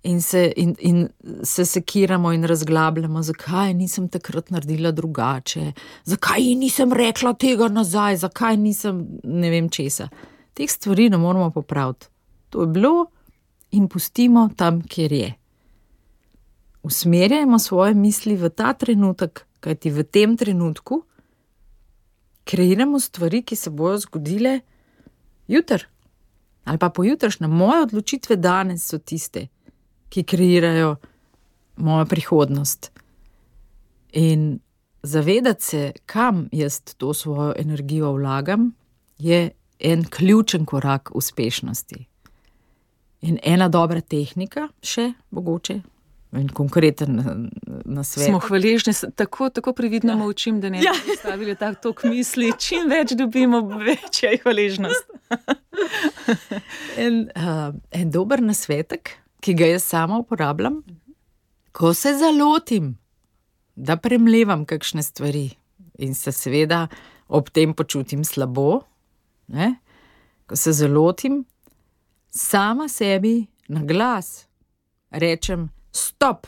in 0.10 0.22
se, 0.22 0.53
in, 0.55 0.76
in 0.80 1.10
se 1.43 1.66
sekiramo 1.66 2.32
in 2.34 2.43
razglabljamo, 2.43 3.22
zakaj 3.24 3.74
nisem 3.74 4.07
takrat 4.10 4.49
naredila 4.49 4.91
drugače, 4.91 5.72
zakaj 6.03 6.55
nisem 6.57 6.93
rekla 6.93 7.34
tega 7.34 7.68
nazaj, 7.68 8.18
zakaj 8.24 8.57
nisem 8.57 9.03
ne 9.24 9.49
vem 9.49 9.70
česa. 9.70 10.10
Teh 10.53 10.72
stvari 10.72 11.10
ne 11.10 11.18
moramo 11.18 11.51
popraviti. 11.51 12.07
To 12.49 12.62
je 12.62 12.68
bilo 12.68 13.05
in 13.72 13.88
pustimo 13.88 14.49
tam, 14.57 14.82
kjer 14.82 15.14
je. 15.14 15.34
Usmerjajmo 16.84 17.60
svoje 17.60 17.93
misli 17.93 18.36
v 18.36 18.49
ta 18.49 18.74
trenutek, 18.74 19.45
kajti 19.60 19.91
v 19.91 20.03
tem 20.03 20.38
trenutku 20.38 21.03
kreiramo 22.49 22.99
stvari, 22.99 23.43
ki 23.43 23.55
se 23.55 23.70
bodo 23.70 23.97
zgodile 23.97 24.60
jutri 25.47 25.86
ali 26.70 26.78
pa 26.78 26.89
pojutrišnjem. 26.89 27.51
Moje 27.51 27.82
odločitve 27.82 28.36
danes 28.36 28.86
so 28.88 28.97
tiste, 28.97 29.47
ki 30.10 30.24
kreirajo 30.24 30.95
mojo 31.78 32.05
prihodnost. 32.05 32.91
In 34.12 34.60
zavedati 35.03 35.64
se, 35.64 35.91
kam 36.05 36.49
jaz 36.51 36.82
to 36.97 37.14
svojo 37.14 37.53
energijo 37.57 38.12
vlagam, 38.12 38.72
je 39.18 39.49
en 39.80 40.03
ključen 40.10 40.66
korak 40.66 41.10
uspešnosti. 41.14 42.05
In 43.22 43.39
ena 43.43 43.68
dobra 43.70 44.01
tehnika, 44.01 44.68
še 44.82 45.14
mogoče. 45.30 45.82
In 46.38 46.49
konkreten 46.53 47.18
na 47.86 48.03
svet. 48.03 48.28
Smo 48.30 48.39
hvaležni, 48.39 48.93
tako, 49.16 49.49
tako 49.49 49.74
previdno 49.74 50.14
ja. 50.14 50.26
učim, 50.26 50.60
da 50.62 50.70
ne 50.70 50.80
bi 50.80 50.86
ja. 50.86 50.93
stavili 51.20 51.55
tako 51.55 51.82
tok 51.82 52.03
misli. 52.03 52.51
Čim 52.60 52.89
več 52.89 53.16
dobimo, 53.18 53.62
večja 53.62 54.36
je 54.36 54.41
hvaležnost. 54.43 55.10
en, 57.05 57.24
uh, 57.34 57.74
en 57.91 58.12
dober 58.14 58.43
nasvetek, 58.45 59.16
ki 59.42 59.54
ga 59.54 59.66
jaz 59.66 59.84
sama 59.84 60.20
uporabljam, 60.20 60.82
ko 61.72 61.94
se 61.94 62.14
zalotim, 62.18 62.98
da 63.76 63.96
premlevam 63.98 64.66
kakšne 64.66 65.04
stvari 65.04 65.50
in 66.00 66.16
se 66.16 66.32
seveda 66.32 66.88
ob 67.28 67.50
tem 67.50 67.74
počutim 67.74 68.24
slabo, 68.24 68.82
ne? 69.48 69.76
ko 70.48 70.56
se 70.56 70.74
zalotim, 70.74 71.44
sama 72.30 72.90
sebi 72.90 73.48
na 73.68 73.84
glas 73.84 74.48
rečem: 75.12 75.70
Stop! 75.92 76.48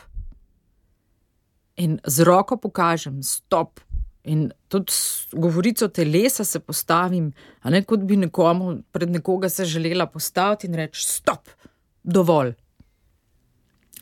In 1.76 1.98
z 2.06 2.24
roko 2.24 2.56
pokažem, 2.56 3.22
stop. 3.22 3.80
In 4.24 4.50
tudi 4.68 4.92
govorico 5.32 5.88
telesa 5.88 6.44
se 6.44 6.60
postavim, 6.60 7.32
ne 7.64 7.82
kot 7.84 8.00
bi 8.06 8.16
nekomu 8.16 8.82
pred 8.92 9.10
nekoga 9.10 9.48
se 9.48 9.64
želela 9.64 10.06
postaviti 10.06 10.66
in 10.66 10.74
reči: 10.74 11.06
Stop, 11.06 11.48
dovolj. 12.02 12.54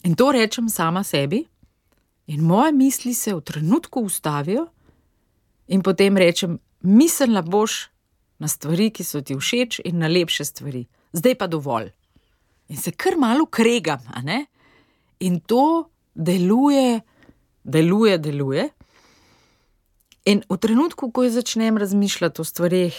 In 0.03 0.15
to 0.15 0.33
rečem 0.33 0.69
sama 0.69 1.05
sebi, 1.05 1.45
in 2.27 2.41
moje 2.45 2.73
misli 2.73 3.15
se 3.15 3.35
v 3.35 3.41
trenutku 3.41 4.01
ustavijo, 4.01 4.67
in 5.69 5.83
potem 5.83 6.17
rečem: 6.17 6.59
Mislila 6.81 7.43
boš 7.43 7.91
na 8.39 8.49
stvari, 8.49 8.91
ki 8.91 9.05
so 9.05 9.21
ti 9.21 9.37
všeč, 9.37 9.81
in 9.85 9.99
na 9.99 10.09
lepše 10.09 10.45
stvari, 10.45 10.87
zdaj 11.13 11.35
pa 11.35 11.47
dovolj. 11.47 11.91
In 12.69 12.77
se 12.77 12.91
kar 12.91 13.19
malo 13.19 13.47
kregam, 13.47 14.01
in 15.21 15.41
to 15.41 15.91
deluje, 16.15 17.01
deluje, 17.65 18.19
deluje. 18.19 18.69
In 20.25 20.43
v 20.49 20.57
trenutku, 20.57 21.11
ko 21.13 21.29
začnem 21.29 21.77
razmišljati 21.77 22.41
o 22.41 22.45
stvarih, 22.45 22.97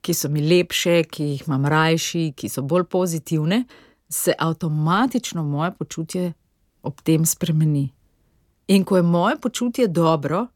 ki 0.00 0.14
so 0.14 0.28
mi 0.28 0.40
lepše, 0.40 1.04
ki 1.04 1.24
jih 1.24 1.46
imam 1.46 1.66
rajši, 1.66 2.32
ki 2.36 2.48
so 2.48 2.62
bolj 2.62 2.84
pozitivne, 2.84 3.64
se 4.08 4.34
avtomatično 4.38 5.44
moje 5.44 5.72
počutje 5.78 6.32
ob 6.82 7.00
tem 7.02 7.26
spremeni. 7.26 7.90
In 8.68 8.84
ko 8.84 8.96
je 8.96 9.02
moje 9.02 9.36
počutje 9.40 9.88
dobro, 9.88 10.46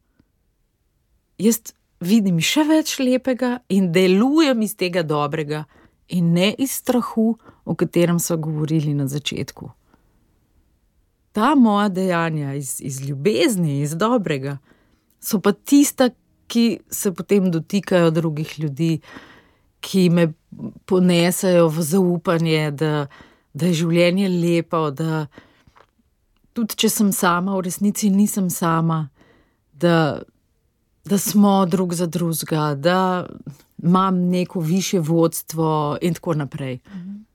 jaz 1.38 1.60
vidim 2.00 2.38
še 2.40 2.64
več 2.68 2.98
lepega 2.98 3.58
in 3.68 3.90
delujem 3.92 4.62
iz 4.62 4.76
tega 4.78 5.02
dobrega, 5.02 5.64
in 6.08 6.32
ne 6.36 6.52
iz 6.58 6.78
strahu, 6.80 7.34
o 7.64 7.74
katerem 7.74 8.20
so 8.20 8.36
govorili 8.36 8.94
na 8.94 9.08
začetku. 9.08 9.70
Ta 11.34 11.54
moja 11.58 11.88
dejanja 11.88 12.54
iz, 12.54 12.76
iz 12.80 13.00
ljubezni, 13.02 13.80
iz 13.82 13.96
dobrega, 13.98 14.58
so 15.18 15.40
pa 15.40 15.52
tista, 15.52 16.10
ki 16.46 16.84
se 16.92 17.10
potem 17.16 17.48
dotikajo 17.50 18.10
drugih 18.12 18.58
ljudi, 18.60 18.98
ki 19.80 20.10
me 20.12 20.26
ponesajo 20.86 21.70
v 21.72 21.82
zaupanje, 21.82 22.70
da, 22.70 23.06
da 23.56 23.70
je 23.70 23.80
življenje 23.80 24.28
lepo, 24.28 24.90
da, 24.92 25.24
tudi 26.54 26.78
če 26.78 26.88
sem 26.90 27.12
sama, 27.12 27.56
v 27.58 27.66
resnici 27.66 28.10
nisem 28.10 28.48
sama, 28.50 29.08
da, 29.72 30.22
da 31.04 31.18
smo 31.18 31.64
drug 31.66 31.94
za 31.94 32.06
drugega, 32.06 32.74
da 32.74 33.26
imam 33.82 34.20
neko 34.30 34.60
više 34.60 35.00
vodstvo 35.00 35.98
in 36.02 36.14
tako 36.14 36.34
naprej. 36.34 36.78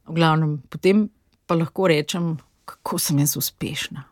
V 0.08 0.16
glavnem, 0.16 0.58
potem 0.70 1.10
pa 1.46 1.56
lahko 1.56 1.88
rečem, 1.88 2.38
kako 2.66 2.98
sem 3.00 3.20
jaz 3.20 3.38
uspešna. 3.38 4.04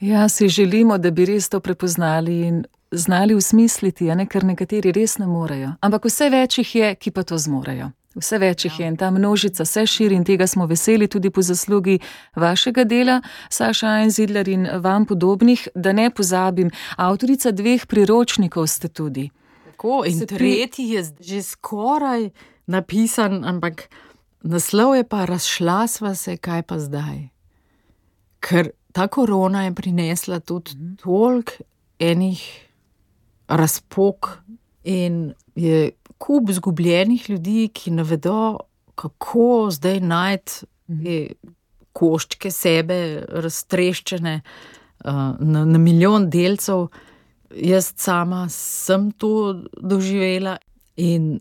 Ja, 0.00 0.28
si 0.28 0.48
želimo, 0.48 0.98
da 0.98 1.10
bi 1.10 1.24
res 1.24 1.48
to 1.48 1.60
prepoznali 1.60 2.40
in 2.46 2.64
znali 2.90 3.34
usmisliti, 3.34 4.04
ne, 4.14 4.26
ker 4.26 4.44
nekateri 4.44 4.92
res 4.92 5.18
ne 5.18 5.26
morejo. 5.26 5.72
Ampak 5.80 6.04
vse 6.04 6.28
več 6.30 6.58
jih 6.58 6.74
je, 6.74 6.94
ki 6.94 7.10
pa 7.10 7.24
to 7.24 7.38
zmorejo. 7.38 7.90
Vse 8.16 8.38
več 8.40 8.64
jih 8.64 8.78
je 8.80 8.86
in 8.88 8.96
ta 8.96 9.10
množica 9.12 9.64
se 9.64 9.84
širi 9.86 10.16
in 10.16 10.24
tega 10.24 10.46
smo 10.48 10.66
veseli 10.66 11.08
tudi 11.08 11.30
po 11.30 11.42
zaslugi 11.44 11.98
vašega 12.36 12.84
dela, 12.84 13.20
Saša 13.52 13.98
Einzidler 14.00 14.48
in 14.48 14.68
vam 14.80 15.04
podobnih, 15.06 15.68
da 15.74 15.92
ne 15.92 16.08
pozabim, 16.10 16.70
avtorica 16.96 17.52
dveh 17.52 17.86
priročnikov 17.86 18.66
ste 18.72 18.88
tudi. 18.88 19.28
Tako, 19.70 20.04
in 20.08 20.18
se 20.18 20.26
tretji 20.26 20.88
je 20.96 21.04
že 21.20 21.42
skoraj 21.42 22.30
napisan, 22.66 23.44
ampak 23.44 23.88
naslov 24.42 24.96
je 24.96 25.04
pa 25.04 25.24
razšla 25.28 25.86
sva 25.86 26.14
se, 26.14 26.36
kaj 26.36 26.62
pa 26.62 26.78
zdaj. 26.78 27.28
Ker 28.40 28.72
ta 28.92 29.08
korona 29.08 29.66
je 29.66 29.74
prinesla 29.74 30.40
tudi 30.40 30.72
toliko 31.02 31.52
enih 31.98 32.40
razpok 33.48 34.38
in 34.84 35.34
je 35.54 35.90
kup 36.18 36.50
izgubljenih 36.50 37.30
ljudi, 37.30 37.68
ki 37.74 37.90
ne 37.90 38.04
vedo, 38.06 38.58
kako 38.94 39.68
zdaj 39.70 40.00
najti 40.00 40.66
te 40.86 41.18
koščke 41.96 42.50
sebe, 42.52 42.98
raztreščene 43.44 44.34
uh, 44.40 45.36
na, 45.40 45.64
na 45.64 45.78
milijon 45.80 46.30
delcev. 46.30 46.88
Jaz 47.56 47.92
sama 47.96 48.46
sem 48.52 49.10
to 49.20 49.62
doživela 49.80 50.56
in 50.96 51.36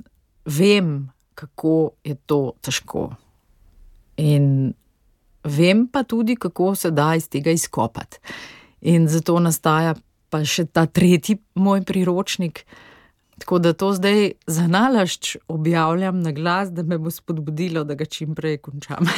vem, 0.46 1.10
kako 1.36 1.96
je 2.04 2.16
to 2.26 2.40
težko. 2.64 3.10
In 4.22 4.74
vem 5.44 5.88
pa 5.92 6.04
tudi, 6.04 6.36
kako 6.36 6.76
se 6.76 6.92
da 6.92 7.14
iz 7.16 7.28
tega 7.30 7.52
izkopati. 7.52 8.20
In 8.82 9.08
zato 9.12 9.40
nastaja 9.40 9.96
pa 10.30 10.44
še 10.46 10.68
ta 10.72 10.86
tretji 10.86 11.38
moj 11.56 11.84
priročnik, 11.88 12.64
Tako 13.38 13.60
da 13.60 13.74
to 13.74 13.94
zdaj 13.94 14.32
za 14.48 14.68
nalašč 14.68 15.36
objavljam 15.48 16.22
na 16.22 16.32
glas, 16.32 16.72
da 16.72 16.84
me 16.84 16.98
bo 16.98 17.12
spodbudilo, 17.12 17.84
da 17.84 17.94
ga 17.94 18.06
čim 18.06 18.36
prej 18.36 18.58
končam. 18.58 19.06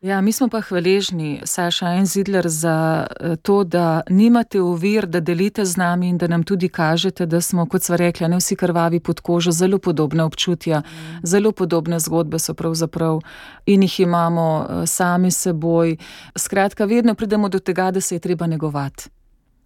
Ja, 0.00 0.20
mi 0.20 0.32
smo 0.32 0.48
pa 0.48 0.60
hvaležni, 0.60 1.40
Saša 1.44 1.94
in 1.94 2.06
Zidler, 2.06 2.48
za 2.48 3.06
eh, 3.20 3.36
to, 3.36 3.64
da 3.64 4.02
nimate 4.10 4.60
uvir, 4.60 5.06
da 5.06 5.20
delite 5.20 5.64
z 5.64 5.76
nami 5.76 6.08
in 6.08 6.18
da 6.18 6.26
nam 6.26 6.42
tudi 6.42 6.68
kažete, 6.68 7.26
da 7.26 7.40
smo, 7.40 7.66
kot 7.66 7.82
sva 7.82 7.96
rekla, 7.96 8.28
ne 8.28 8.36
vsi 8.36 8.56
krvavi 8.56 9.00
pod 9.00 9.20
kožo, 9.20 9.50
zelo 9.50 9.78
podobne 9.78 10.24
občutja, 10.24 10.80
mm. 10.80 11.20
zelo 11.26 11.52
podobne 11.52 12.00
zgodbe 12.00 12.38
so 12.38 12.54
pravzaprav 12.54 13.20
in 13.66 13.82
jih 13.82 14.00
imamo 14.00 14.66
eh, 14.68 14.86
sami 14.86 15.30
seboj. 15.30 15.96
Skratka, 16.36 16.84
vedno 16.84 17.14
pridemo 17.14 17.48
do 17.48 17.58
tega, 17.58 17.90
da 17.90 18.00
se 18.00 18.14
je 18.14 18.18
treba 18.18 18.46
negovati. 18.46 19.08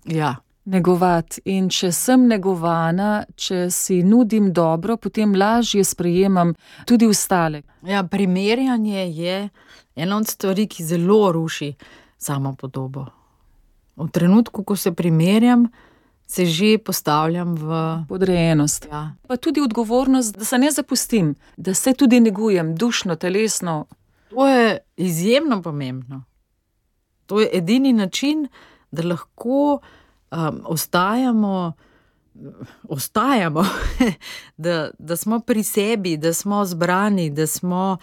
Ja. 0.05 0.37
Negovati. 0.65 1.41
In 1.45 1.69
če 1.73 1.89
sem 1.93 2.27
negovana, 2.29 3.25
če 3.35 3.71
si 3.73 4.03
nudim 4.05 4.53
dobro, 4.53 4.97
potem 4.97 5.33
lažje 5.35 5.85
sprejemam 5.85 6.53
tudi 6.87 7.09
ostale. 7.09 7.63
Ja, 7.87 8.05
primerjanje 8.05 9.07
je 9.09 9.37
ena 9.97 10.17
od 10.17 10.29
stvari, 10.29 10.67
ki 10.69 10.85
zelo 10.85 11.33
ruši 11.33 11.73
samo 12.19 12.55
podobo. 12.55 13.07
V 13.97 14.09
trenutku, 14.13 14.65
ko 14.65 14.77
se 14.77 14.93
primerjam, 14.93 15.69
se 16.31 16.47
že 16.47 16.79
postavljam 16.79 17.55
v 17.55 17.71
podrejenost. 18.09 18.87
Ja. 18.91 19.17
Pa 19.27 19.37
tudi 19.37 19.61
odgovornost, 19.61 20.37
da 20.37 20.45
se 20.45 20.59
ne 20.59 20.71
zapustim, 20.71 21.35
da 21.57 21.75
se 21.75 21.93
tudi 21.93 22.21
negujem, 22.21 22.75
dušno, 22.77 23.17
telesno. 23.17 23.87
To 24.31 24.47
je 24.47 24.79
izjemno 24.97 25.63
pomembno. 25.63 26.25
To 27.27 27.41
je 27.41 27.49
edini 27.53 27.93
način, 27.93 28.49
da 28.91 29.03
lahko 29.03 29.81
um, 30.31 30.63
ostajamo. 30.65 31.73
Ostajamo, 32.89 33.65
da, 34.57 34.91
da 34.99 35.17
smo 35.17 35.41
pri 35.41 35.63
sebi, 35.63 36.17
da 36.17 36.33
smo 36.33 36.65
zbrani, 36.65 37.31
da 37.31 37.47
smo 37.47 37.99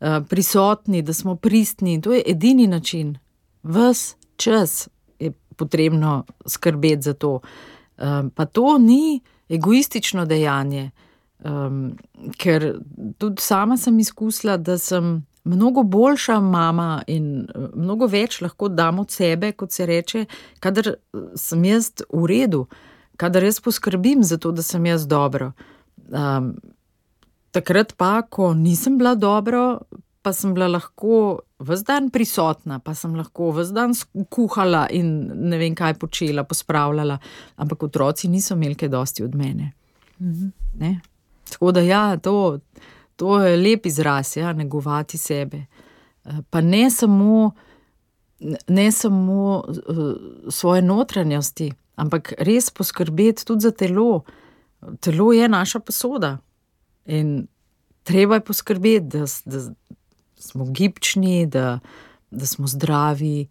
Eh, 0.00 0.20
prisotni, 0.28 1.02
da 1.02 1.12
smo 1.12 1.36
pristni. 1.36 2.00
To 2.00 2.12
je 2.12 2.22
edini 2.26 2.66
način. 2.66 3.18
Ves 3.62 4.16
čas 4.36 4.88
je 5.18 5.32
potrebno 5.56 6.24
skrbeti 6.46 7.02
za 7.02 7.14
to. 7.14 7.40
Um, 7.98 8.30
pa 8.30 8.44
to 8.44 8.78
ni 8.78 9.20
egoistično 9.48 10.24
dejanje, 10.24 10.90
um, 11.44 11.98
ker 12.36 12.78
tudi 13.18 13.42
sama 13.42 13.76
sem 13.76 13.98
izkusila, 13.98 14.56
da 14.56 14.78
sem 14.78 15.26
mnogo 15.48 15.82
boljša 15.82 16.40
mama 16.40 17.02
in 17.06 17.40
eh, 17.40 17.68
mnogo 17.74 18.06
več 18.06 18.40
lahko 18.44 18.68
dam 18.68 18.98
od 19.04 19.10
sebe, 19.10 19.52
kot 19.52 19.72
se 19.72 19.86
reče, 19.86 20.24
kadar 20.60 20.94
sem 21.36 21.64
jaz 21.64 21.92
v 22.12 22.24
redu, 22.28 22.66
kadar 23.16 23.44
jaz 23.44 23.60
poskrbim 23.60 24.22
za 24.24 24.38
to, 24.38 24.52
da 24.52 24.62
sem 24.62 24.86
jaz 24.86 25.06
dobro. 25.08 25.52
Um, 26.08 26.54
Takrat 27.48 27.94
pa, 27.96 28.22
ko 28.28 28.52
nisem 28.54 28.98
bila 29.00 29.14
dobro, 29.16 29.80
pa 30.22 30.34
sem 30.36 30.52
bila 30.54 30.66
lahko 30.68 31.40
vse 31.64 31.86
dan 31.88 32.10
prisotna, 32.12 32.76
pa 32.84 32.92
sem 32.94 33.14
lahko 33.16 33.48
vse 33.56 33.72
dan 33.72 33.94
kuhala 34.30 34.84
in 34.92 35.08
ne 35.48 35.58
vem 35.58 35.74
kaj 35.74 35.96
počela, 35.98 36.44
pospravljala, 36.44 37.16
ampak 37.56 37.88
otroci 37.88 38.28
niso 38.28 38.54
imeli 38.54 38.76
kaj 38.78 38.92
dosti 38.92 39.24
od 39.24 39.34
mene. 39.34 39.72
Mhm. 40.20 40.92
Tako 41.48 41.72
da, 41.72 41.80
ja, 41.80 42.16
to, 42.20 42.58
to 43.18 43.40
je 43.42 43.56
lep 43.56 43.86
izraz, 43.86 44.36
ja, 44.36 44.52
negovati 44.52 45.18
sebe. 45.18 45.64
Eh, 46.24 46.30
pa 46.50 46.60
ne 46.60 46.90
samo, 46.90 47.50
ne 48.68 48.92
samo 48.92 49.64
uh, 49.68 50.14
svoje 50.50 50.82
notranjosti, 50.82 51.72
ampak 51.96 52.32
res 52.38 52.70
poskrbeti 52.70 53.46
tudi 53.46 53.66
za 53.66 53.70
telo. 53.70 54.22
Telo 55.00 55.32
je 55.32 55.48
naša 55.48 55.80
posoda. 55.80 56.36
In 57.06 57.48
treba 58.02 58.38
je 58.38 58.46
poskrbeti, 58.46 59.18
da, 59.18 59.26
da 59.44 59.60
smo 60.36 60.64
gibčni, 60.70 61.46
da, 61.46 61.78
da 62.30 62.46
smo 62.46 62.66
zdravi. 62.66 63.48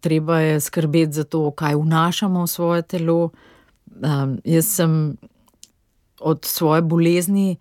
Treba 0.00 0.40
je 0.40 0.60
skrbeti 0.60 1.12
za 1.12 1.24
to, 1.24 1.50
kaj 1.50 1.76
vnašamo 1.76 2.42
v 2.42 2.46
svoje 2.48 2.82
telo. 2.82 3.30
Um, 3.96 4.40
jaz 4.44 4.66
sem 4.66 5.16
od 6.20 6.44
svoje 6.44 6.82
bolezni. 6.82 7.56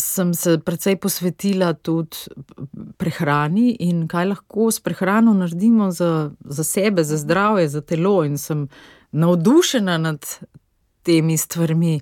Sem 0.00 0.32
se 0.34 0.56
precej 0.64 0.96
posvetila 0.96 1.74
tudi 1.76 2.16
prehrani 2.96 3.74
in 3.84 4.06
kaj 4.08 4.30
lahko 4.30 4.70
s 4.72 4.80
prehrano 4.80 5.34
naredimo 5.36 5.90
za, 5.92 6.30
za 6.40 6.64
sebe, 6.64 7.04
za 7.04 7.18
zdravje, 7.20 7.68
za 7.68 7.80
telo. 7.84 8.24
In 8.24 8.38
sem 8.38 8.68
navdušena 9.12 9.98
nad 9.98 10.26
temi 11.02 11.36
stvarmi. 11.36 12.00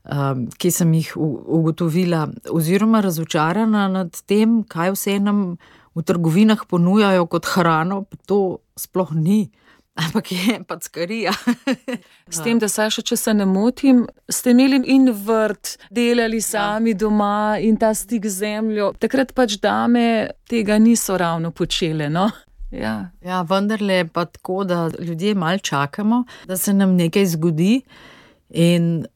Um, 0.00 0.46
ki 0.56 0.70
sem 0.72 0.94
jih 0.96 1.10
ugotovila, 1.20 2.22
oziroma 2.56 3.02
razočarana 3.04 3.82
nad 3.92 4.16
tem, 4.24 4.62
kaj 4.64 4.94
vse 4.94 5.18
nam 5.20 5.58
v 5.94 6.02
trgovinah 6.08 6.62
ponujajo 6.70 7.26
kot 7.28 7.44
hrano, 7.52 8.06
pa 8.08 8.16
to 8.26 8.38
sploh 8.80 9.12
ni. 9.12 9.50
Ampak 10.00 10.32
je 10.32 10.58
pač 10.68 10.88
skarija. 10.88 11.32
S 12.30 12.42
tem, 12.44 12.58
da 12.62 12.68
se 12.70 12.88
še, 12.94 13.04
če 13.06 13.18
se 13.18 13.34
ne 13.36 13.46
motim, 13.48 14.04
ste 14.30 14.54
imeli 14.54 14.80
in 14.94 15.10
vrt, 15.12 15.76
delali 15.94 16.40
ja. 16.40 16.46
sami 16.48 16.94
ja. 16.94 17.00
doma 17.04 17.58
in 17.60 17.78
ta 17.80 17.92
stik 17.96 18.28
z 18.28 18.46
zemljo. 18.46 18.92
Takrat 19.02 19.34
pač 19.36 19.58
dame 19.62 20.30
tega 20.50 20.78
niso 20.80 21.18
ravno 21.20 21.52
počele. 21.52 22.08
No? 22.12 22.28
Ja. 22.70 23.10
ja, 23.26 23.42
vendar 23.42 23.82
je 23.82 24.04
pa 24.06 24.24
tako, 24.30 24.62
da 24.64 24.84
ljudje 24.98 25.34
malo 25.34 25.58
čakamo, 25.58 26.24
da 26.46 26.56
se 26.56 26.74
nam 26.74 26.94
nekaj 26.96 27.26
zgodi. 27.34 27.80
In 28.50 29.06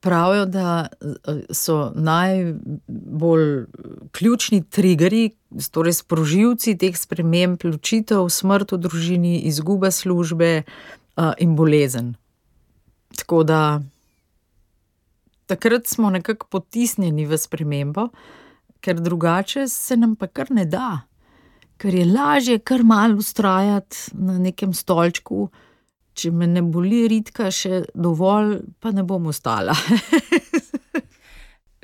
pravijo, 0.00 0.46
da 0.46 0.86
eh, 1.00 1.40
so 1.50 1.92
najbolj 1.94 3.66
ključni 4.12 4.62
triggeri, 4.70 5.30
torej 5.70 5.92
sprožilci 5.92 6.76
teh 6.78 6.96
sprememb, 6.96 7.64
ločitev, 7.64 8.28
smrt 8.28 8.72
v 8.72 8.78
družini, 8.84 9.34
izguba 9.48 9.90
službe 9.90 10.62
uh, 10.62 11.32
in 11.38 11.56
bolezen. 11.56 12.14
Tako 13.16 13.42
da 13.42 13.80
takrat 15.46 15.86
smo 15.86 16.10
nekako 16.10 16.46
potisnjeni 16.46 17.26
v 17.26 17.38
spremembo, 17.38 18.08
ker 18.80 19.00
drugače 19.00 19.68
se 19.68 19.96
nam 19.96 20.16
pa 20.16 20.26
kar 20.26 20.50
ne 20.50 20.64
da. 20.64 21.00
Ker 21.78 21.94
je 21.94 22.04
lažje 22.04 22.58
kar 22.58 22.82
malo 22.84 23.16
ustrajati 23.16 23.96
na 24.12 24.38
nekem 24.38 24.74
stolčku, 24.74 25.48
če 26.18 26.32
me 26.34 26.48
ne 26.50 26.62
boli 26.66 27.04
ritka, 27.10 27.50
še 27.54 27.84
dovolj, 27.94 28.58
pa 28.82 28.90
ne 28.94 29.04
bom 29.06 29.30
ostala. 29.30 29.74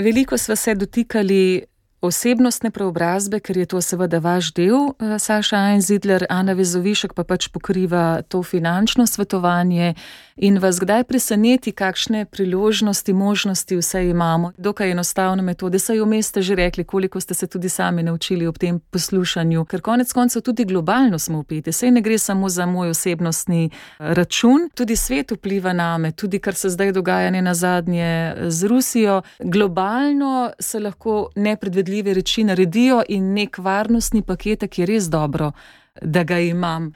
Veliko 0.04 0.38
smo 0.38 0.56
se 0.58 0.74
dotikali 0.74 1.62
osebnostne 2.04 2.70
preobrazbe, 2.70 3.40
ker 3.40 3.56
je 3.56 3.66
to 3.66 3.80
seveda 3.80 4.18
vaš 4.18 4.52
del, 4.52 4.92
eh, 5.00 5.18
Saša 5.18 5.56
Einzidler, 5.72 6.26
Ana 6.28 6.52
Vezovišek 6.52 7.14
pa 7.14 7.24
pač 7.24 7.48
pokriva 7.48 8.22
to 8.28 8.42
finančno 8.42 9.06
svetovanje 9.06 9.94
in 10.36 10.58
vas 10.58 10.80
kdaj 10.80 11.04
preseneti, 11.04 11.72
kakšne 11.72 12.24
priložnosti, 12.24 13.12
možnosti 13.12 13.76
vse 13.76 14.08
imamo. 14.08 14.52
Dokaj 14.58 14.90
enostavne 14.90 15.42
metode, 15.42 15.78
saj 15.78 16.00
vmes 16.00 16.28
ste 16.28 16.42
že 16.42 16.54
rekli, 16.54 16.84
koliko 16.84 17.20
ste 17.20 17.34
se 17.34 17.46
tudi 17.46 17.68
sami 17.68 18.02
naučili 18.02 18.46
ob 18.46 18.58
tem 18.58 18.80
poslušanju, 18.90 19.64
ker 19.64 19.80
konec 19.80 20.12
koncev 20.12 20.42
tudi 20.42 20.64
globalno 20.64 21.18
smo 21.18 21.38
upeti, 21.38 21.72
sej 21.72 21.90
ne 21.90 22.00
gre 22.00 22.18
samo 22.18 22.48
za 22.48 22.66
moj 22.66 22.90
osebnostni 22.90 23.64
eh, 23.64 24.14
račun, 24.14 24.68
tudi 24.74 24.96
svet 24.96 25.30
vpliva 25.30 25.72
name, 25.72 26.12
tudi 26.12 26.38
kar 26.38 26.54
se 26.54 26.68
zdaj 26.70 26.92
dogaja 26.92 27.30
ne 27.30 27.42
na 27.42 27.54
zadnje 27.54 28.34
z 28.48 28.66
Rusijo. 28.66 29.22
Globalno 29.38 30.50
se 30.58 30.80
lahko 30.80 31.28
nepredvidljivo 31.36 31.93
škodljive 31.94 32.14
reči 32.14 32.44
naredijo 32.44 33.02
in 33.08 33.34
nek 33.34 33.58
varnostni 33.58 34.22
paket, 34.22 34.64
ki 34.70 34.82
je 34.82 34.86
res 34.86 35.04
dobro, 35.08 35.52
da 36.02 36.24
ga 36.24 36.38
imam. 36.38 36.92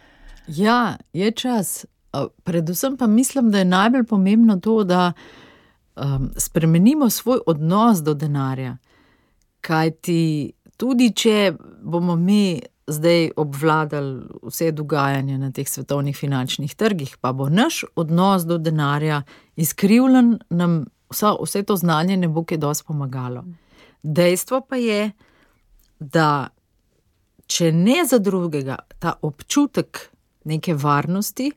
Ja, 0.49 0.97
je 1.13 1.31
čas. 1.31 1.87
Predvsem 2.43 2.97
pa 2.97 3.07
mislim, 3.07 3.51
da 3.51 3.59
je 3.59 3.65
najbolj 3.65 4.05
pomembno 4.05 4.57
to, 4.61 4.85
da 4.85 5.13
um, 5.97 6.31
spremenimo 6.37 7.11
svoj 7.11 7.39
odnos 7.47 8.03
do 8.03 8.15
denarja. 8.15 8.77
Kaj 9.61 9.91
ti, 9.91 10.53
tudi 10.77 11.13
če 11.15 11.53
bomo 11.83 12.17
mi 12.17 12.61
zdaj 12.87 13.31
obvladali 13.37 14.23
vse 14.43 14.73
dogajanje 14.73 15.39
na 15.39 15.53
teh 15.53 15.69
svetovnih 15.69 16.17
finančnih 16.17 16.75
trgih, 16.75 17.17
pa 17.21 17.33
bo 17.33 17.49
naš 17.49 17.85
odnos 17.95 18.47
do 18.47 18.59
denarja 18.59 19.23
izkrivljen, 19.57 20.39
nam 20.51 20.85
vsa, 21.11 21.37
vse 21.43 21.63
to 21.63 21.77
znanje 21.77 22.17
ne 22.17 22.29
bo 22.29 22.45
kaj 22.45 22.59
dosti 22.59 22.87
pomagalo. 22.87 23.45
Dejstvo 24.03 24.61
pa 24.69 24.77
je, 24.77 25.11
da 25.99 26.49
če 27.49 27.73
ne 27.73 28.05
za 28.07 28.19
drugega, 28.19 28.77
ta 28.99 29.17
občutek 29.23 30.01
neke 30.45 30.75
varnosti, 30.75 31.51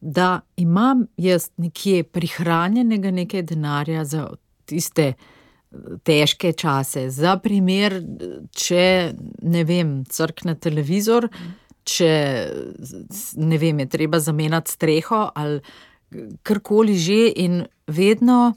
da 0.00 0.40
imam 0.56 1.06
jaz 1.16 1.48
nekje 1.56 2.04
prihranjenega 2.04 3.10
nekaj 3.10 3.42
denarja 3.42 4.04
za 4.04 4.28
tiste 4.68 5.12
težke 6.04 6.52
čase. 6.52 7.08
Za 7.10 7.36
primer, 7.42 7.98
če 8.56 9.12
ne 9.42 9.64
vem, 9.68 9.98
crkne 10.08 10.54
televizor, 10.60 11.28
če 11.88 12.12
ne 13.36 13.58
vem, 13.58 13.82
je 13.84 13.88
treba 13.88 14.20
zamenjati 14.20 14.76
streho 14.76 15.26
ali 15.34 15.60
karkoli 16.42 16.96
že, 16.96 17.20
in 17.36 17.62
vedno 17.86 18.54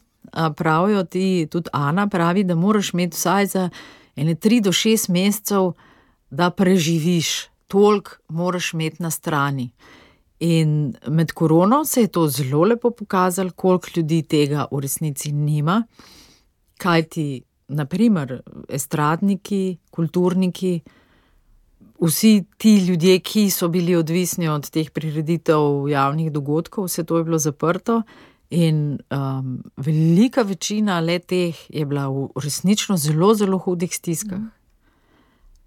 pravijo 0.55 1.03
ti, 1.03 1.47
tudi 1.51 1.69
Ana 1.73 2.07
pravi, 2.07 2.43
da 2.43 2.55
moraš 2.55 2.93
imeti 2.93 3.15
vsaj 3.15 3.45
za 3.45 3.69
ene 4.15 4.35
tri 4.35 4.61
do 4.61 4.71
šest 4.71 5.09
mesecev, 5.09 5.71
da 6.29 6.49
preživiš, 6.49 7.47
toliko 7.67 8.11
moraš 8.29 8.73
imeti 8.73 9.03
na 9.03 9.11
strani. 9.11 9.71
In 10.39 10.93
med 11.07 11.31
korono 11.31 11.85
se 11.85 12.01
je 12.01 12.07
to 12.07 12.27
zelo 12.27 12.63
lepo 12.63 12.89
pokazalo, 12.91 13.51
koliko 13.55 13.87
ljudi 13.95 14.23
tega 14.23 14.65
v 14.71 14.79
resnici 14.79 15.31
nima. 15.31 15.83
Kaj 16.77 17.03
ti, 17.03 17.43
naprimer, 17.67 18.41
estradniki, 18.69 19.77
kulturniki, 19.91 20.81
vsi 22.01 22.43
ti 22.57 22.75
ljudje, 22.85 23.19
ki 23.19 23.49
so 23.49 23.67
bili 23.67 23.95
odvisni 23.95 24.49
od 24.49 24.69
teh 24.69 24.89
prireditev, 24.89 25.87
javnih 25.89 26.31
dogodkov, 26.31 26.89
vse 26.89 27.03
to 27.03 27.17
je 27.17 27.23
bilo 27.23 27.37
zaprto. 27.37 28.01
In 28.51 28.99
um, 29.09 29.61
velika 29.79 30.43
večina 30.43 30.99
le 30.99 31.19
teh 31.19 31.55
je 31.69 31.85
bila 31.87 32.09
v 32.11 32.27
resnično 32.35 32.97
zelo, 32.99 33.31
zelo 33.35 33.57
hudih 33.57 33.93
stiskah. 33.95 34.41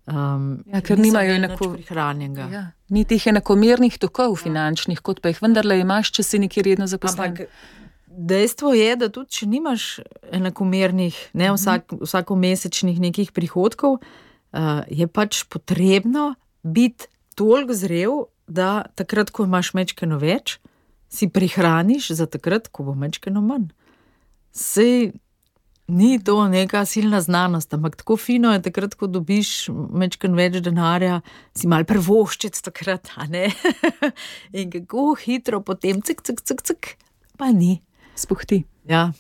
Um, 0.04 0.58
Ja, 0.68 0.82
ker 0.84 1.00
nimajo 1.00 1.32
enako 1.32 1.70
prihranjenega. 1.78 2.48
Ja. 2.52 2.64
Ni 2.92 3.06
teh 3.08 3.24
enakomernih 3.30 3.96
tokov 3.96 4.36
finančnih, 4.42 5.00
kot 5.00 5.22
pa 5.24 5.32
jih 5.32 5.40
vendarle 5.40 5.78
imaš, 5.80 6.12
če 6.12 6.26
si 6.28 6.42
nekje 6.42 6.66
redno 6.66 6.84
zaposlen. 6.90 7.32
Ampak 7.32 7.48
dejstvo 8.12 8.74
je, 8.76 8.90
da 9.00 9.08
tudi 9.08 9.32
če 9.38 9.48
nimaš 9.48 9.86
enakomernih, 10.28 11.16
ne 11.40 11.48
vsak, 11.56 11.96
vsakomesečnih 12.04 13.00
nekih 13.00 13.32
prihodkov, 13.32 13.96
uh, 13.96 14.84
je 14.92 15.08
pač 15.08 15.46
potrebno 15.48 16.34
biti 16.60 17.08
toliko 17.34 17.72
zrel, 17.72 18.20
da 18.44 18.84
takrat, 18.92 19.32
ko 19.32 19.48
imaš 19.48 19.72
mečkeno 19.72 20.20
več, 20.20 20.58
si 21.14 21.28
prihraniš 21.30 22.10
za 22.18 22.26
takrat, 22.26 22.68
ko 22.68 22.90
bo 22.90 22.94
mečkeno 22.98 23.42
manj. 23.44 23.70
Sej 24.54 25.12
ni 25.88 26.18
to 26.24 26.48
neka 26.48 26.84
silna 26.84 27.20
znanost, 27.20 27.74
ampak 27.74 27.96
tako 27.96 28.16
fino 28.16 28.52
je 28.52 28.62
takrat, 28.62 28.94
ko 28.94 29.06
dobiš 29.06 29.68
mečken 29.70 30.34
več 30.34 30.58
denarja, 30.64 31.20
si 31.56 31.68
mal 31.68 31.84
prvoščec 31.84 32.60
takrat, 32.64 33.12
a 33.20 33.28
ne. 33.28 33.50
In 34.58 34.72
kako 34.72 35.14
hitro 35.20 35.60
potem, 35.60 36.00
cik, 36.02 36.24
cik, 36.24 36.40
cik, 36.42 36.64
cik, 36.64 36.96
pa 37.38 37.52
ni. 37.52 37.78
Spuhti. 38.16 38.64
Ja. 38.88 39.10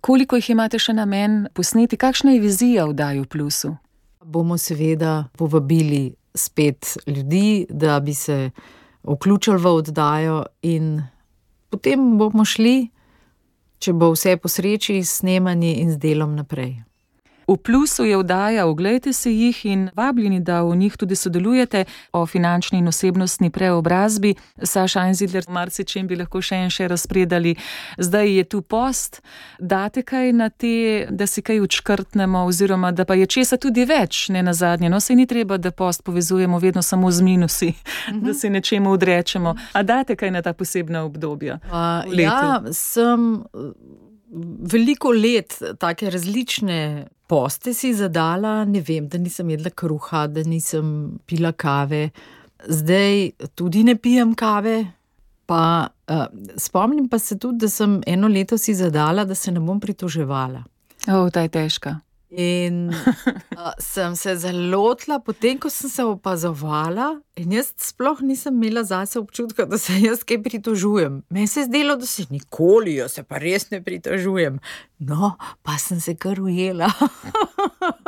Koliko 0.00 0.38
jih 0.38 0.50
imate 0.54 0.78
še 0.78 0.94
namen 0.94 1.46
posneti, 1.54 1.98
kakšna 1.98 2.36
je 2.36 2.42
vizija 2.42 2.86
v 2.90 2.94
Daju 2.98 3.26
Plusu? 3.30 3.74
Bomo 4.24 4.58
seveda 4.58 5.28
povabili 5.38 6.12
spet 6.34 6.98
ljudi, 7.06 7.66
da 7.70 7.98
bi 8.00 8.14
se 8.14 8.50
vključili 9.02 9.58
v 9.58 9.66
oddajo, 9.66 10.44
in 10.62 11.02
potem 11.70 12.18
bomo 12.18 12.44
šli, 12.44 12.88
če 13.78 13.92
bo 13.92 14.10
vse 14.14 14.36
po 14.36 14.48
sreči, 14.48 15.02
s 15.04 15.20
snemanji 15.20 15.78
in 15.82 15.92
z 15.92 16.00
delom 16.02 16.34
naprej. 16.36 16.87
V 17.48 17.56
plusu 17.56 18.04
je 18.04 18.16
vdaja, 18.16 18.66
oglejte 18.66 19.12
si 19.12 19.30
jih 19.30 19.66
in 19.66 19.88
vabljeni, 19.96 20.40
da 20.40 20.62
v 20.62 20.76
njih 20.76 20.96
tudi 20.96 21.16
sodelujete 21.16 21.84
o 22.12 22.26
finančni 22.26 22.78
in 22.78 22.88
osebnostni 22.88 23.50
preobrazbi. 23.50 24.34
Saša 24.62 25.06
Einzidler, 25.06 25.44
marsičem 25.48 26.06
bi 26.06 26.16
lahko 26.16 26.42
še 26.44 26.58
in 26.60 26.70
še 26.70 26.88
razpredali. 26.92 27.54
Zdaj 27.98 28.36
je 28.36 28.44
tu 28.44 28.60
post, 28.60 29.22
date 29.58 30.02
kaj 30.02 30.32
na 30.32 30.50
te, 30.50 31.06
da 31.10 31.26
si 31.26 31.42
kaj 31.42 31.60
učkrtnemo, 31.64 32.44
oziroma 32.44 32.92
da 32.92 33.08
pa 33.08 33.16
je 33.16 33.26
česa 33.26 33.56
tudi 33.56 33.86
več, 33.88 34.28
ne 34.28 34.42
na 34.42 34.52
zadnje. 34.52 34.90
No, 34.92 35.00
se 35.00 35.16
ni 35.16 35.26
treba, 35.26 35.56
da 35.56 35.70
post 35.70 36.04
povezujemo 36.04 36.58
vedno 36.58 36.82
samo 36.82 37.10
z 37.10 37.22
minusi, 37.22 37.72
da 38.12 38.34
se 38.34 38.50
nečemu 38.50 38.92
odrečemo. 38.92 39.56
A 39.72 39.82
date 39.82 40.16
kaj 40.16 40.30
na 40.30 40.42
ta 40.42 40.52
posebna 40.52 41.04
obdobja? 41.08 41.60
Uh, 41.64 42.12
ja, 42.12 42.60
sem 42.72 43.40
veliko 44.72 45.10
let 45.12 45.58
tako 45.78 46.10
različne 46.10 47.06
poste 47.26 47.74
si 47.74 47.92
zadala, 47.94 48.64
ne 48.64 48.80
vem, 48.80 49.08
da 49.08 49.18
nisem 49.18 49.50
jedla 49.50 49.70
kruha, 49.70 50.26
da 50.26 50.42
nisem 50.42 51.18
pila 51.26 51.52
kave, 51.52 52.08
zdaj 52.68 53.30
tudi 53.54 53.84
ne 53.84 53.96
pijem 53.96 54.34
kave. 54.34 54.86
Pa, 55.48 55.88
uh, 56.12 56.26
spomnim 56.60 57.06
pa 57.08 57.18
se 57.18 57.38
tudi, 57.38 57.62
da 57.64 57.68
sem 57.72 58.00
eno 58.06 58.28
leto 58.28 58.58
si 58.58 58.74
zadala, 58.74 59.24
da 59.24 59.34
se 59.34 59.52
ne 59.52 59.60
bom 59.60 59.80
pritoževala. 59.80 60.60
O, 61.08 61.30
ta 61.32 61.40
je 61.46 61.48
težka. 61.48 61.94
In 62.30 62.90
uh, 63.56 63.72
sem 63.80 64.16
se 64.16 64.34
zalotila, 64.36 65.16
potem 65.24 65.56
ko 65.58 65.70
sem 65.72 65.88
se 65.88 66.04
opazovala, 66.04 67.14
in 67.40 67.54
jaz 67.56 67.70
sploh 67.80 68.20
nisem 68.20 68.58
imela 68.58 68.82
zase 68.84 69.16
občutka, 69.18 69.64
da 69.64 69.78
se 69.80 69.96
jaz 70.02 70.26
kaj 70.28 70.42
pritožujem. 70.44 71.22
Meni 71.32 71.48
se 71.48 71.62
je 71.62 71.70
zdelo, 71.70 71.96
da 71.96 72.06
se 72.06 72.26
nikoli, 72.30 72.98
jaz 73.00 73.16
se 73.16 73.24
pa 73.24 73.40
res 73.40 73.70
ne 73.70 73.80
pritožujem. 73.84 74.60
No, 75.08 75.36
pa 75.64 75.78
sem 75.80 76.00
se 76.04 76.18
kar 76.20 76.40
ujela. 76.40 76.90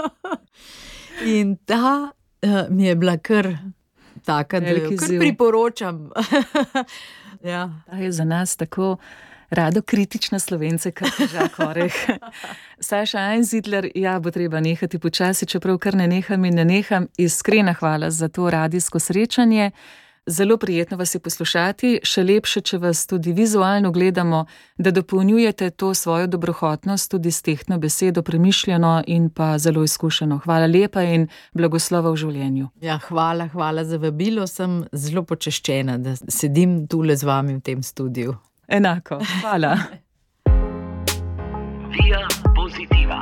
in 1.39 1.57
ta 1.64 2.12
uh, 2.12 2.62
mi 2.68 2.91
je 2.91 2.97
bila 3.01 3.16
kar 3.16 3.55
taka, 4.25 4.61
da 4.61 4.77
jo 4.77 4.93
kar 5.01 5.16
priporočam. 5.16 6.11
ja. 7.53 7.71
Ta 7.89 7.97
je 7.97 8.12
za 8.12 8.25
nas 8.25 8.57
tako 8.57 8.99
rado 9.51 9.82
kritična 9.82 10.38
slovence, 10.38 10.90
kot 10.90 11.20
je 11.20 11.26
Žak 11.26 11.59
Oreh. 11.59 11.94
Saša 12.88 13.18
Einzidler, 13.18 13.90
ja, 13.94 14.18
bo 14.20 14.30
treba 14.30 14.61
nehati 14.61 14.98
počasi, 14.98 15.46
čeprav 15.46 15.78
kar 15.78 15.94
ne 15.94 16.07
neham 16.09 16.44
in 16.44 16.55
ne 16.55 16.64
neham. 16.64 17.07
Iskrena 17.18 17.72
hvala 17.72 18.11
za 18.11 18.28
to 18.28 18.51
radijsko 18.51 18.98
srečanje. 18.98 19.70
Zelo 20.26 20.57
prijetno 20.57 20.96
vas 20.96 21.14
je 21.14 21.18
poslušati, 21.20 21.88
še 22.05 22.22
lepše, 22.22 22.61
če 22.61 22.78
vas 22.78 23.07
tudi 23.07 23.32
vizualno 23.32 23.90
gledamo, 23.90 24.44
da 24.78 24.90
dopolnjujete 24.90 25.70
to 25.70 25.94
svojo 25.94 26.26
dobrohotnost 26.26 27.11
tudi 27.11 27.30
s 27.30 27.42
tehtno 27.42 27.78
besedo, 27.78 28.22
premišljeno 28.22 29.03
in 29.07 29.30
pa 29.30 29.59
zelo 29.59 29.84
izkušeno. 29.84 30.38
Hvala 30.44 30.66
lepa 30.66 31.03
in 31.03 31.26
blagoslova 31.53 32.12
v 32.12 32.16
življenju. 32.16 32.68
Ja, 32.80 33.01
hvala, 33.09 33.48
hvala 33.48 33.84
za 33.84 33.96
vabilo. 33.96 34.46
Sem 34.46 34.84
zelo 34.92 35.24
počaščena, 35.24 35.98
da 35.98 36.14
sedim 36.28 36.86
tule 36.86 37.16
z 37.16 37.26
vami 37.26 37.57
v 37.57 37.64
tem 37.64 37.82
studiu. 37.82 38.36
Enako, 38.71 39.18
hvala. 39.41 39.79
Via 41.91 42.29
positiva. 42.55 43.18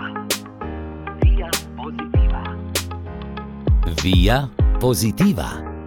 Via 1.22 1.50
positiva. 1.76 2.42
Via 4.02 4.48
positiva. 4.80 5.77